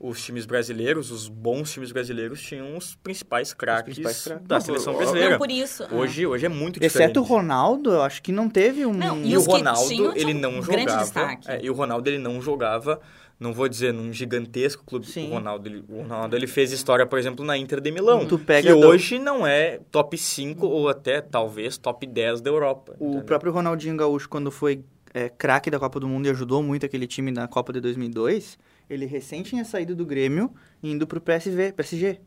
os 0.03 0.19
times 0.25 0.45
brasileiros, 0.47 1.11
os 1.11 1.27
bons 1.29 1.71
times 1.71 1.91
brasileiros, 1.91 2.41
tinham 2.41 2.75
os 2.75 2.95
principais 2.95 3.53
craques 3.53 3.97
da 3.99 4.55
Não, 4.55 4.59
seleção 4.61 4.95
brasileira. 4.95 5.29
Não, 5.31 5.37
por 5.37 5.49
isso. 5.51 5.85
Hoje, 5.91 6.25
hoje 6.25 6.45
é 6.45 6.49
muito 6.49 6.79
diferente. 6.79 7.05
Exceto 7.11 7.19
o 7.19 7.23
Ronaldo, 7.23 7.91
eu 7.91 8.01
acho 8.01 8.21
que 8.21 8.31
não 8.31 8.49
teve 8.49 8.83
um... 8.85 8.93
Não, 8.93 9.21
E, 9.21 9.29
E 9.33 9.37
o 9.37 9.41
Ronaldo, 9.41 10.13
ele 10.15 10.33
não 10.33 10.59
grande 10.59 10.81
jogava. 10.81 11.01
destaque. 11.03 11.51
é, 11.51 11.59
e 11.63 11.69
o 11.69 11.73
Ronaldo, 11.73 12.09
ele 12.09 12.17
não 12.17 12.41
jogava, 12.41 12.99
não 13.41 13.51
vou 13.53 13.67
dizer 13.67 13.91
num 13.91 14.13
gigantesco 14.13 14.83
clube. 14.85 15.07
Sim. 15.07 15.29
O 15.29 15.33
Ronaldo, 15.33 15.67
ele, 15.67 15.83
o 15.89 16.01
Ronaldo, 16.03 16.35
ele 16.35 16.45
fez 16.45 16.71
história, 16.71 17.07
por 17.07 17.17
exemplo, 17.17 17.43
na 17.43 17.57
Inter 17.57 17.81
de 17.81 17.91
Milão. 17.91 18.23
Tu 18.27 18.37
pega 18.37 18.71
que 18.73 18.79
da- 18.79 18.87
hoje 18.87 19.17
não 19.17 19.45
é 19.47 19.79
top 19.89 20.15
5 20.15 20.67
ou 20.67 20.87
até, 20.87 21.19
talvez, 21.21 21.75
top 21.75 22.05
10 22.05 22.39
da 22.39 22.51
Europa. 22.51 22.95
O 22.99 23.05
entendeu? 23.07 23.25
próprio 23.25 23.51
Ronaldinho 23.51 23.97
Gaúcho, 23.97 24.29
quando 24.29 24.51
foi 24.51 24.83
é, 25.11 25.27
craque 25.27 25.71
da 25.71 25.79
Copa 25.79 25.99
do 25.99 26.07
Mundo 26.07 26.27
e 26.27 26.29
ajudou 26.29 26.61
muito 26.61 26.85
aquele 26.85 27.07
time 27.07 27.31
na 27.31 27.47
Copa 27.47 27.73
de 27.73 27.81
2002, 27.81 28.59
ele 28.87 29.07
recém 29.07 29.41
tinha 29.41 29.65
saído 29.65 29.95
do 29.95 30.05
Grêmio 30.05 30.53
indo 30.83 31.07
pro 31.07 31.19
PSV, 31.19 31.73
PSG, 31.73 32.21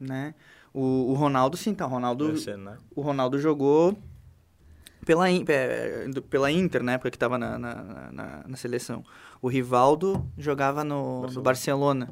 né? 0.00 0.34
O, 0.72 1.10
o 1.10 1.14
Ronaldo, 1.14 1.56
sim, 1.56 1.74
tá, 1.74 1.86
o 1.86 1.90
Ronaldo, 1.90 2.32
né? 2.56 2.76
o 2.96 3.00
Ronaldo 3.02 3.38
jogou 3.38 3.96
pela, 5.08 5.24
pela 6.28 6.50
Inter, 6.52 6.82
na 6.82 6.92
época 6.92 7.10
que 7.10 7.18
tava 7.18 7.38
na, 7.38 7.58
na, 7.58 7.74
na- 8.12 8.44
na 8.46 8.56
seleção. 8.56 9.02
O 9.40 9.48
Rivaldo 9.48 10.22
jogava 10.36 10.84
no 10.84 11.26
no 11.26 11.40
Barcelona, 11.42 12.10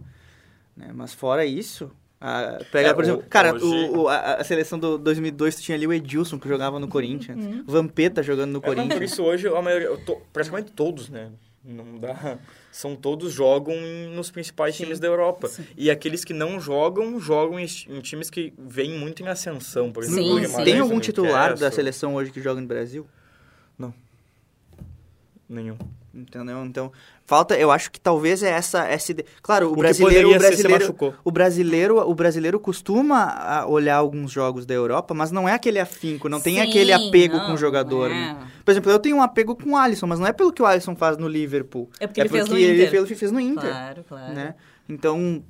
né? 0.77 0.91
Mas 0.95 1.13
fora 1.13 1.45
isso... 1.45 1.91
a- 2.19 2.59
pega, 2.73 2.89
É, 2.89 2.95
por 2.95 3.05
o- 3.05 3.07
exemplo, 3.07 3.25
cara, 3.29 3.55
hoje- 3.55 3.65
o, 3.65 4.03
o- 4.05 4.09
a, 4.09 4.35
a 4.37 4.45
seleção 4.45 4.79
do 4.79 4.97
2002 4.99 5.57
tu 5.57 5.63
tinha 5.63 5.77
ali 5.77 5.87
o 5.87 5.93
Edilson, 5.93 6.39
que 6.39 6.49
jogava 6.49 6.81
no 6.81 6.89
Corinthians. 6.89 7.45
Vampeta 7.67 8.23
jogando 8.23 8.53
no 8.53 8.59
É, 8.59 8.61
não, 8.61 8.75
por 8.75 8.75
Corinthians. 8.77 9.13
isso 9.13 9.23
hoje, 9.23 9.47
a 9.47 9.61
maioria, 9.61 9.89
eu 9.89 9.99
tô- 10.03 10.17
praticamente 10.33 10.73
todos, 10.73 11.11
né? 11.11 11.31
Não 11.67 11.99
dá. 11.99 12.39
São 12.71 12.95
todos 12.95 13.33
jogam 13.33 13.75
nos 14.15 14.31
principais 14.31 14.77
times 14.77 15.01
da 15.01 15.09
Europa. 15.09 15.51
E 15.77 15.91
aqueles 15.91 16.25
que 16.25 16.33
não 16.33 16.61
jogam, 16.61 17.19
jogam 17.19 17.59
em, 17.59 17.67
em 17.89 18.01
times 18.01 18.31
que 18.31 18.55
vêm 18.57 18.97
muito 18.97 19.23
em 19.23 19.29
ascensão. 19.29 19.91
Por 19.91 20.05
exemplo, 20.05 20.39
Sim, 20.39 20.47
sim. 20.47 20.65
Tem 20.65 20.79
algum 20.79 21.01
titular 21.01 21.57
da 21.59 21.71
seleção 21.71 22.15
hoje 22.15 22.31
que 22.31 22.41
joga 22.41 22.61
no 22.61 22.67
Brasil? 22.67 23.07
Nenhum. 25.49 25.79
Entendeu? 26.17 26.65
Então, 26.65 26.91
falta, 27.27 27.55
eu 27.59 27.71
acho 27.71 27.91
que 27.91 28.01
talvez 28.01 28.43
é 28.43 28.49
essa 28.49 28.87
essa 28.89 29.13
ide- 29.13 29.27
Claro, 29.43 29.67
o, 29.69 29.73
O 29.73 29.75
que 29.75 29.81
brasileiro, 29.81 30.31
o 30.31 30.39
brasileiro, 30.39 30.85
machucou. 30.85 31.15
o 31.23 31.31
brasileiro, 31.31 31.99
o 32.11 32.15
brasileiro 32.15 32.59
costuma 32.59 33.25
a, 33.25 33.67
olhar 33.67 33.97
alguns 33.97 34.33
jogos 34.33 34.65
da 34.65 34.73
Europa, 34.73 35.13
mas 35.13 35.31
não 35.31 35.47
é 35.47 35.53
aquele 35.53 35.79
afinco, 35.79 36.27
não 36.29 36.41
tem 36.41 36.55
Sim, 36.55 36.61
aquele 36.63 36.91
apego 36.93 37.37
não, 37.37 37.47
com 37.47 37.53
o 37.53 37.57
jogador, 37.59 38.11
é. 38.11 38.15
né? 38.15 38.47
Por 38.65 38.71
exemplo, 38.71 38.91
eu 38.91 38.99
tenho 38.99 39.17
um 39.17 39.23
apego 39.23 39.55
com 39.55 39.73
o 39.73 39.77
Alisson, 39.77 40.07
mas 40.07 40.19
não 40.19 40.27
é 40.27 40.33
pelo 40.33 40.51
que 40.53 40.63
o 40.63 40.67
Alisson 40.67 40.97
faz 40.97 41.19
no 41.19 41.29
Liverpool. 41.29 41.91
É 42.01 42.07
porque 42.07 42.21
ele 42.21 42.29
fez 42.31 42.45
no 42.45 42.51
porque 42.51 42.65
ele 42.65 42.83
Inter. 42.85 42.91
fez, 43.07 43.19
fez 43.19 43.31
no 43.31 43.39
Inter, 43.41 43.71
Claro, 43.73 44.05
claro. 44.09 44.33
né? 44.33 44.55
Então, 44.89 45.45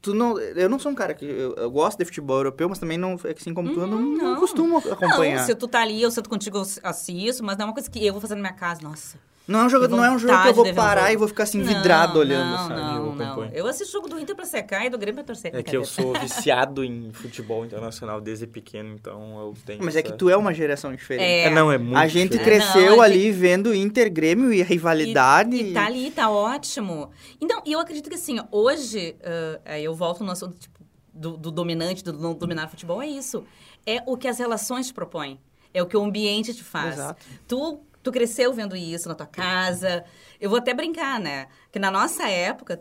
tu 0.00 0.14
não, 0.14 0.38
eu 0.40 0.68
não 0.68 0.78
sou 0.78 0.90
um 0.90 0.94
cara 0.94 1.12
que 1.12 1.24
eu, 1.26 1.54
eu 1.56 1.70
gosto 1.70 1.98
de 1.98 2.04
futebol 2.06 2.38
europeu, 2.38 2.68
mas 2.68 2.78
também 2.78 2.96
não, 2.96 3.16
assim 3.36 3.52
como 3.52 3.70
tu, 3.72 3.80
eu 3.80 3.86
não, 3.86 3.98
não 4.00 4.06
Uhum, 4.08 4.16
não. 4.32 4.36
costumo 4.40 4.78
acompanhar. 4.78 5.40
Não, 5.40 5.46
se 5.46 5.54
tu 5.54 5.68
tá 5.68 5.82
ali, 5.82 6.00
eu 6.00 6.10
sento 6.10 6.30
contigo, 6.30 6.56
eu 6.58 6.66
assisto, 6.82 7.44
mas 7.44 7.56
não 7.58 7.64
é 7.64 7.68
uma 7.68 7.74
coisa 7.74 7.90
que 7.90 8.04
eu 8.04 8.12
vou 8.12 8.20
fazer 8.20 8.34
na 8.36 8.40
minha 8.40 8.52
casa, 8.54 8.80
nossa. 8.82 9.18
Não 9.46 9.60
é 9.60 9.64
um 9.66 9.68
jogo, 9.68 9.84
Que 9.88 9.90
não 9.94 10.04
é 10.04 10.10
um 10.10 10.18
jogo 10.18 10.42
que 10.42 10.48
eu 10.48 10.54
vou 10.54 10.66
um 10.66 10.74
parar 10.74 11.12
e 11.12 11.16
vou 11.16 11.28
ficar 11.28 11.44
assim 11.44 11.58
Não, 11.58 11.66
vidrado 11.66 12.18
olhando, 12.18 12.50
não, 12.50 12.68
sabe? 12.68 12.80
Não, 12.80 13.06
Eu 13.06 13.14
não. 13.14 13.44
Eu 13.52 13.66
assisto 13.68 13.90
o 13.90 13.92
jogo 13.92 14.08
do 14.08 14.18
Inter 14.18 14.34
pra 14.34 14.44
secar 14.44 14.84
e 14.84 14.90
do 14.90 14.98
Grêmio 14.98 15.14
pra 15.16 15.24
torcer. 15.24 15.54
É 15.54 15.62
que 15.62 15.76
eu 15.76 15.84
sou 15.84 16.12
viciado 16.18 16.82
em 16.82 17.12
futebol 17.12 17.64
internacional 17.64 18.20
desde 18.20 18.46
pequeno, 18.46 18.94
então 18.94 19.38
eu 19.40 19.54
tenho. 19.64 19.84
Mas 19.84 19.94
é 19.94 20.00
essa- 20.00 20.10
que 20.10 20.18
tu 20.18 20.28
é 20.28 20.36
uma 20.36 20.52
geração 20.52 20.92
diferente. 20.94 21.24
É. 21.24 21.44
É, 21.44 21.50
não, 21.50 21.70
é 21.70 21.78
muito. 21.78 21.96
a 21.96 22.08
gente 22.08 22.32
diferente. 22.32 22.62
cresceu 22.62 22.96
Não, 22.96 23.02
a 23.02 23.04
ali 23.04 23.30
vendo 23.30 23.72
Inter, 23.74 24.12
Grêmio 24.12 24.52
e 24.52 24.60
a 24.60 24.64
rivalidade. 24.64 25.56
E, 25.56 25.70
e 25.70 25.72
tá 25.72 25.86
ali, 25.86 26.10
tá 26.10 26.28
ótimo. 26.30 27.10
Então, 27.40 27.62
e 27.64 27.72
eu 27.72 27.78
acredito 27.78 28.08
que 28.08 28.16
assim, 28.16 28.38
hoje, 28.50 29.16
aí 29.64 29.84
eu 29.84 29.94
volto 29.94 30.24
no 30.24 30.32
assunto 30.32 30.56
tipo, 30.58 30.80
do, 31.14 31.36
do 31.36 31.50
dominante, 31.50 32.02
do 32.02 32.12
não 32.12 32.34
dominar 32.34 32.66
o 32.66 32.70
futebol, 32.70 33.00
é 33.00 33.06
isso. 33.06 33.44
É 33.86 34.02
o 34.06 34.16
que 34.16 34.26
as 34.26 34.38
relações 34.38 34.88
te 34.88 34.94
propõem. 34.94 35.38
É 35.72 35.82
o 35.82 35.86
que 35.86 35.96
o 35.96 36.02
ambiente 36.02 36.52
te 36.54 36.64
faz. 36.64 36.94
Exato. 36.94 37.24
Tu, 37.46 37.80
tu 38.06 38.12
cresceu 38.12 38.52
vendo 38.52 38.76
isso 38.76 39.08
na 39.08 39.14
tua 39.14 39.26
casa. 39.26 40.04
Eu 40.40 40.48
vou 40.48 40.58
até 40.58 40.72
brincar, 40.72 41.18
né? 41.18 41.48
Que 41.72 41.78
na 41.78 41.90
nossa 41.90 42.28
época, 42.28 42.80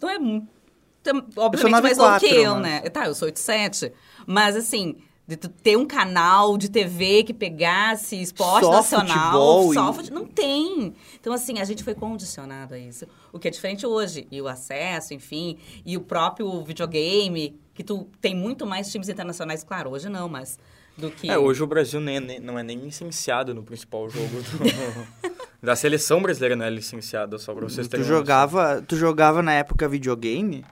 tu 0.00 0.08
é 0.08 0.18
tu 0.18 1.10
é, 1.10 1.12
obviamente 1.36 1.70
mais 1.82 1.96
novo 1.96 2.10
94, 2.10 2.28
que 2.28 2.34
eu, 2.34 2.54
mas- 2.54 2.62
né? 2.62 2.80
Tá, 2.90 3.06
eu 3.06 3.14
sou 3.14 3.26
87. 3.26 3.92
Mas 4.26 4.56
assim, 4.56 4.96
de 5.24 5.36
tu 5.36 5.48
ter 5.48 5.76
um 5.76 5.86
canal 5.86 6.58
de 6.58 6.68
TV 6.68 7.22
que 7.22 7.32
pegasse 7.32 8.20
esporte 8.20 8.64
Só 8.64 8.72
nacional, 8.72 9.06
futebol 9.08 9.72
só 9.74 9.90
e- 9.90 9.94
fute- 9.94 10.12
não 10.12 10.26
tem. 10.26 10.94
Então, 11.20 11.32
assim, 11.32 11.58
a 11.60 11.64
gente 11.64 11.84
foi 11.84 11.94
condicionado 11.94 12.74
a 12.74 12.78
isso. 12.78 13.06
O 13.32 13.38
que 13.38 13.46
é 13.46 13.50
diferente 13.52 13.86
hoje. 13.86 14.26
E 14.32 14.40
o 14.42 14.48
acesso, 14.48 15.14
enfim, 15.14 15.58
e 15.84 15.96
o 15.96 16.00
próprio 16.00 16.62
videogame, 16.64 17.58
que 17.74 17.84
tu 17.84 18.08
tem 18.20 18.34
muito 18.34 18.66
mais 18.66 18.90
times 18.90 19.08
internacionais, 19.08 19.62
claro, 19.62 19.90
hoje 19.90 20.08
não, 20.08 20.28
mas 20.28 20.58
do 20.96 21.10
que. 21.10 21.30
É, 21.30 21.38
hoje 21.38 21.62
o 21.62 21.66
Brasil 21.66 22.00
nem, 22.00 22.20
nem- 22.20 22.40
não 22.40 22.58
é 22.58 22.62
nem 22.62 22.78
licenciado 22.78 23.54
no 23.54 23.62
principal 23.62 24.08
jogo 24.08 24.28
do- 24.28 25.26
da 25.62 25.74
seleção 25.76 26.22
brasileira, 26.22 26.54
não 26.56 26.64
é 26.64 26.70
licenciado, 26.70 27.38
só 27.38 27.52
pra 27.54 27.64
vocês 27.68 27.86
Tu 27.86 27.90
terem 27.90 28.04
uma 28.04 28.10
noção. 28.10 28.22
jogava, 28.24 28.82
tu 28.86 28.96
jogava 28.96 29.42
na 29.42 29.52
época 29.52 29.88
videogame, 29.88 30.64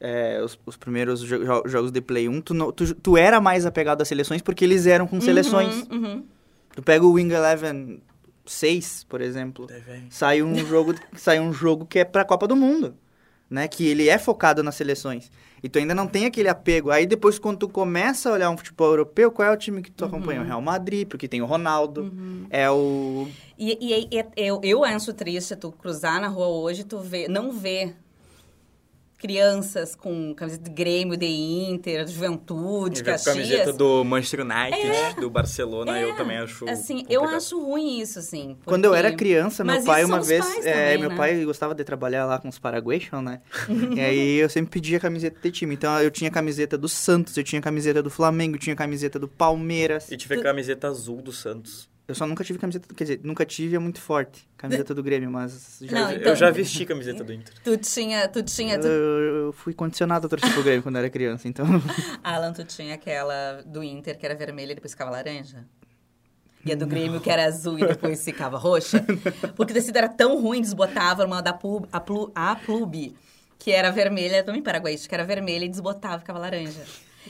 é, 0.00 0.40
os, 0.42 0.58
os 0.66 0.76
primeiros 0.76 1.20
jo- 1.20 1.44
jo- 1.44 1.62
jogos 1.66 1.90
de 1.92 2.00
Play 2.00 2.28
1, 2.28 2.40
tu, 2.40 2.54
não- 2.54 2.72
tu, 2.72 2.94
tu 2.94 3.16
era 3.16 3.40
mais 3.40 3.64
apegado 3.66 4.02
às 4.02 4.08
seleções 4.08 4.42
porque 4.42 4.64
eles 4.64 4.86
eram 4.86 5.06
com 5.06 5.20
seleções. 5.20 5.86
Uhum, 5.90 5.98
uhum. 6.04 6.24
Tu 6.74 6.82
pega 6.82 7.04
o 7.04 7.12
Wing 7.12 7.32
Eleven 7.32 8.00
6, 8.46 9.04
por 9.08 9.20
exemplo, 9.20 9.66
É, 9.70 10.00
sai 10.10 10.42
um 10.42 10.56
jogo, 10.66 10.94
sai 11.14 11.38
um 11.38 11.52
jogo 11.52 11.86
que 11.86 11.98
é 12.00 12.04
pra 12.04 12.24
Copa 12.24 12.48
do 12.48 12.56
Mundo, 12.56 12.94
né? 13.52 13.68
Que 13.68 13.86
ele 13.86 14.08
é 14.08 14.18
focado 14.18 14.62
nas 14.62 14.74
seleções. 14.74 15.30
E 15.62 15.68
tu 15.68 15.78
ainda 15.78 15.94
não 15.94 16.06
tem 16.08 16.26
aquele 16.26 16.48
apego. 16.48 16.90
Aí 16.90 17.06
depois, 17.06 17.38
quando 17.38 17.58
tu 17.58 17.68
começa 17.68 18.28
a 18.28 18.32
olhar 18.32 18.50
um 18.50 18.56
futebol 18.56 18.88
europeu, 18.88 19.30
qual 19.30 19.48
é 19.48 19.52
o 19.52 19.56
time 19.56 19.80
que 19.82 19.90
tu 19.90 20.04
acompanha? 20.04 20.40
O 20.40 20.44
Real 20.44 20.60
Madrid, 20.60 21.06
porque 21.06 21.28
tem 21.28 21.40
o 21.42 21.46
Ronaldo, 21.46 22.12
é 22.50 22.68
o... 22.70 23.28
E, 23.58 23.78
e, 23.80 24.08
e- 24.18 24.26
eu, 24.36 24.60
eu 24.64 24.84
acho 24.84 25.12
triste 25.12 25.54
tu 25.54 25.70
cruzar 25.70 26.20
na 26.20 26.26
rua 26.28 26.48
hoje 26.48 26.80
e 26.80 26.84
tu 26.84 26.98
vê, 26.98 27.28
não 27.28 27.52
ver 27.52 27.94
crianças 29.22 29.94
com 29.94 30.34
camiseta 30.34 30.64
de 30.64 30.70
Grêmio, 30.74 31.16
de 31.16 31.26
Inter, 31.26 32.04
de 32.04 32.12
Juventude, 32.12 32.98
E 32.98 33.02
a 33.02 33.18
camiseta 33.18 33.56
Caxias. 33.58 33.76
do 33.76 34.02
Manchester 34.04 34.40
United, 34.40 35.20
do 35.20 35.30
Barcelona, 35.30 35.98
eu 36.00 36.16
também 36.16 36.38
acho. 36.38 36.68
Assim, 36.68 37.06
eu 37.08 37.24
acho 37.24 37.62
ruim 37.64 38.00
isso, 38.00 38.18
assim. 38.18 38.56
Quando 38.64 38.84
eu 38.86 38.90
porque- 38.90 39.06
era 39.06 39.16
criança, 39.16 39.62
meu 39.62 39.76
Mas 39.76 39.84
pai 39.84 40.00
isso 40.02 40.10
uma 40.10 40.16
são 40.16 40.22
os 40.22 40.28
vez, 40.28 40.44
pais 40.44 40.66
é, 40.66 40.72
também, 40.72 40.98
meu 40.98 41.10
né? 41.10 41.16
pai 41.16 41.44
gostava 41.44 41.72
de 41.72 41.84
trabalhar 41.84 42.26
lá 42.26 42.40
com 42.40 42.48
os 42.48 42.58
Paraguayson, 42.58 43.20
né? 43.22 43.40
e 43.96 44.00
aí 44.00 44.36
eu 44.38 44.48
sempre 44.50 44.72
pedia 44.72 44.98
camiseta 44.98 45.38
de 45.40 45.50
time. 45.52 45.74
Então 45.74 46.00
eu 46.00 46.10
tinha 46.10 46.28
camiseta 46.30 46.76
do 46.76 46.88
Santos, 46.88 47.36
eu 47.36 47.44
tinha 47.44 47.62
camiseta 47.62 48.02
do 48.02 48.10
Flamengo, 48.10 48.56
eu 48.56 48.60
tinha 48.60 48.74
camiseta 48.74 49.20
do 49.20 49.28
Palmeiras. 49.28 50.10
E 50.10 50.16
tive 50.16 50.34
a 50.34 50.42
camiseta 50.42 50.88
azul 50.88 51.22
do 51.22 51.30
Santos. 51.30 51.91
Eu 52.12 52.14
só 52.14 52.26
nunca 52.26 52.44
tive 52.44 52.58
camiseta, 52.58 52.94
quer 52.94 53.04
dizer, 53.04 53.20
nunca 53.24 53.44
tive 53.46 53.74
é 53.74 53.78
muito 53.78 53.98
forte, 54.00 54.46
camiseta 54.56 54.94
do 54.94 55.02
Grêmio, 55.02 55.30
mas 55.30 55.78
já 55.80 55.98
Não, 55.98 56.10
eu 56.10 56.20
então- 56.20 56.36
já 56.36 56.50
vesti 56.50 56.84
camiseta 56.84 57.24
do 57.24 57.32
Inter. 57.32 57.54
Tu 57.64 57.76
tinha, 57.78 58.28
tu 58.28 58.42
tinha, 58.42 58.78
tu... 58.78 58.86
eu, 58.86 59.46
eu 59.46 59.52
fui 59.52 59.72
condicionado 59.72 60.26
a 60.26 60.28
torcer 60.28 60.52
pro 60.52 60.62
Grêmio 60.62 60.82
quando 60.82 60.96
era 60.98 61.08
criança, 61.08 61.48
então 61.48 61.64
Alan, 62.22 62.52
tu 62.52 62.64
tinha 62.64 62.94
aquela 62.94 63.62
do 63.64 63.82
Inter 63.82 64.18
que 64.18 64.26
era 64.26 64.34
vermelha 64.34 64.72
e 64.72 64.74
depois 64.74 64.92
ficava 64.92 65.10
laranja? 65.10 65.64
E 66.64 66.70
a 66.70 66.76
do 66.76 66.86
Grêmio 66.86 67.20
que 67.20 67.30
era 67.30 67.46
azul 67.46 67.78
e 67.78 67.86
depois 67.86 68.22
ficava 68.22 68.58
roxa? 68.58 69.04
Porque 69.56 69.72
o 69.72 69.74
tecido 69.74 69.96
era 69.96 70.08
tão 70.08 70.40
ruim, 70.40 70.60
desbotava 70.60 71.24
uma 71.24 71.40
da 71.40 71.52
pub, 71.54 71.86
a, 71.90 71.98
plu, 71.98 72.30
a 72.34 72.54
Plube, 72.54 73.16
que 73.58 73.72
era 73.72 73.90
vermelha, 73.90 74.44
também 74.44 74.62
paraguaísta, 74.62 75.08
que 75.08 75.14
era 75.14 75.24
vermelha 75.24 75.64
e 75.64 75.68
desbotava, 75.68 76.18
ficava 76.18 76.38
laranja. 76.38 76.82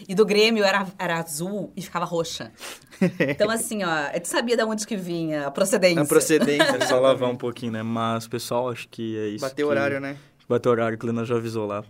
E 0.08 0.14
do 0.14 0.24
Grêmio 0.26 0.64
era, 0.64 0.86
era 0.98 1.18
azul 1.18 1.72
e 1.76 1.82
ficava 1.82 2.04
roxa. 2.04 2.52
Então, 3.18 3.50
assim, 3.50 3.82
ó, 3.82 4.18
tu 4.20 4.28
sabia 4.28 4.56
de 4.56 4.62
onde 4.62 4.86
que 4.86 4.96
vinha 4.96 5.48
a 5.48 5.50
procedência. 5.50 6.02
a 6.02 6.06
procedência. 6.06 6.76
É 6.76 6.80
só 6.86 7.00
lavar 7.00 7.28
um 7.28 7.34
pouquinho, 7.36 7.72
né? 7.72 7.82
Mas, 7.82 8.28
pessoal, 8.28 8.68
acho 8.70 8.88
que 8.88 9.16
é 9.18 9.26
isso. 9.28 9.40
Bateu 9.44 9.66
que- 9.66 9.70
horário, 9.72 10.00
né? 10.00 10.16
Bateu 10.48 10.70
horário, 10.70 10.96
que 10.98 11.04
o 11.04 11.08
Lena 11.08 11.24
já 11.24 11.34
avisou 11.36 11.66
lá. 11.66 11.82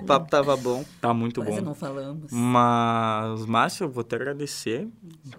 O 0.00 0.04
papo 0.04 0.28
tava 0.30 0.56
bom. 0.56 0.84
Tá 1.00 1.12
muito 1.14 1.40
Quase 1.42 1.58
bom. 1.60 1.66
não 1.66 1.74
falamos. 1.74 2.30
Mas, 2.30 3.44
Márcia, 3.46 3.84
eu 3.84 3.88
vou 3.88 4.04
te 4.04 4.14
agradecer 4.14 4.86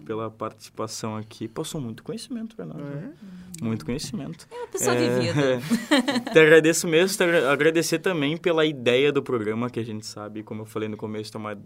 pela 0.06 0.30
participação 0.32 1.16
aqui. 1.16 1.48
Passou 1.48 1.80
muito 1.80 2.04
conhecimento 2.04 2.56
pra 2.56 2.66
nós. 2.66 2.78
né? 2.78 3.14
Muito 3.62 3.86
conhecimento. 3.86 4.48
É 4.52 4.56
uma 4.56 4.68
pessoa 4.68 4.96
É, 4.96 5.20
vivida. 5.20 5.62
te 6.34 6.40
agradeço 6.40 6.88
mesmo, 6.88 7.16
te 7.16 7.24
agra- 7.24 7.52
agradecer 7.52 8.00
também 8.00 8.36
pela 8.38 8.66
ideia 8.66 9.12
do 9.12 9.22
programa, 9.22 9.70
que 9.70 9.80
a 9.80 9.86
gente 9.86 10.06
sabe, 10.06 10.42
como 10.44 10.62
eu 10.64 10.66
falei 10.66 10.90
no 10.90 10.98
começo, 10.98 11.32
tu 11.32 11.38
é 11.38 11.42
uma, 11.42 11.58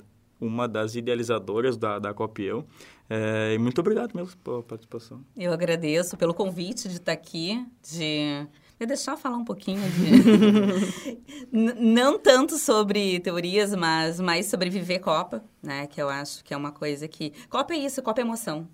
uma 0.42 0.68
das 0.68 0.96
idealizadoras 0.96 1.78
da, 1.78 2.00
da 2.00 2.14
Copieu. 2.14 2.66
É, 3.10 3.54
e 3.54 3.58
muito 3.60 3.80
obrigado 3.80 4.14
mesmo 4.16 4.36
pela 4.38 4.64
participação. 4.64 5.24
Eu 5.38 5.54
agradeço 5.54 6.18
pelo 6.18 6.34
convite 6.34 6.90
de 6.90 6.96
estar 6.96 7.12
aqui, 7.12 7.66
de 7.84 8.48
me 8.80 8.88
deixar 8.88 9.16
falar 9.16 9.38
um 9.38 9.46
pouquinho 9.46 9.82
de... 9.92 11.22
Não 11.80 12.18
tanto 12.18 12.58
sobre 12.58 13.20
teorias, 13.20 13.76
mas 13.76 14.20
mais 14.20 14.48
sobre 14.48 14.70
viver 14.70 15.00
Copa, 15.00 15.44
né? 15.62 15.86
Que 15.86 16.02
eu 16.02 16.10
acho 16.10 16.44
que 16.44 16.54
é 16.54 16.58
uma 16.58 16.72
coisa 16.72 17.08
que... 17.08 17.32
Copa 17.48 17.74
é 17.74 17.78
isso, 17.78 18.02
Copa 18.02 18.22
é 18.22 18.24
emoção. 18.24 18.68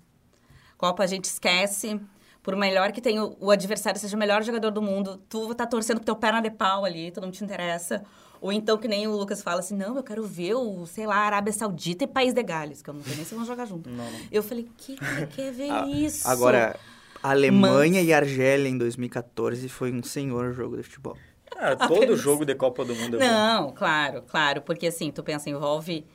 Copa 0.78 1.02
a 1.02 1.06
gente 1.06 1.24
esquece, 1.24 2.00
por 2.42 2.56
melhor 2.56 2.92
que 2.92 3.00
tenha 3.00 3.22
o 3.24 3.36
o 3.40 3.50
adversário 3.50 4.00
seja 4.00 4.16
o 4.16 4.18
melhor 4.18 4.42
jogador 4.42 4.70
do 4.70 4.80
mundo, 4.80 5.20
tu 5.28 5.54
tá 5.54 5.66
torcendo 5.66 5.96
pro 5.96 6.06
teu 6.06 6.16
perna 6.16 6.40
de 6.40 6.50
pau 6.50 6.84
ali, 6.84 7.10
tu 7.10 7.20
não 7.20 7.30
te 7.30 7.44
interessa. 7.44 8.02
Ou 8.40 8.52
então, 8.52 8.78
que 8.78 8.86
nem 8.86 9.06
o 9.06 9.16
Lucas 9.16 9.42
fala 9.42 9.60
assim, 9.60 9.76
não, 9.76 9.96
eu 9.96 10.02
quero 10.02 10.22
ver 10.24 10.54
o, 10.54 10.86
sei 10.86 11.06
lá, 11.06 11.16
Arábia 11.16 11.52
Saudita 11.52 12.04
e 12.04 12.06
País 12.06 12.32
de 12.32 12.42
Gales, 12.42 12.82
que 12.82 12.90
eu 12.90 12.94
não 12.94 13.02
sei 13.02 13.16
nem 13.16 13.24
se 13.24 13.34
vão 13.34 13.44
jogar 13.44 13.66
junto. 13.66 13.90
Eu 14.30 14.42
falei, 14.42 14.68
que 14.76 14.96
que 14.96 15.26
quer 15.26 15.52
ver 15.52 15.70
Ah, 15.72 15.86
isso? 15.88 16.28
Agora, 16.28 16.78
Alemanha 17.22 18.00
e 18.00 18.12
Argélia 18.12 18.68
em 18.68 18.78
2014 18.78 19.68
foi 19.68 19.92
um 19.92 20.02
senhor 20.02 20.52
jogo 20.52 20.76
de 20.76 20.82
futebol. 20.82 21.16
Ah, 21.56 21.74
todo 21.74 22.16
jogo 22.16 22.44
de 22.44 22.54
Copa 22.54 22.84
do 22.84 22.94
Mundo 22.94 23.16
é 23.16 23.18
bom. 23.18 23.32
Não, 23.32 23.72
claro, 23.72 24.22
claro. 24.22 24.62
Porque 24.62 24.86
assim, 24.86 25.10
tu 25.10 25.22
pensa, 25.24 25.50
envolve. 25.50 26.06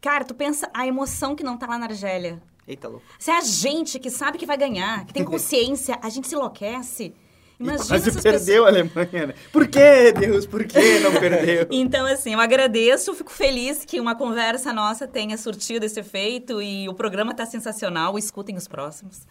Cara, 0.00 0.24
tu 0.24 0.34
pensa 0.34 0.70
a 0.72 0.86
emoção 0.86 1.34
que 1.34 1.42
não 1.42 1.58
tá 1.58 1.66
lá 1.66 1.78
na 1.78 1.86
Argélia. 1.86 2.40
Eita, 2.66 2.88
louco. 2.88 3.04
Se 3.18 3.30
é 3.30 3.36
a 3.36 3.40
gente 3.42 3.98
que 3.98 4.10
sabe 4.10 4.38
que 4.38 4.46
vai 4.46 4.56
ganhar, 4.56 5.04
que 5.04 5.12
tem 5.12 5.24
consciência, 5.24 5.98
a 6.02 6.08
gente 6.08 6.26
se 6.26 6.34
enlouquece. 6.34 7.14
Imagina 7.58 7.86
Quase 7.86 8.22
perdeu 8.22 8.64
a 8.64 8.68
Alemanha, 8.68 9.28
né? 9.28 9.34
Por 9.50 9.66
que, 9.66 10.12
Deus? 10.12 10.46
Por 10.46 10.64
que 10.64 10.98
não 11.00 11.12
perdeu? 11.18 11.66
Então, 11.70 12.06
assim, 12.06 12.34
eu 12.34 12.40
agradeço, 12.40 13.14
fico 13.14 13.32
feliz 13.32 13.84
que 13.84 13.98
uma 13.98 14.14
conversa 14.14 14.72
nossa 14.72 15.06
tenha 15.06 15.36
surtido 15.38 15.86
esse 15.86 16.00
efeito 16.00 16.60
e 16.60 16.88
o 16.88 16.94
programa 16.94 17.34
tá 17.34 17.46
sensacional. 17.46 18.18
Escutem 18.18 18.56
os 18.56 18.68
próximos. 18.68 19.22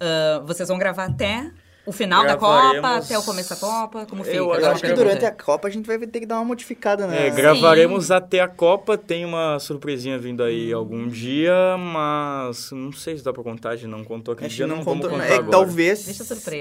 Ah, 0.00 0.42
vocês 0.44 0.68
vão 0.68 0.78
gravar 0.78 1.06
até 1.06 1.50
o 1.88 1.92
final 1.92 2.24
da 2.26 2.36
Copa, 2.36 2.96
até 2.98 3.18
o 3.18 3.22
começo 3.22 3.50
da 3.50 3.56
Copa? 3.56 4.06
Como 4.06 4.22
fica? 4.22 4.36
Eu 4.36 4.52
Eu 4.54 4.70
acho 4.70 4.82
que 4.82 4.92
durante 4.92 5.24
a 5.24 5.32
Copa 5.32 5.68
a 5.68 5.70
gente 5.70 5.86
vai 5.86 5.98
ter 5.98 6.20
que 6.20 6.26
dar 6.26 6.36
uma 6.36 6.44
modificada, 6.44 7.06
né? 7.06 7.26
É, 7.26 7.30
gravaremos 7.30 8.10
até 8.10 8.40
a 8.40 8.48
Copa, 8.48 8.96
tem 8.98 9.24
uma 9.24 9.58
surpresinha 9.58 10.18
vindo 10.18 10.42
aí 10.42 10.72
algum 10.72 11.08
dia, 11.08 11.76
mas 11.78 12.70
não 12.72 12.92
sei 12.92 13.16
se 13.16 13.24
dá 13.24 13.32
pra 13.32 13.42
contar, 13.42 13.70
a 13.70 13.76
gente 13.76 13.88
não 13.90 14.04
contou 14.04 14.34
Acho 14.34 14.42
que 14.42 14.48
dia, 14.48 14.66
não 14.66 14.84
contou. 14.84 15.10
contar 15.10 15.24
É 15.26 15.34
agora. 15.36 15.50
talvez 15.50 16.06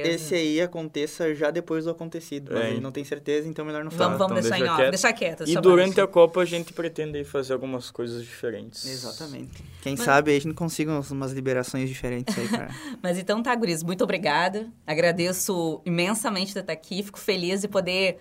esse 0.06 0.36
aí 0.36 0.62
aconteça 0.62 1.34
já 1.36 1.52
depois 1.52 1.86
do 1.86 1.92
acontecido. 1.92 2.52
Mas 2.54 2.62
É. 2.62 2.66
a 2.66 2.70
gente 2.72 2.82
não 2.82 2.92
tem 2.92 3.04
certeza, 3.04 3.48
então 3.48 3.66
melhor 3.66 3.84
não 3.84 3.92
falar. 3.92 4.16
Vamos, 4.18 4.20
vamos 4.20 4.32
então 4.46 4.50
deixar 4.50 4.58
deixa 4.66 4.82
em 4.82 4.84
off, 4.86 4.92
deixar 4.92 5.14
quieto. 5.14 5.44
E 5.48 5.56
durante 5.60 6.00
a 6.02 6.08
Copa 6.08 6.42
a 6.42 6.46
gente 6.46 6.74
pretende 6.74 7.24
fazer 7.24 7.54
algumas 7.54 7.92
coisas 7.92 8.22
diferentes. 8.24 8.86
Exatamente. 8.86 9.64
Quem 9.82 9.96
sabe 9.98 10.36
a 10.36 10.40
gente 10.40 10.54
consiga 10.54 10.92
umas- 11.12 11.32
liberações 11.32 11.90
diferentes 11.90 12.38
aí 12.38 12.48
pra... 12.48 12.70
Mas 13.04 13.18
então 13.18 13.44
tá, 13.44 13.54
Guris, 13.54 13.84
muito 13.84 14.04
obrigada. 14.04 14.68
Agradeço 14.86 15.17
agradeço 15.18 15.82
imensamente 15.86 16.54
de 16.54 16.60
estar 16.60 16.74
aqui. 16.74 17.02
Fico 17.02 17.20
feliz 17.20 17.62
de 17.62 17.68
poder 17.68 18.20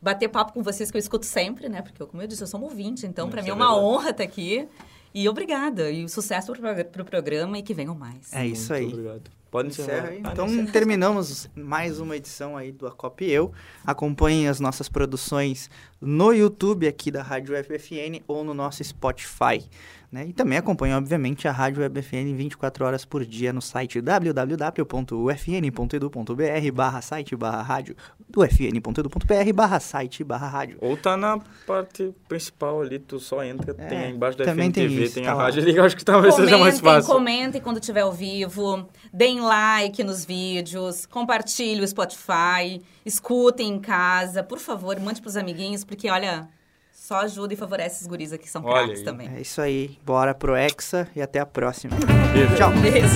bater 0.00 0.28
papo 0.28 0.52
com 0.52 0.62
vocês, 0.62 0.90
que 0.90 0.96
eu 0.96 1.00
escuto 1.00 1.26
sempre, 1.26 1.68
né? 1.68 1.82
Porque, 1.82 2.04
como 2.06 2.22
eu 2.22 2.26
disse, 2.26 2.42
eu 2.42 2.46
sou 2.46 2.60
um 2.60 2.64
ouvinte, 2.64 3.06
então 3.06 3.28
para 3.28 3.42
mim 3.42 3.48
é, 3.48 3.50
é 3.50 3.54
uma 3.54 3.66
verdade. 3.66 3.84
honra 3.84 4.10
estar 4.10 4.24
aqui. 4.24 4.68
E 5.12 5.28
obrigada. 5.28 5.90
E 5.90 6.06
sucesso 6.08 6.52
para 6.52 7.02
o 7.02 7.04
programa 7.04 7.58
e 7.58 7.62
que 7.62 7.72
venham 7.72 7.94
mais. 7.94 8.32
É 8.32 8.46
isso 8.46 8.72
aí. 8.72 8.82
Muito 8.82 8.98
obrigado. 8.98 9.30
Pode 9.50 9.68
encerrar. 9.68 10.08
aí. 10.08 10.18
Então, 10.18 10.66
terminamos 10.66 11.48
mais 11.56 11.98
uma 11.98 12.16
edição 12.16 12.56
aí 12.56 12.70
do 12.70 12.86
Acop 12.86 13.24
Eu. 13.24 13.50
Acompanhem 13.84 14.46
as 14.48 14.60
nossas 14.60 14.88
produções 14.90 15.70
no 15.98 16.32
YouTube 16.32 16.86
aqui 16.86 17.10
da 17.10 17.22
Rádio 17.22 17.54
FFN 17.64 18.22
ou 18.28 18.44
no 18.44 18.52
nosso 18.52 18.84
Spotify. 18.84 19.64
Né? 20.16 20.28
E 20.28 20.32
também 20.32 20.56
acompanhe, 20.56 20.94
obviamente, 20.94 21.46
a 21.46 21.52
Rádio 21.52 21.82
Web 21.82 22.00
FN 22.00 22.34
24 22.34 22.86
horas 22.86 23.04
por 23.04 23.22
dia 23.22 23.52
no 23.52 23.60
site 23.60 24.00
www.ufn.edu.br 24.00 24.42
barra 26.72 27.02
site 27.02 27.36
barra 27.36 27.60
rádio 27.60 27.94
do 28.26 28.42
fn.edu.br 28.42 29.52
barra 29.54 29.78
site 29.78 30.24
barra 30.24 30.48
rádio. 30.48 30.78
Ou 30.80 30.96
tá 30.96 31.18
na 31.18 31.38
parte 31.66 32.14
principal 32.26 32.80
ali, 32.80 32.98
tu 32.98 33.20
só 33.20 33.44
entra, 33.44 33.76
é, 33.76 33.86
tem 33.88 34.12
embaixo 34.12 34.38
da 34.38 34.46
também 34.46 34.70
FNTV, 34.70 34.88
tem, 34.88 35.04
isso, 35.04 35.14
tem 35.16 35.24
tá 35.24 35.32
a 35.32 35.34
lá. 35.34 35.42
rádio 35.42 35.62
ali, 35.62 35.78
acho 35.78 35.94
que 35.94 36.04
talvez 36.04 36.34
comentem, 36.34 36.54
seja 36.54 36.64
mais 36.64 36.80
fácil. 36.80 37.12
Comentem 37.12 37.60
quando 37.60 37.78
estiver 37.78 38.00
ao 38.00 38.12
vivo, 38.12 38.88
deem 39.12 39.42
like 39.42 40.02
nos 40.02 40.24
vídeos, 40.24 41.04
compartilhe 41.04 41.82
o 41.82 41.86
Spotify, 41.86 42.80
escutem 43.04 43.68
em 43.68 43.78
casa, 43.78 44.42
por 44.42 44.60
favor, 44.60 44.98
mande 44.98 45.20
pros 45.20 45.36
amiguinhos, 45.36 45.84
porque 45.84 46.08
olha, 46.08 46.48
só 47.06 47.18
ajuda 47.18 47.54
e 47.54 47.56
favorece 47.56 48.02
os 48.02 48.08
guris 48.08 48.32
aqui, 48.32 48.42
que 48.44 48.50
são 48.50 48.60
craques 48.62 49.00
também. 49.02 49.30
É 49.36 49.40
isso 49.40 49.60
aí. 49.60 49.96
Bora 50.04 50.34
pro 50.34 50.56
Hexa 50.56 51.08
e 51.14 51.22
até 51.22 51.38
a 51.38 51.46
próxima. 51.46 51.96
Beijo. 52.32 52.56
Tchau. 52.56 52.72
Beijo. 52.82 53.06